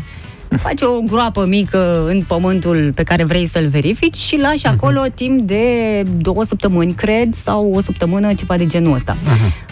[0.58, 4.74] faci o groapă mică în pământul pe care vrei să-l verifici și lași Mhm.
[4.76, 5.64] acolo timp de
[6.18, 9.18] două săptămâni, cred, sau o săptămână, ceva de genul ăsta.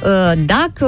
[0.03, 0.87] Uh, Dacă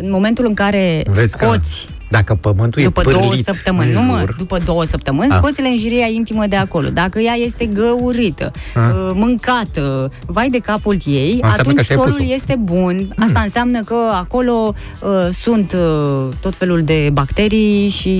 [0.00, 1.14] în momentul în care Mhm.
[1.14, 4.58] Vezi că scoți Dacă pământul după e pârlit două săptămâni, în nu mă, jur, după
[4.64, 5.36] două săptămâni, Ah.
[5.40, 6.88] scoți lenjeria intimă de acolo.
[6.88, 8.82] Dacă ea este găurită, Ah.
[8.94, 12.32] uh, mâncată, vai de capul ei, Înseamnă că atunci și-ai solul pus-o.
[12.32, 13.14] este bun.
[13.18, 14.52] Asta înseamnă că acolo
[15.00, 18.16] uh, sunt uh, tot felul de bacterii și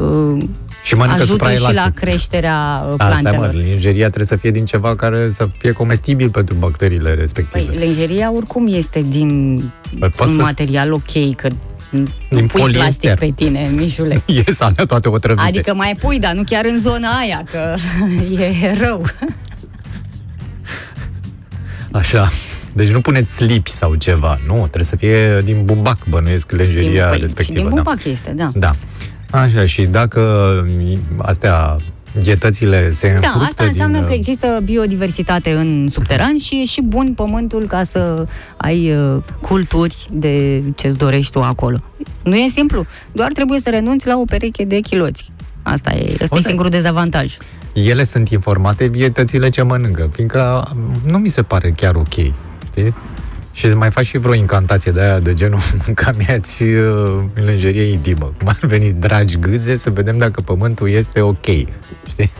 [0.00, 0.42] uh,
[0.82, 1.94] și mănâncă ajută și la supraelastic.
[1.98, 3.54] creșterea uh, Asta e, plantelor.
[3.54, 7.64] mă, lingeria trebuie să fie din ceva care să fie comestibil pentru bacteriile respective.
[7.64, 9.60] Păi, lenjeria oricum este din
[9.98, 11.56] Păi, poți un să- material ok, că nu
[11.90, 12.80] Din pui poliester.
[12.80, 14.22] plastic pe tine, Mișule.
[14.26, 15.46] Ies alea toate otrăvite.
[15.46, 17.74] Adică mai pui, dar nu chiar în zona aia, că
[18.62, 19.06] e rău.
[21.92, 22.30] Așa.
[22.72, 27.10] Deci nu puneți slipi sau ceva, nu, trebuie să fie din bumbac, bănuiesc lenjeria din,
[27.10, 27.58] păi, respectivă.
[27.58, 27.82] Și din da.
[27.82, 28.50] bumbac este, da.
[28.54, 28.70] Da.
[29.30, 30.22] Așa, și dacă
[31.16, 31.76] astea
[32.22, 36.64] ghetățile se Da, înfructă asta înseamnă din, uh, că există biodiversitate în subteran și e
[36.64, 38.24] și bun pământul ca să
[38.56, 41.76] ai uh, culturi de ce-ți dorești tu acolo.
[42.22, 45.32] Nu e simplu, doar trebuie să renunți la o pereche de chiloți.
[45.62, 46.38] Asta e, asta Ok.
[46.44, 47.36] e singurul dezavantaj.
[47.72, 50.68] ele sunt informate vietățile ce mănâncă, fiindcă
[51.04, 52.14] nu mi se pare chiar ok,
[52.70, 52.94] știi?
[53.58, 58.32] Și mai faci și vreo incantație de aia de genul mâncați uh, lenjerie intimă.
[58.38, 61.44] Cum ar veni, dragi gâze, să vedem dacă pământul este ok,
[62.08, 62.30] știi?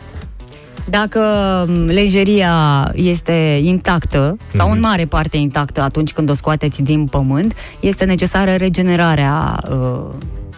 [0.91, 1.21] Dacă
[1.69, 2.53] m, lenjeria
[2.95, 4.75] este intactă sau Mhm.
[4.77, 10.01] în mare parte intactă atunci când o scoateți din pământ, este necesară regenerarea uh,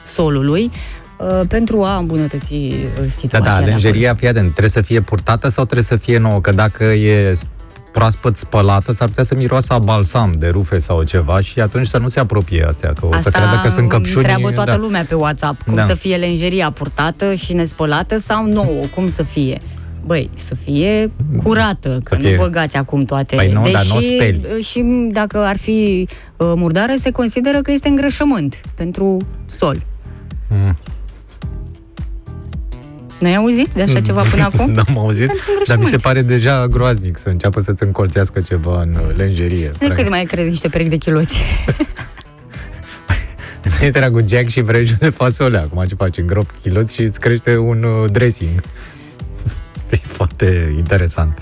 [0.05, 0.71] solului
[1.19, 3.39] uh, pentru a îmbunătăți uh, Da, situația.
[3.39, 3.67] da, de acolo.
[3.71, 6.41] lenjeria, fii atent, trebuie să fie purtată sau trebuie să fie nouă?
[6.41, 7.35] Că dacă e
[7.93, 11.99] proaspăt spălată, s-ar putea să miroasă a balsam de rufe sau ceva și atunci să
[11.99, 14.25] nu se apropie astea, că o să Asta creadă că sunt căpșuni.
[14.25, 14.77] întreabă toată da.
[14.77, 15.85] lumea pe WhatsApp, cum Da.
[15.87, 19.61] să fie lenjeria purtată și nespălată sau nouă, cum să fie.
[20.07, 21.11] Băi, să fie
[21.43, 23.37] curată, că Să fie- nu băgați acum toate.
[23.37, 24.63] Păi nu, Deși, dar n-o speli.
[24.63, 24.81] și
[25.13, 29.17] dacă ar fi uh, murdară, se consideră că este îngrășământ pentru
[29.47, 29.83] sol.
[30.49, 30.77] Mm.
[33.21, 34.73] N-ai auzit de așa ceva până acum?
[34.73, 36.03] N-am auzit, Pentru dar mi se îngrășământ.
[36.03, 39.71] pare deja groaznic să înceapă să-ți încolțească ceva în uh, lenjerie.
[39.79, 41.43] De cât mai crezi niște perechi de chiloți?
[43.81, 45.59] Ne era cu Jack și vrejul de fasole.
[45.59, 46.19] Acum ce faci?
[46.19, 48.63] Îngrop chiloți și îți crește un uh, dressing.
[49.91, 51.39] e foarte interesant.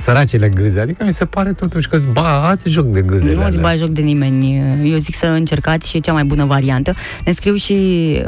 [0.00, 3.48] Săracele gâze, adică mi se pare totuși că îți bați joc de gâzele Nu îți
[3.56, 3.60] alea.
[3.60, 4.56] bagi joc de nimeni.
[4.90, 6.94] Eu zic să încercați și e cea mai bună variantă.
[7.24, 7.74] Ne scriu și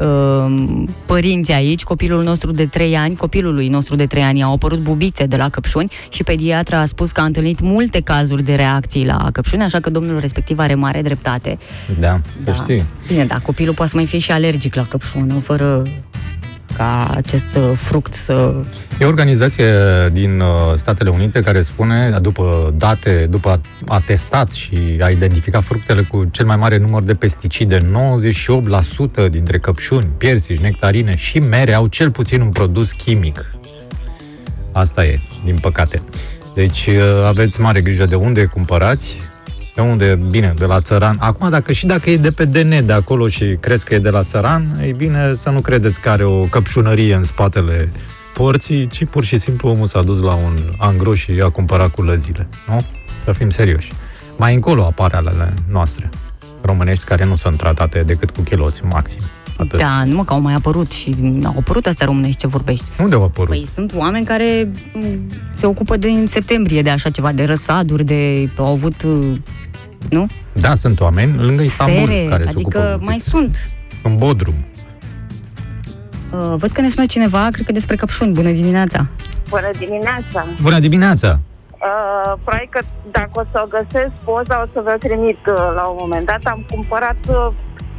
[0.01, 4.79] uh, părinții aici, copilul nostru de 3 ani, copilului nostru de 3 ani au apărut
[4.79, 9.07] bubițe de la căpșuni și pediatra a spus că a întâlnit multe cazuri de reacții
[9.07, 11.59] la căpșuni, așa că domnul respectiv are mare dreptate.
[12.01, 12.53] Da, să Da.
[12.55, 12.85] știi.
[13.09, 15.83] Bine, da, copilul poate să mai fie și alergic la căpșună, fără
[16.83, 18.55] ca acest uh, fruct să...
[19.01, 19.66] E o organizație
[20.12, 26.24] din uh, Statele Unite care spune, după date, după atestat și a identificat fructele cu
[26.30, 27.78] cel mai mare număr de pesticide,
[29.26, 33.55] 98% dintre căpșuni, piersici, nectarine și mere au cel puțin un produs chimic.
[34.72, 36.03] Asta e, din păcate.
[36.55, 39.20] Deci uh, aveți mare grijă de unde cumpărați,
[39.75, 41.16] de unde, bine, de la țăran.
[41.20, 44.11] Acum, dacă și dacă e de pe DN de acolo și crezi că e de
[44.11, 47.93] la țăran, e bine să nu credeți că are o căpșunărie în spatele
[48.35, 52.03] porții, ci pur și simplu omul s-a dus la un angro și a cumpărat cu
[52.03, 52.49] lăzile.
[52.66, 52.85] Nu?
[53.25, 53.93] Să fim serioși.
[54.37, 56.09] Mai încolo apar alele noastre
[56.62, 59.20] românești care nu sunt tratate decât cu chiloți maxim.
[59.57, 59.79] Atât.
[59.79, 62.85] Da, nu mă, că au mai apărut și au apărut astea românești ce vorbești.
[62.99, 63.49] Unde au apărut?
[63.49, 65.01] Păi sunt oameni care m,
[65.53, 68.51] se ocupă din septembrie de așa ceva, de răsaduri, de...
[68.57, 69.37] au avut, uh,
[70.11, 70.27] nu?
[70.53, 73.71] Da, sunt oameni lângă Istanbul Sere, care se adică ocupă mai sunt.
[74.03, 74.55] în Bodrum.
[76.33, 78.33] Uh, văd că ne sună cineva, cred că despre căpșuni.
[78.33, 79.07] Bună dimineața!
[79.49, 80.47] Bună dimineața!
[80.63, 81.39] Bună dimineața!
[81.71, 82.81] Uh, probabil că
[83.11, 86.41] dacă o să o găsesc poza, o să vă trimit uh, la un moment dat.
[86.45, 87.49] Am cumpărat, uh,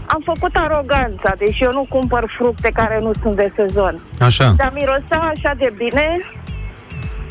[0.05, 3.95] am făcut aroganța, deși eu nu cumpăr fructe care nu sunt de sezon.
[4.19, 4.53] Așa.
[4.57, 6.05] Dar mirosea așa de bine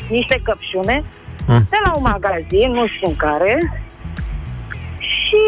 [0.09, 1.03] niște căpșune
[1.47, 1.65] Mm.
[1.69, 3.82] de la un magazin, nu știu în care,
[5.33, 5.43] și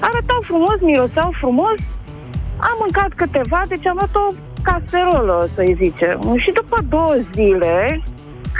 [0.00, 1.78] arătau frumos, miroseau frumos.
[2.68, 4.26] Am mâncat câteva, deci am luat o
[4.62, 6.18] caserolă, să-i zicem.
[6.36, 8.02] Și după două zile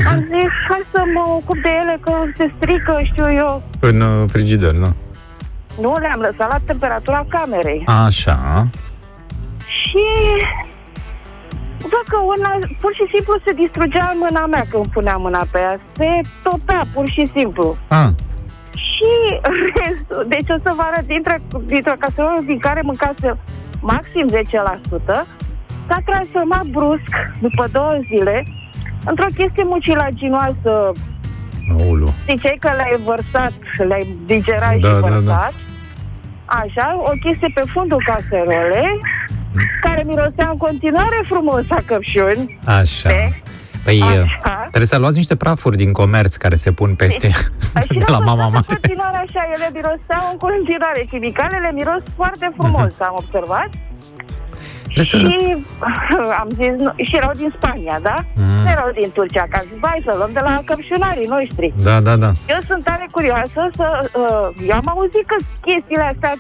[0.07, 3.63] am zis, hai să mă ocup de ele, că se strică, știu eu.
[3.81, 4.95] În uh, frigider, nu?
[5.81, 7.85] Nu, le-am lăsat la temperatura camerei.
[7.87, 8.69] Așa.
[9.67, 10.07] Și
[11.79, 15.59] văd că una pur și simplu se distrugea în mâna mea când puneam mâna pe
[15.59, 15.81] ea.
[15.93, 17.77] Se topea pur și simplu.
[17.89, 18.09] Ah,
[19.01, 19.41] Și
[19.85, 23.37] restul, deci o să vă arăt dintre, dintre caserolă din care mâncase
[23.81, 24.37] maxim 10%,
[25.89, 28.45] s-a transformat brusc, după două zile,
[29.05, 30.93] într-o chestie mucilaginoasă.
[31.81, 32.09] aulu.
[32.29, 33.53] Ziceai că le-ai vărsat,
[33.89, 35.09] le-ai digerat Da, și da, da.
[35.09, 35.53] vărsat.
[36.45, 38.99] Așa, o chestie pe fundul caserolei,
[39.81, 42.59] care mirosea în continuare frumos a căpșuni.
[42.67, 43.09] Așa.
[43.09, 43.33] Pe?
[43.85, 44.57] Păi, uh, Așa.
[44.61, 47.29] trebuie să luați niște prafuri din comerț care se pun peste
[47.87, 48.67] Și de la le-am mama lăsat mare.
[48.69, 51.07] în continuare așa, ele miroseau în continuare.
[51.11, 53.69] Chimicalele miros foarte frumos, am observat.
[54.83, 55.17] Trebuie să...
[55.19, 55.57] Și
[56.43, 58.17] am zis, nu, și erau din Spania, da?
[58.35, 58.45] Mm.
[58.63, 61.73] Nu erau din Turcia, că am zis, hai să luăm de la căpșunarii noștri.
[61.89, 62.31] Da, da, da.
[62.55, 63.87] Eu sunt tare curioasă să...
[64.23, 65.37] Uh, eu am auzit că
[65.69, 66.33] chestiile astea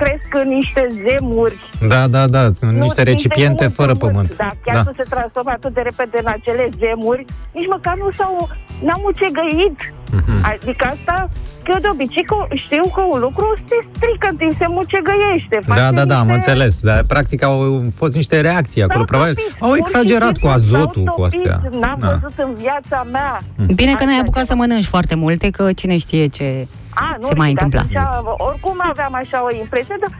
[0.00, 1.56] cresc în niște zemuri.
[1.88, 4.36] Da, da, da, nu, niște recipiente mult fără pământ.
[4.36, 4.82] Da, chiar Da.
[4.82, 8.48] să se transformă atât de repede în acele zemuri, nici măcar nu s-au,
[8.86, 9.78] n-am ucegăit.
[10.12, 10.44] Mhm.
[10.52, 11.28] Adică asta,
[11.64, 15.56] că eu de obicei că știu că un lucru se strică în timp, se mucegăiește.
[15.66, 16.80] face Da, da, da, am niște- înțeles.
[16.80, 18.96] Dar practic au fost niște reacții acolo.
[18.98, 21.38] S-au Probabil topit, au pur și exagerat cu simplu s-au azotul, cu topit.
[21.38, 21.60] astea.
[21.80, 22.08] N-am Da.
[22.08, 23.38] văzut în viața mea.
[23.74, 24.54] Bine că n-ai Așa apucat ceva.
[24.54, 26.66] să mănânci foarte multe, că cine știe ce
[27.04, 27.82] A, nu se mai știu, întâmpla.
[27.92, 30.12] dar Așa, oricum aveam așa o impresie, dar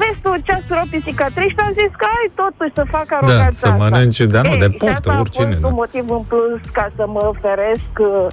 [0.00, 3.58] vezi tu ce a surat pisica 13 am zis că ai totuși să fac aroganța
[3.62, 3.82] să asta.
[3.82, 5.66] mănânci, da, nu, Ei, de și poftă, asta oricine, a fost da.
[5.72, 8.26] un motiv în plus ca să mă feresc uh,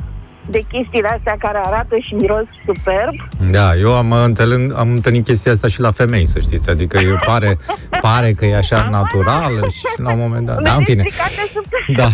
[0.55, 3.15] de chestiile astea care arată și miros superb.
[3.51, 6.69] Da, eu am întâlnit, am întâlnit chestia asta și la femei, să știți.
[6.69, 7.57] Adică eu pare,
[8.01, 10.61] pare că e așa naturală și la un moment dat.
[10.61, 11.03] Da, în fine.
[11.07, 11.95] Stricate superb.
[11.97, 12.07] Da.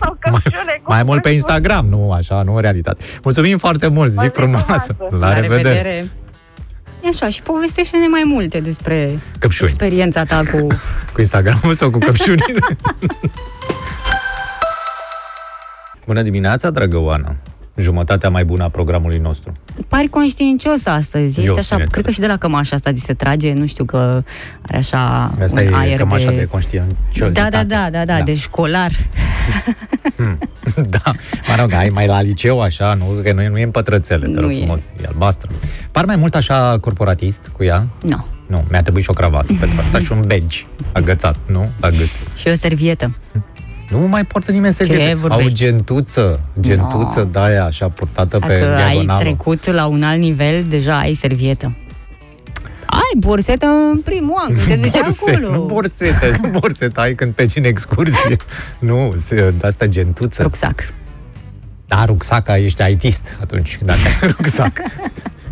[0.00, 1.50] Sau căpșune cu Mai mult pe vârful.
[1.52, 3.04] Instagram, nu așa, nu în realitate.
[3.22, 4.64] Mulțumim foarte mult, zi zi frumoasă.
[4.64, 4.96] frumoasă.
[5.18, 6.08] La, revedere.
[7.04, 9.70] E Așa, și povestește-ne mai multe despre Căpșuni.
[9.70, 10.66] experiența ta cu...
[11.14, 12.54] Cu Instagram sau cu căpșunile?
[16.06, 17.34] Bună dimineața, dragă Oana.
[17.80, 19.52] Jumătatea mai bună a programului nostru.
[19.88, 21.88] Pari conștiincios astăzi, Eu, ești așa, bineînțeles.
[21.92, 24.22] cred că și de la cămașa asta ți se trage, nu știu că
[24.62, 26.14] are așa Asta un e aer cam de...
[26.14, 27.50] așa de conștiinciozitate.
[27.50, 28.90] Da, da, da, da, da, de școlar.
[30.96, 31.12] da,
[31.48, 33.04] mă rog, ai mai la liceu așa, nu?
[33.22, 34.56] Că nu e, nu e în pătrățele, te Nu rog e.
[34.56, 35.50] frumos, e albastră.
[35.90, 37.86] Par mai mult așa corporatist cu ea?
[38.02, 38.26] Nu.
[38.46, 41.70] Nu, mi-a trebuit și o cravată pentru asta și un badge agățat, nu?
[41.80, 42.08] La gât.
[42.36, 43.16] Și o servietă.
[43.88, 45.10] Nu mai poartă nimeni Ce serviete.
[45.12, 45.54] Au vorbești?
[45.54, 47.24] gentuță, gentuță No.
[47.24, 49.20] de aia așa purtată pe Dacă ai diagonală.
[49.20, 51.76] trecut la un alt nivel, deja ai servietă.
[52.86, 55.66] Ai bursetă în primul an, când te duci Burset, nu acolo.
[55.66, 58.36] bursete, nu bursete, ai când pleci în excursie.
[58.78, 60.42] nu, se- de asta gentuță.
[60.42, 60.92] Rucsac.
[61.86, 64.72] Da, rucsaca, ești ITist atunci, dacă ai rucsac.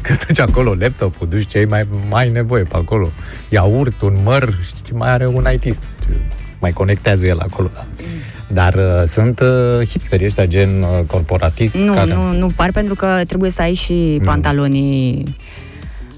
[0.01, 3.09] Că duci acolo laptopul, duci ce ai mai, mai ai nevoie pe acolo.
[3.49, 5.82] Iaurt, un măr, știi ce mai are un ITist.
[6.59, 7.71] Mai conectează el acolo.
[7.75, 7.87] Da.
[8.49, 11.77] Dar uh, sunt uh, hipsteri ăștia, gen uh, corporatist.
[11.77, 12.15] Nu, care...
[12.15, 15.25] nu, nu par pentru că trebuie să ai și pantalonii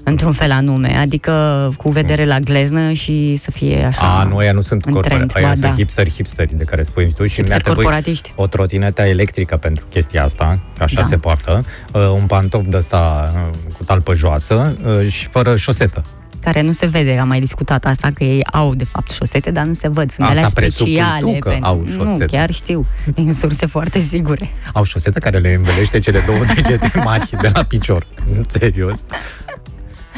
[0.03, 1.33] într-un fel anume, adică
[1.77, 5.03] cu vedere la gleznă și să fie așa A, nu, ăia nu sunt în trend,
[5.05, 5.73] corporați, ăia ba sunt da.
[5.77, 8.33] hipsteri, hipsteri de care spui tu și Hipsteri mi-a trebuit corporatiști.
[8.35, 11.07] o trotinetă electrică pentru chestia asta, că așa Da.
[11.07, 16.03] se poartă, uh, un pantof de ăsta uh, cu talpă joasă uh, și fără șosetă.
[16.43, 19.65] Care nu se vede, am mai discutat asta, că ei au de fapt șosete, dar
[19.65, 21.31] nu se văd, sunt Asta alea presupui speciale.
[21.33, 22.25] tu că au Nu, șosete.
[22.25, 24.49] chiar știu, din surse foarte sigure.
[24.73, 28.05] Au șosete care le învelește cele două degete mari de la picior.
[28.47, 28.99] Serios.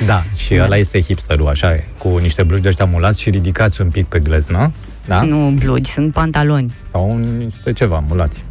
[0.06, 3.82] Da, și ăla este hipsterul, așa e, cu niște blugi de ăștia mulați și ridicați
[3.82, 4.72] un pic pe gleznă,
[5.06, 5.22] da?
[5.22, 6.74] Nu blugi, sunt pantaloni.
[6.92, 8.44] Sau un, niște ceva mulați.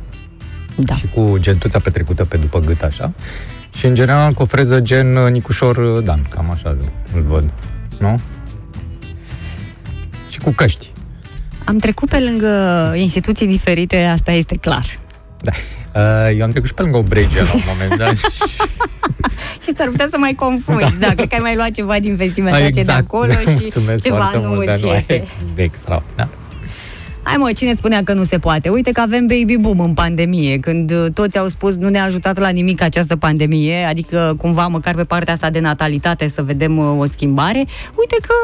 [0.77, 0.95] Da.
[0.95, 3.12] Și cu gentuța petrecută pe după gât, așa.
[3.77, 6.77] Și în general cu o freză gen uh, Nicușor uh, Dan, cam așa
[7.14, 7.53] îl văd,
[7.99, 8.21] nu?
[10.29, 10.93] Și cu căști.
[11.64, 14.85] Am trecut pe lângă instituții diferite, asta este clar.
[15.41, 15.51] Da.
[15.95, 18.16] Uh, Eu am trecut și pe lângă o brege la un moment dat.
[18.37, 18.57] și-
[19.64, 21.07] Și s-ar putea să mai confunzi, da.
[21.07, 24.39] da, cred că ai mai luat ceva din vestimentație de acolo și Mulțumesc ceva foarte
[24.39, 25.14] nu mult, dar îți nu iese.
[25.14, 26.03] e de extra.
[27.23, 27.31] Da.
[27.31, 28.68] Hai mă, cine spunea că nu se poate?
[28.68, 32.39] Uite că avem baby boom în pandemie, când uh, toți au spus nu ne-a ajutat
[32.39, 36.99] la nimic această pandemie, adică cumva măcar pe partea asta de natalitate să vedem uh,
[36.99, 37.64] o schimbare.
[37.95, 38.35] Uite că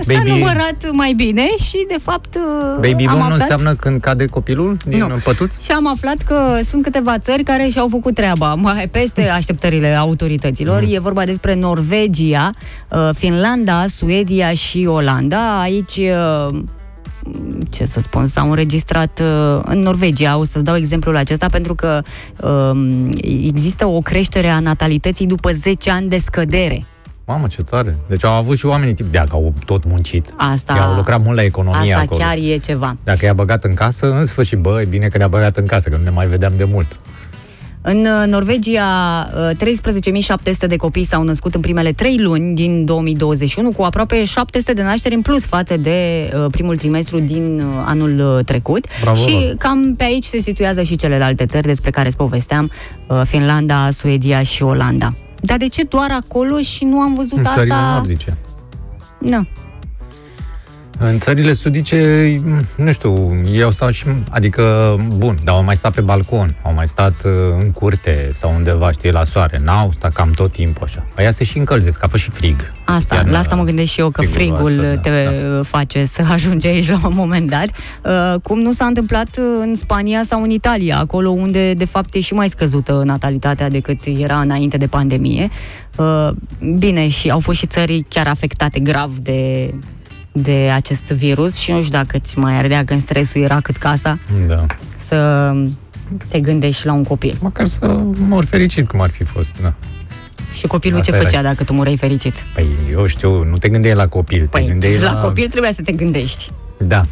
[0.00, 3.38] s-a Baby- numărat mai bine și de fapt uh, Baby am boom nu aflat...
[3.40, 5.16] înseamnă când cade copilul din Nu.
[5.24, 5.54] pătuț?
[5.62, 10.84] Și am aflat că sunt câteva țări care și-au făcut treaba mai peste așteptările autorităților.
[10.88, 12.50] E vorba despre Norvegia,
[12.88, 15.60] uh, Finlanda, Suedia și Olanda.
[15.60, 16.58] Aici uh,
[17.70, 22.00] ce să spun, s-au înregistrat uh, în Norvegia, o să-ți dau exemplul acesta pentru că
[22.40, 26.84] um, există o creștere a natalității după 10 ani de scădere.
[27.24, 27.96] Mamă, ce tare.
[28.08, 30.34] Deci au avut și oamenii tip, dacă au tot muncit.
[30.36, 32.20] Asta, Ei au lucrat mult la economie asta acolo.
[32.20, 32.96] chiar e ceva.
[33.04, 35.88] Dacă i-a băgat în casă, în sfârșit, bă, e bine că ne-a băgat în casă,
[35.88, 36.96] că nu ne mai vedeam de mult.
[37.82, 38.84] În uh, Norvegia,
[39.50, 44.72] uh, 13.700 de copii s-au născut în primele trei luni din 2021, cu aproape 700
[44.72, 48.86] de nașteri în plus față de uh, primul trimestru din uh, anul uh, trecut.
[49.00, 49.54] Bravo, și bravo.
[49.58, 52.70] cam pe aici se situează și celelalte țări despre care îți povesteam,
[53.06, 55.14] uh, Finlanda, Suedia și Olanda.
[55.40, 57.94] Dar de ce doar acolo și nu am văzut În țările asta?
[57.94, 58.36] nordice.
[59.18, 59.46] Nu.
[61.02, 62.40] În țările sudice,
[62.76, 66.88] nu știu, eu stau și, adică, bun, dar au mai stat pe balcon, au mai
[66.88, 71.04] stat uh, în curte sau undeva, știi, la soare, n-au stat cam tot timpul așa.
[71.16, 72.72] Aia se și încălzesc, a fost și frig.
[72.84, 75.10] Asta, Iarna- la asta mă gândesc și eu, că frigul frigul lasă, da, te
[75.62, 77.68] face să ajungi aici la un moment dat.
[78.04, 82.14] Uh, cum nu s-a întâmplat uh, în Spania sau în Italia, acolo unde de fapt
[82.14, 85.48] e și mai scăzută natalitatea decât era înainte de pandemie.
[85.96, 86.28] Uh,
[86.78, 89.70] Bine, și au fost și țări chiar afectate grav de
[90.32, 94.16] de acest virus și nu știu dacă ți mai ardea când stresul era cât casa
[94.48, 94.66] Da.
[94.96, 95.52] să
[96.28, 97.36] te gândești la un copil.
[97.40, 97.86] Măcar să
[98.18, 99.72] mor fericit cum ar fi fost, da.
[100.52, 101.26] Și copilul Asta ce era.
[101.28, 102.44] făcea dacă tu mureai fericit?
[102.54, 105.82] Păi, eu știu, nu te gândeai la copil, te Păi, gândeai la copil trebuia să
[105.82, 106.50] te gândești.
[106.78, 107.06] Da.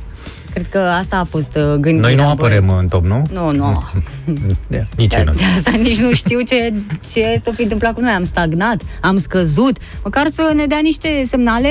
[0.59, 2.01] Cred că asta a fost uh, gândirea.
[2.01, 2.31] Noi nu băi.
[2.33, 3.23] apărăm în top, nu?
[3.33, 3.83] Nu, nu.
[4.69, 5.33] Da, Nici eu De nu.
[5.33, 6.73] de asta nici nu știu ce,
[7.13, 8.11] ce s-a fi întâmplat cu noi.
[8.11, 9.79] Am stagnat, am scăzut.
[10.05, 11.69] Măcar să ne dea niște semnale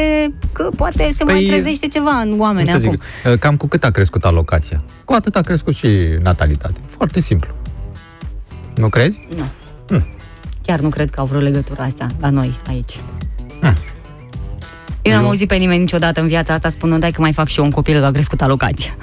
[0.52, 2.96] că poate se mai Păi, trezește ceva în Cum oameni să acum.
[3.24, 4.84] zic, cam cu cât a crescut alocația?
[5.06, 5.88] Cu atât a crescut și
[6.22, 6.82] natalitatea.
[6.88, 7.52] Foarte simplu.
[8.76, 9.20] Nu crezi?
[9.88, 10.02] Nu.
[10.62, 13.00] Chiar nu cred că au vreo legătură asta la noi aici.
[13.62, 13.76] Hm.
[15.08, 17.60] Eu n-am auzit pe nimeni niciodată în viața asta spunând, dai că mai fac și
[17.60, 18.96] eu un copil că a crescut alocația.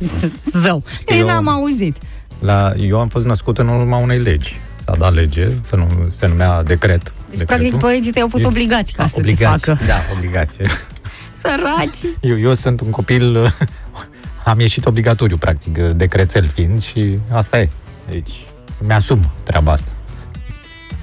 [0.62, 0.82] Zău.
[1.06, 1.96] Eu Eu- n-am auzit.
[2.38, 4.60] La, eu am fost născut în urma unei legi.
[4.84, 7.12] S-a dat lege, se, nu, se numea decret.
[7.30, 9.64] Deci, practic, părinții tăi au fost E- obligați ca A, să obligați.
[9.64, 9.84] te facă.
[9.86, 10.56] Da, obligați.
[11.42, 11.98] Săraci.
[12.20, 13.54] Eu, eu sunt un copil,
[14.44, 17.68] am ieșit obligatoriu, practic, decrețel fiind și asta e.
[18.10, 18.30] Deci,
[18.86, 19.90] mi-asum treaba asta.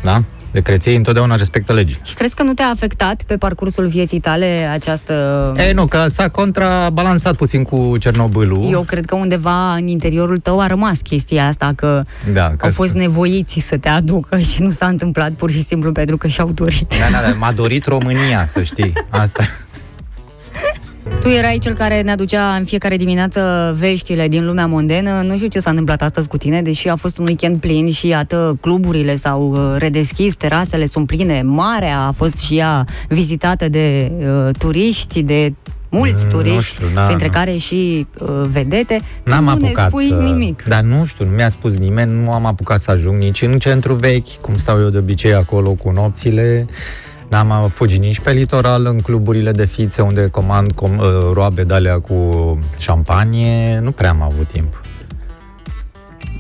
[0.04, 0.24] Da?
[0.52, 2.00] Decreței întotdeauna respectă legii.
[2.04, 5.14] Și crezi că nu te-a afectat pe parcursul vieții tale această...
[5.58, 8.68] E, nu, că s-a contrabalansat puțin cu Cernobâlul.
[8.72, 12.04] Eu cred că undeva în interiorul tău a rămas chestia asta, că
[12.34, 16.18] Da, au fost nevoiți să te aducă și nu s-a întâmplat pur și simplu pentru
[16.18, 16.94] că și-au dorit.
[17.00, 18.94] Da, da, da, m-a dorit România, să știi.
[19.10, 19.44] Asta.
[21.20, 25.22] Tu erai cel care ne aducea în fiecare dimineață veștile din lumea mondenă.
[25.22, 28.08] Nu știu ce s-a întâmplat astăzi cu tine, deși a fost un weekend plin și
[28.08, 34.12] iată, cluburile s-au uh, redeschis, terasele sunt pline, marea a fost și ea vizitată de
[34.20, 35.54] uh, turiști, de
[35.92, 37.32] mulți Mm, nu turiști, știu, da, printre nu.
[37.32, 39.02] care și uh, vedete.
[39.24, 40.16] N-am tu nu apucat ne spui să...
[40.16, 40.64] nimic.
[40.64, 43.94] Dar nu știu, nu mi-a spus nimeni, nu am apucat să ajung nici în centru
[43.94, 46.68] vechi, cum stau eu de obicei acolo cu nopțile.
[47.32, 51.74] N-am fugit nici pe litoral, în cluburile de fițe, unde comand com, uh, roabe de
[51.74, 52.16] alea cu
[52.78, 53.80] șampanie.
[53.80, 54.82] Nu prea am avut timp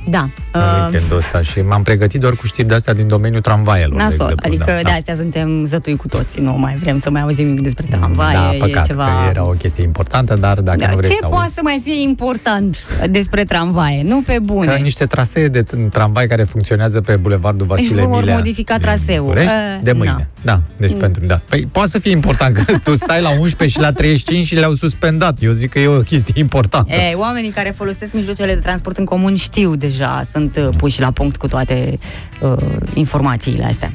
[0.09, 0.29] Da.
[0.51, 3.97] în uh, weekendul ăsta și m-am pregătit doar cu știri de-astea din domeniul tramvaielor.
[3.97, 4.91] de Nasol, exemplu, adică da, de da.
[4.91, 8.53] astea suntem zătui cu toții, nu mai vrem să mai auzim nimic despre tramvaie, da,
[8.55, 9.03] e păcat, ceva...
[9.23, 11.35] că era o chestie importantă, dar dacă Da, nu vrei ce să auzi...
[11.35, 14.03] poate să mai fie important despre tramvaie?
[14.03, 14.75] Nu pe bune.
[14.75, 18.35] Că niște trasee de t- tramvai care funcționează pe Bulevardul Vasile Deci vor Milea.
[18.35, 19.19] modifica din traseul.
[19.23, 20.27] București, Uh, de mâine.
[20.41, 20.97] Da, deci Mm.
[20.97, 21.41] pentru, da.
[21.49, 24.73] Păi poate să fie important că tu stai la 11 și la 35 și le-au
[24.73, 25.37] suspendat.
[25.41, 26.91] Eu zic că e o chestie importantă.
[26.93, 31.11] E, oamenii care folosesc mijloacele de transport în comun știu deja, sunt uh, puși la
[31.11, 31.99] punct cu toate
[32.41, 32.57] uh,
[32.93, 33.91] informațiile astea.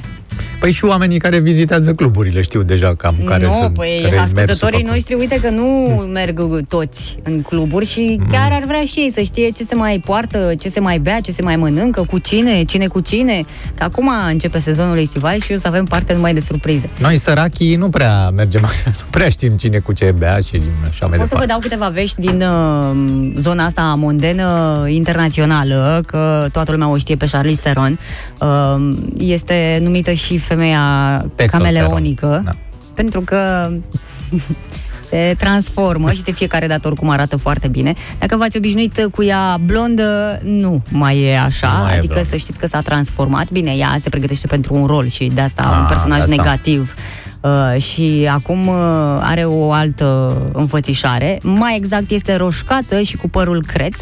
[0.60, 3.74] Păi și oamenii care vizitează cluburile știu deja cam care nu, sunt.
[3.74, 5.64] păi care merg ascultătorii sub noștri, uite că nu
[6.12, 8.26] merg toți în cluburi și Mm.
[8.30, 11.20] chiar ar vrea și ei să știe ce se mai poartă, ce se mai bea,
[11.20, 13.44] ce se mai mănâncă, cu cine, cine cu cine.
[13.74, 16.88] Că acum începe sezonul estival și o să avem parte numai de surprize.
[16.98, 20.60] Noi sărachii nu prea mergem, nu prea știm cine cu ce bea și
[20.90, 21.46] așa mai Pot să vă departe.
[21.46, 27.26] dau câteva vești din uh, zona asta mondenă internațională, că toată lumea o știe pe
[27.30, 27.98] Charlize Theron.
[28.40, 31.66] Uh, este numită și femeia Testosteron.
[31.66, 32.50] cameleonică, Da.
[32.94, 33.70] pentru că
[35.08, 37.94] se transformă și de fiecare dată oricum arată foarte bine.
[38.18, 42.28] Dacă v-ați obișnuit cu ea blondă, nu mai e așa, Nu mai e adică blondă.
[42.30, 43.50] să știți că s-a transformat.
[43.50, 46.34] Bine, ea se pregătește pentru un rol și de asta Ah, un personaj de asta.
[46.42, 46.94] negativ.
[47.40, 48.74] Uh, și acum uh,
[49.20, 51.38] are o altă înfățișare.
[51.42, 53.98] Mai exact este roșcată și cu părul creț.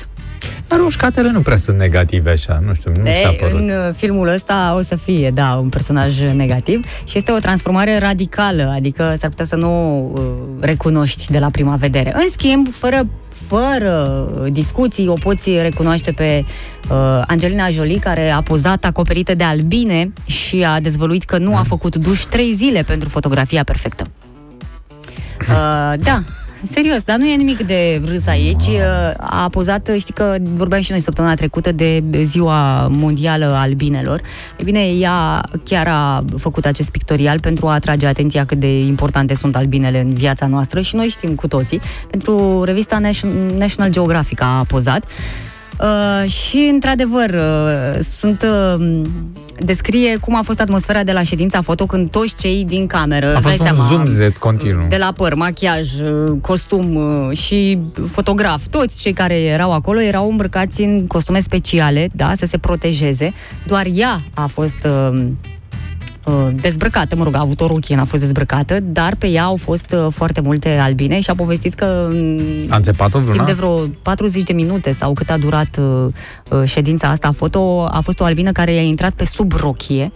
[0.68, 3.58] Dar roșcatele nu prea sunt negative așa, nu știu, nu mi s-a E, părut.
[3.58, 7.98] în uh, filmul ăsta o să fie, da, un personaj negativ și este o transformare
[7.98, 10.20] radicală, adică s-ar putea să nu uh,
[10.60, 12.12] recunoști de la prima vedere.
[12.14, 13.02] În schimb, fără
[13.48, 16.44] fără discuții, o poți recunoaște pe
[16.90, 21.62] uh, Angelina Jolie, care a pozat acoperită de albine și a dezvăluit că nu a
[21.62, 24.04] făcut duș trei zile pentru fotografia perfectă.
[25.40, 26.22] Uh, da,
[26.70, 28.66] serios, dar nu e nimic de râs aici.
[28.66, 28.80] Uh,
[29.16, 34.20] A pozat, știi că vorbeam și noi săptămâna trecută de ziua mondială a albinelor.
[34.56, 39.34] E bine, ea chiar a făcut acest pictorial pentru a atrage atenția cât de importante
[39.34, 41.80] sunt albinele în viața noastră și noi știm cu toții.
[42.10, 45.04] Pentru revista Nation- National Geographic a pozat.
[45.80, 48.42] Uh, și, într-adevăr, uh, sunt
[48.78, 49.02] uh,
[49.58, 53.32] descrie cum a fost atmosfera de la ședința foto când toți cei din cameră, A
[53.32, 54.86] îți dai fost un seama, zoom-zet continuu.
[54.88, 57.78] de la păr, machiaj, uh, costum uh, și
[58.10, 63.32] fotograf, toți cei care erau acolo erau îmbrăcați în costume speciale, da, să se protejeze.
[63.66, 65.26] Doar ea a fost uh, uh,
[66.60, 69.94] dezbrăcată, mă rog, a avut o rochie, n-a fost dezbrăcată, dar pe ea au fost
[69.96, 73.44] uh, foarte multe albine și a povestit că mm, A înțepat-o timp vreuna?
[73.44, 76.06] de vreo 40 de minute sau cât a durat uh,
[76.50, 80.12] uh, ședința asta foto, a fost o albină care i-a intrat pe sub rochie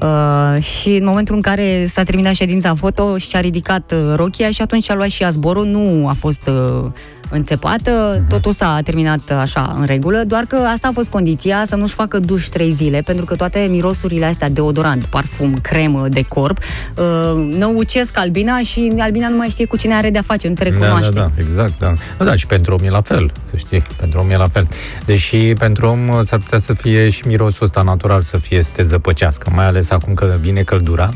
[0.00, 4.50] Uh, și în momentul în care s-a terminat ședința foto și a ridicat uh, rochia
[4.50, 6.90] și atunci a luat și ea zborul, nu a fost uh,
[7.30, 8.28] înțepată, Mhm.
[8.28, 12.18] totul s-a terminat așa în regulă, doar că asta a fost condiția să nu-și facă
[12.18, 16.58] duș trei zile, pentru că toate mirosurile astea, deodorant, parfum, cremă de corp,
[16.96, 20.62] uh, năucesc albina și albina nu mai știe cu cine are de-a face, nu te
[20.62, 21.12] recunoaște.
[21.14, 21.92] Da, da, da, exact, da.
[22.18, 24.68] Da, da, și pentru om e la fel, să știi, pentru om e la fel.
[25.04, 28.70] Deși pentru om uh, s-ar putea să fie și mirosul ăsta natural să fie să
[28.72, 31.08] te zăpăcească, mai ales acum că vine căldura.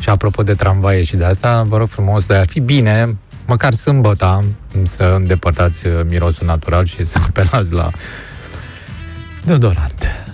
[0.00, 3.16] Și apropo de tramvaie și de asta, vă rog frumos, de ar fi bine,
[3.46, 4.44] măcar sâmbăta,
[4.82, 7.90] să îndepărtați uh, mirosul natural și să apelați la
[9.44, 10.26] deodorant.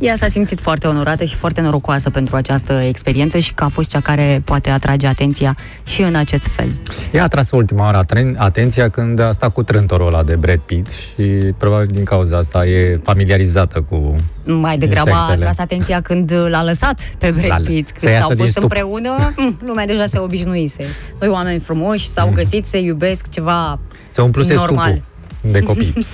[0.00, 3.88] Ea s-a simțit foarte onorată și foarte norocoasă pentru această experiență și că a fost
[3.90, 5.56] cea care poate atrage atenția
[5.86, 6.68] și în acest fel.
[7.12, 10.58] Ea a tras ultima oară aten- atenția când a stat cu trântorul ăla de Brad
[10.60, 11.22] Pitt și
[11.56, 15.42] probabil din cauza asta e familiarizată cu Mai degrabă a Insectele.
[15.42, 17.88] atras atenția când l-a lăsat pe L-a- Brad Pitt.
[17.88, 18.62] să Când iasă au din fost stup.
[18.62, 20.84] împreună, mm, lumea deja se obișnuise.
[21.18, 22.34] Doi oameni frumoși s-au Mhm.
[22.34, 23.78] găsit, se iubesc, ceva
[24.08, 24.84] Se umpluse normal.
[24.92, 25.92] stupul de copii.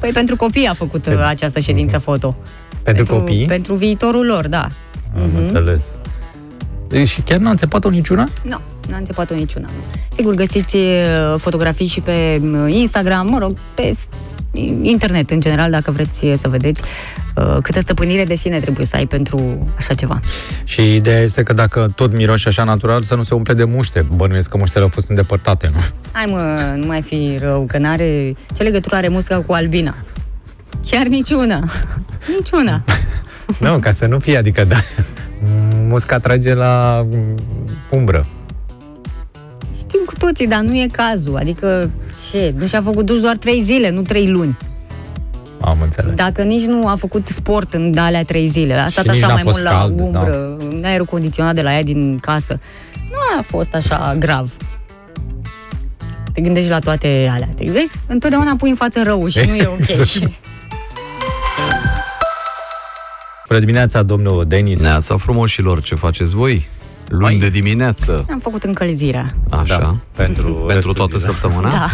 [0.00, 2.36] Păi pentru copii a făcut uh, această ședință foto.
[2.82, 3.44] Pentru copii?
[3.46, 4.68] Pentru viitorul lor, da.
[5.22, 5.84] Am înțeles.
[6.88, 8.28] Deci și chiar n-a înțepat-o niciuna?
[8.44, 8.58] Nu,
[8.88, 9.68] n-a înțepat-o niciuna.
[9.76, 9.82] Nu.
[10.16, 10.82] Sigur, găsiți uh,
[11.36, 14.08] fotografii și pe uh, Instagram, mă rog, pe f-
[14.82, 16.82] internet în general, dacă vreți uh, să vedeți
[17.36, 20.20] uh, câtă stăpânire de sine trebuie să ai pentru așa ceva.
[20.64, 24.06] Și ideea este că dacă tot miroși așa natural, să nu se umple de muște.
[24.14, 25.80] Bănuiesc că muștele au fost îndepărtate, nu?
[26.12, 28.34] Hai mă, nu mai fi rău, că n-are...
[28.56, 29.94] Ce legătură are musca cu albina?
[30.90, 31.64] Chiar niciuna.
[32.38, 32.84] niciuna.
[33.60, 34.76] nu, ca să nu fie, adică da,
[35.88, 37.34] musca trage la mm,
[37.90, 38.26] umbră.
[39.88, 41.36] Știm cu toții, dar nu e cazul.
[41.36, 41.90] Adică,
[42.30, 42.54] ce?
[42.58, 44.56] Nu și-a făcut duș doar trei zile, nu trei luni.
[45.60, 46.14] Am înțeles.
[46.14, 49.32] Dacă nici nu a făcut sport în alea trei zile, a stat nici așa n-a
[49.32, 50.02] mai fost mult la cald, da.
[50.02, 52.60] umbră, în aerul condiționat de la ea din casă,
[53.10, 54.56] nu a fost așa grav.
[56.32, 57.48] Te gândești la toate alea.
[57.56, 57.98] Te vezi?
[58.06, 59.78] Întotdeauna pui în față rău și nu e ok.
[59.78, 60.32] Exact.
[63.48, 64.80] Bună dimineața, domnul Denis.
[64.80, 66.68] Neața frumoșilor, ce faceți voi?
[67.08, 68.24] Luni de dimineață.
[68.30, 69.36] Am făcut încălzirea.
[69.50, 69.78] Așa.
[69.78, 71.34] Da, pentru pentru restul toată zilei.
[71.34, 71.70] săptămâna?
[71.70, 71.88] Da.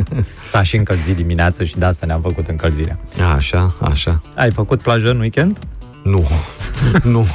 [0.50, 2.94] S-a și încălzit dimineața și de asta ne-am făcut încălzirea.
[3.34, 4.22] Așa, așa.
[4.36, 5.58] Ai făcut plajă în weekend?
[6.04, 6.28] Nu.
[7.14, 7.26] nu.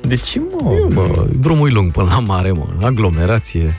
[0.00, 0.88] De ce, mă?
[0.92, 2.66] Bă, drumul e lung până la mare, mă.
[2.82, 3.74] Aglomerație.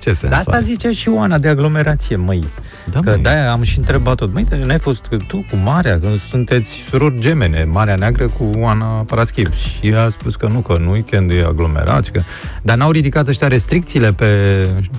[0.00, 0.64] Ce sens De asta are?
[0.64, 2.44] zicea și Oana de aglomerație, măi.
[2.90, 3.22] Da, că măi.
[3.22, 4.32] de-aia am și întrebat tot.
[4.32, 8.86] Măi, dar n-ai fost tu cu Marea, că sunteți surori gemene, Marea Neagră cu Oana
[8.86, 9.52] Paraschib.
[9.52, 12.10] Și a spus că nu, că în weekend e aglomerați.
[12.12, 12.22] Că...
[12.62, 14.26] Dar n-au ridicat ăștia restricțiile pe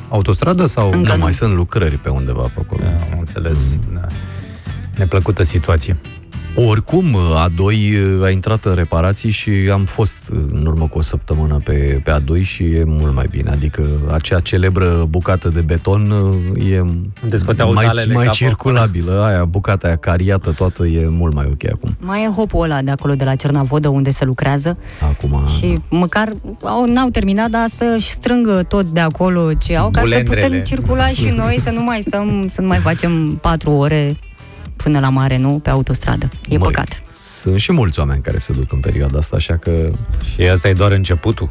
[0.10, 0.92] autostradă sau...
[0.92, 1.22] Încă Nu, nu.
[1.22, 2.82] mai sunt lucrări pe undeva pe acolo.
[2.84, 3.78] Da, am înțeles.
[3.94, 4.06] Da.
[4.96, 5.98] Neplăcută situație.
[6.66, 7.18] Oricum,
[7.48, 10.18] A2 a intrat în reparații și am fost
[10.52, 13.50] în urmă cu o săptămână pe, pe A2 și e mult mai bine.
[13.52, 16.14] Adică acea celebră bucată de beton
[16.70, 16.84] e
[17.28, 19.24] Descoteau mai, dalele mai ca circulabilă.
[19.24, 21.96] Aia, bucata aia cariată, toată e mult mai ok acum.
[22.00, 24.78] Mai e hopul ăla de acolo, de la Cernavodă, unde se lucrează.
[25.02, 26.30] Acum, Și măcar
[26.64, 30.46] au, n-au terminat, dar să-și strângă tot de acolo ce au, ca să Bulendrele.
[30.46, 34.16] putem circula și noi, să nu mai stăm, să nu mai facem patru ore
[34.84, 35.60] până la mare, nu?
[35.64, 36.30] Pe autostradă.
[36.50, 37.04] E Măi, păcat.
[37.12, 39.90] Sunt și mulți oameni care se duc în perioada asta, așa că
[40.34, 41.50] Și asta e doar începutul.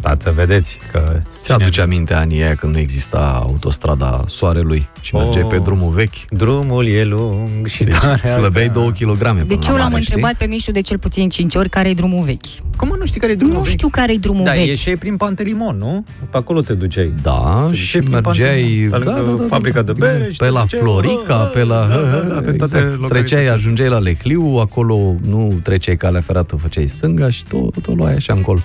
[0.00, 1.18] Stați să vedeți că...
[1.40, 5.50] ți-aduce aminte anii aia când nu exista autostrada soarelui și mergeai Oh.
[5.50, 6.14] pe drumul vechi.
[6.30, 8.26] Drumul e lung și Deci tare.
[8.28, 8.80] slăbeai alta.
[8.80, 11.54] 2 kg până Deci la eu l-am mare, întrebat pe Mișu de cel puțin 5
[11.54, 12.44] ori care e drumul vechi.
[12.76, 13.70] Cum mă, nu știi care e drumul Nu vechi?
[13.72, 14.66] știu care e drumul Da, vechi.
[14.66, 16.04] ieșeai prin Pantelimon, nu?
[16.30, 17.10] Pe acolo te duceai.
[17.22, 20.44] Da, Te și duceai prin mergeai Pantelimon, pe lângă fabrica de bere exact, și pe
[20.44, 21.86] te la duceai, Florica, da, pe la...
[21.86, 22.72] da, da, da, pe toate exact.
[22.72, 23.08] localitățile.
[23.08, 28.14] Treceai, ajungeai la Lecliu, acolo nu treceai calea ferată, făceai stânga și tot, tot luai
[28.14, 28.60] așa încolo.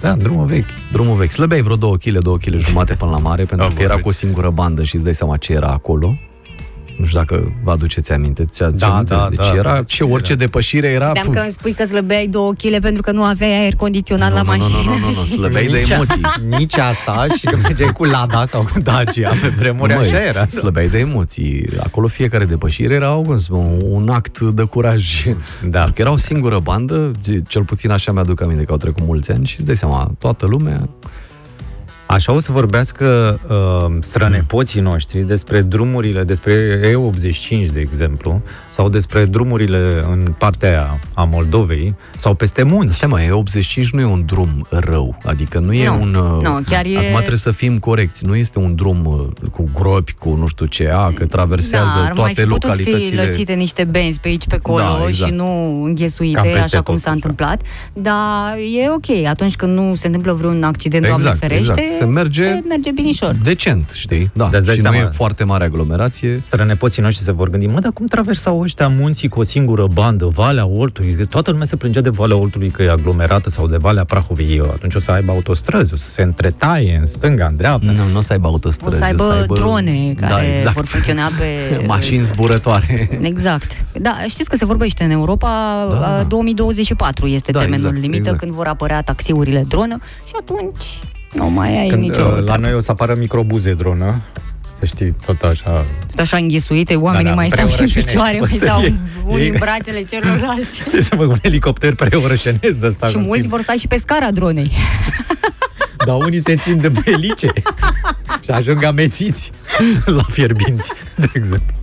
[0.00, 0.66] Da, drumul vechi.
[0.92, 1.30] Drumul vechi.
[1.30, 4.00] Slăbeai vreo 2 kg, 2 kg jumate până la mare, pentru Da, că era bă,
[4.00, 6.18] cu o singură bandă și îți dai seama ce era acolo.
[6.96, 8.44] Nu știu știu dacă vă aduceți aminte.
[8.44, 9.14] Ți-ați Da, aminte?
[9.14, 9.54] da, deci da.
[9.54, 11.04] era și orice depășire era...
[11.10, 14.34] Credeam că îmi spui că slăbeai două chile pentru că nu aveai aer condiționat Nu,
[14.34, 14.90] la nu, nu, mașină.
[14.92, 16.20] nu, nu, nu, și- slăbeai de Nici- emoții.
[16.58, 20.46] Nici asta și că mergeai cu Lada sau cu Dacia pe vremuri, Măi, așa era.
[20.46, 21.66] slăbeai de emoții.
[21.82, 25.24] Acolo fiecare depășire era cum să spun, un act de curaj.
[25.68, 25.78] Da.
[25.78, 27.10] Pentru că era o singură bandă,
[27.46, 30.46] cel puțin așa mi-aduc aminte că au trecut mulți ani și îți dai seama, toată
[30.46, 30.88] lumea
[32.12, 39.24] Așa o să vorbească uh, strănepoții noștri despre drumurile, despre E85, de exemplu, sau despre
[39.24, 42.94] drumurile în partea aia a Moldovei, sau peste munți.
[42.96, 46.14] Stai mă, E85 nu e un drum rău, adică nu e Nu, un...
[46.14, 49.70] uh, nu, chiar e- Acum trebuie să fim corecți, nu este un drum uh, cu
[49.74, 52.78] gropi, cu nu știu ce, a, că traversează da, ar mai toate fi putut fi
[52.82, 53.22] localitățile.
[53.22, 55.30] lățite niște benzi pe aici, pe acolo Da, exact.
[55.30, 57.14] și nu Cam înghesuite, peste așa cum tot, s-a așa.
[57.22, 57.62] întâmplat.
[57.92, 62.01] Dar e ok, atunci când nu se întâmplă vreun accident, Exact, Doamne ferește, exact.
[62.04, 63.36] Se merge- se merge binișor.
[63.42, 64.30] Decent, știi?
[64.34, 66.38] Da, Dar îți dai și nu seama- e foarte mare aglomerație.
[66.40, 70.26] Strănepoții noștri se vor gândi, mă, dar cum traversau ăștia munții cu o singură bandă,
[70.26, 71.14] Valea Oltului?
[71.14, 74.60] Că toată lumea se plângea de Valea Oltului că e aglomerată sau de Valea Prahovei.
[74.72, 77.90] Atunci o să aibă autostrăzi, o să se întretaie în stânga, în dreapta.
[77.92, 78.94] Nu, nu o să aibă autostrăzi.
[78.94, 80.74] O să aibă, o să aibă drone care da, exact.
[80.74, 81.44] vor funcționa pe...
[81.86, 83.18] Mașini zburătoare.
[83.22, 83.76] Exact.
[84.00, 85.48] Da, știți că se vorbește în Europa,
[85.88, 86.22] Da, da, da.
[86.28, 88.38] 2024 este Da, termenul exact, limită exact.
[88.38, 90.84] când vor apărea taxiurile dronă și atunci
[91.32, 92.60] nu mai ai Când, nicio uh, la treabă.
[92.62, 94.20] noi o să apară microbuze dronă,
[94.78, 95.84] să știi, tot așa.
[96.10, 98.10] Tot așa înghesuite, oamenii Da, da, mai stau și în preorășenești.
[98.10, 100.78] picioare, mai O să stau fie- unii e- în brațele celorlalți.
[100.82, 103.06] Trebuie să mă un elicopter preorășenesc de asta.
[103.06, 103.52] și în mulți timp.
[103.52, 104.70] vor sta și pe scara dronei.
[106.06, 107.52] Dar unii se țin de belice
[108.44, 109.52] și ajung amețiți
[110.04, 111.74] la fierbinți, de exemplu.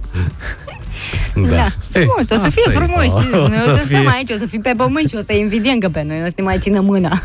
[1.35, 1.67] Da.
[1.89, 2.71] Frumos, o să asta fie e.
[2.71, 3.05] frumos.
[3.33, 4.09] O Noi o să să stăm fie.
[4.15, 6.33] aici, o să fim pe pământ și o să invidiem că pe noi, o să
[6.37, 7.21] ne mai țină mâna.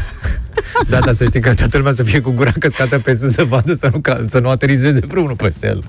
[0.88, 3.44] Da, dar să știi că toată lumea să fie cu gura căscată pe sus să
[3.44, 5.84] vadă să nu, ca, să nu aterizeze vreunul peste el.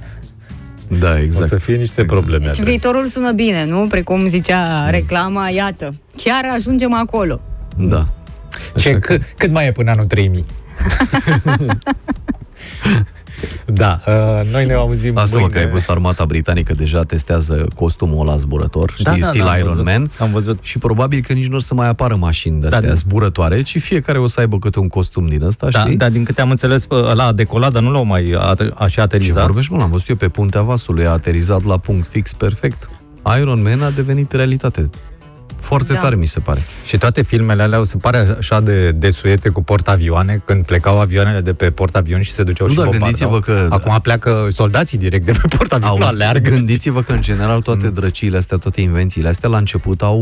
[0.88, 1.44] Da, exact.
[1.46, 2.46] O să fie niște probleme.
[2.46, 3.88] Deci viitorul sună bine, nu?
[3.88, 7.42] Precum zicea reclama, iată, chiar ajungem acolo.
[7.78, 8.08] Da.
[8.76, 10.46] Ce, Așa că- cât, cât mai e până anul 3000?
[13.66, 14.14] da, uh,
[14.52, 15.54] noi ne auzim Lasă-mă mâine.
[15.54, 19.50] că ai văzut armata britanică deja testează costumul ăla zburător, știi, Da, da, stil da,
[19.52, 19.86] am Iron văzut.
[19.86, 20.12] Man.
[20.20, 20.60] Am văzut.
[20.62, 22.94] Și probabil că nici nu o să mai apară mașini de astea Da, da.
[22.94, 25.98] zburătoare, ci fiecare o să aibă câte un costum din ăsta, Da, știi?
[25.98, 28.24] dar din câte am înțeles, bă, ăla a decolat, dar nu l-au mai
[28.54, 29.44] at- așa Ce aterizat.
[29.46, 32.90] vorbești, mă, l-am văzut eu pe puntea vasului, a aterizat la punct fix perfect.
[33.40, 34.90] Iron Man a devenit realitate.
[35.66, 36.00] Foarte Da.
[36.00, 36.62] tare, mi se pare.
[36.86, 41.42] Și toate filmele alea o să pare așa de desuete cu portavioane, când plecau avioanele
[41.42, 43.30] de pe portavion și se duceau Nu, și dar bombardau.
[43.30, 46.50] gândiți-vă că- Acum pleacă soldații direct de pe portavion, Auzi, aleargă.
[46.50, 50.22] Gândiți-vă că, în general, toate drăciile astea, toate invențiile astea, la început au,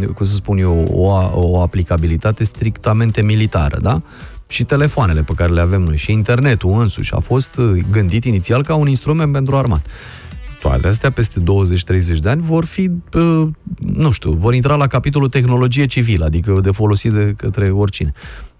[0.00, 4.02] uh, cum să spun eu, o, o aplicabilitate strictamente militară, da?
[4.48, 8.62] Și telefoanele pe care le avem noi și internetul însuși a fost uh, gândit inițial
[8.64, 9.86] ca un instrument pentru armat.
[10.62, 13.48] Toate astea, peste 20-30 de ani, vor fi, uh,
[13.78, 18.12] nu știu, vor intra la capitolul tehnologie civilă, adică de folosit de către oricine.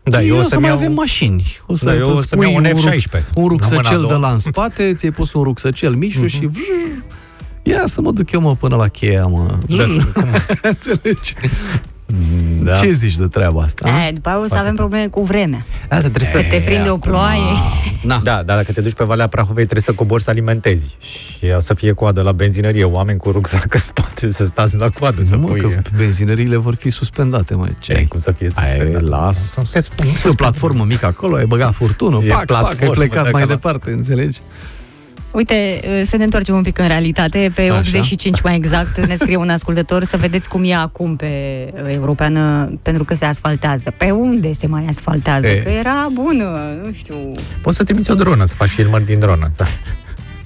[0.03, 1.57] Da, eu o o să să mai iau- avem mașini.
[1.67, 3.25] O să Da, eu o îți să-mi pui iau un ruc- F-16.
[3.35, 4.17] Un La rucsăcel mâna a de doua.
[4.19, 6.29] la în spate, ți-ai pus un rucsăcel mișu Mhm.
[6.29, 7.03] și vrr,
[7.63, 9.59] ia să mă duc eu mă până la cheia, mă.
[9.69, 9.85] Da.
[10.69, 11.35] Înțelegi?
[12.63, 12.73] Da.
[12.75, 13.89] Ce zici de treaba asta?
[13.89, 14.07] a?
[14.07, 15.65] E, după aia o să avem probleme cu vremea.
[15.89, 16.37] Da, dar trebuie să...
[16.37, 17.53] Că te prinde o acum- ploaie.
[18.03, 18.21] Na.
[18.25, 20.97] Da, dar dacă te duci pe Valea Prahovei, trebuie să cobori să alimentezi.
[21.01, 24.89] Și o să fie coadă la benzinărie, oameni cu rucsac în spate, să stați la
[24.89, 25.61] coadă, să Nu, mă, pui...
[25.61, 27.67] că benzinările vor fi suspendate, mă.
[27.79, 29.03] Ce Ce cum să fie Ai, suspendat?
[29.03, 29.51] las.
[29.57, 30.09] Nu se spune.
[30.25, 33.31] E o platformă mică acolo, ai băgat furtunul, E pac, pac, ai platformă, plecat dacă
[33.33, 34.41] mai la- departe, înțelegi?
[35.33, 37.53] Uite, să ne întoarcem un pic în realitate.
[37.55, 37.75] Pe Așa.
[37.77, 41.27] 85 mai exact ne scrie un ascultător să vedeți cum e acum pe
[41.75, 43.93] uh, europeană pentru că se asfaltează.
[43.97, 45.47] Pe unde se mai asfaltează?
[45.49, 45.57] E.
[45.57, 47.15] Că era bună, nu știu.
[47.63, 49.51] Poți să trimiți o dronă, să faci filmări din dronă.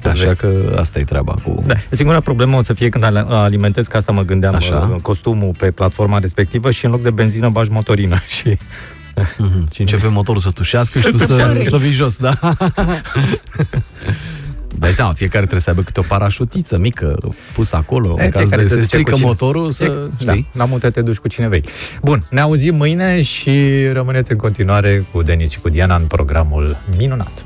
[0.04, 1.62] Așa că asta e treaba cu...
[1.66, 4.90] Da, singura problemă o să fie când ale- alimentezi, că asta mă gândeam, Așa.
[4.94, 8.22] uh, costumul pe platforma respectivă și în loc de benzină bagi motorină.
[8.38, 8.58] Și
[9.38, 9.68] Mhm.
[9.72, 11.62] Și începe motorul să tușească și tu să, tușească.
[11.68, 12.38] să vii jos, da?
[14.78, 17.18] Dai seama, fiecare trebuie să aibă câte o parașutiță mică
[17.54, 20.32] pusă acolo, în caz fiecare de se se duce strică cu cine- motorul, să, da,
[20.32, 20.48] știi?
[20.52, 21.64] la multe te duci cu cine vrei.
[22.02, 26.82] Bun, ne auzim mâine și rămâneți în continuare cu Denis și cu Diana în programul
[26.96, 27.44] minunat.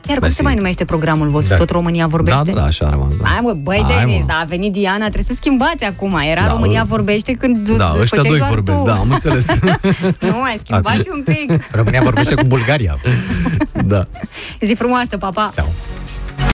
[0.00, 0.36] Chiar cum Mersi.
[0.36, 1.50] se mai numește programul vostru?
[1.52, 1.58] Da.
[1.58, 2.52] Tot România Da, vorbește?
[2.52, 3.24] da, așa a rămas, da.
[3.28, 4.26] Hai mă, băi Hai, Denis, mă.
[4.26, 6.18] da, a venit Diana, trebuie să schimbați acum.
[6.30, 8.84] Era Da, România ă- vorbește când Da, ăștia făceai doi doar vorbesc, tu.
[8.84, 9.46] da, am înțeles.
[10.30, 11.70] Nu, mai schimbați un pic.
[11.72, 12.98] România vorbește cu Bulgaria.
[13.86, 14.06] da.
[14.60, 15.52] Zi frumoasă, papa!
[15.54, 15.72] Ceau.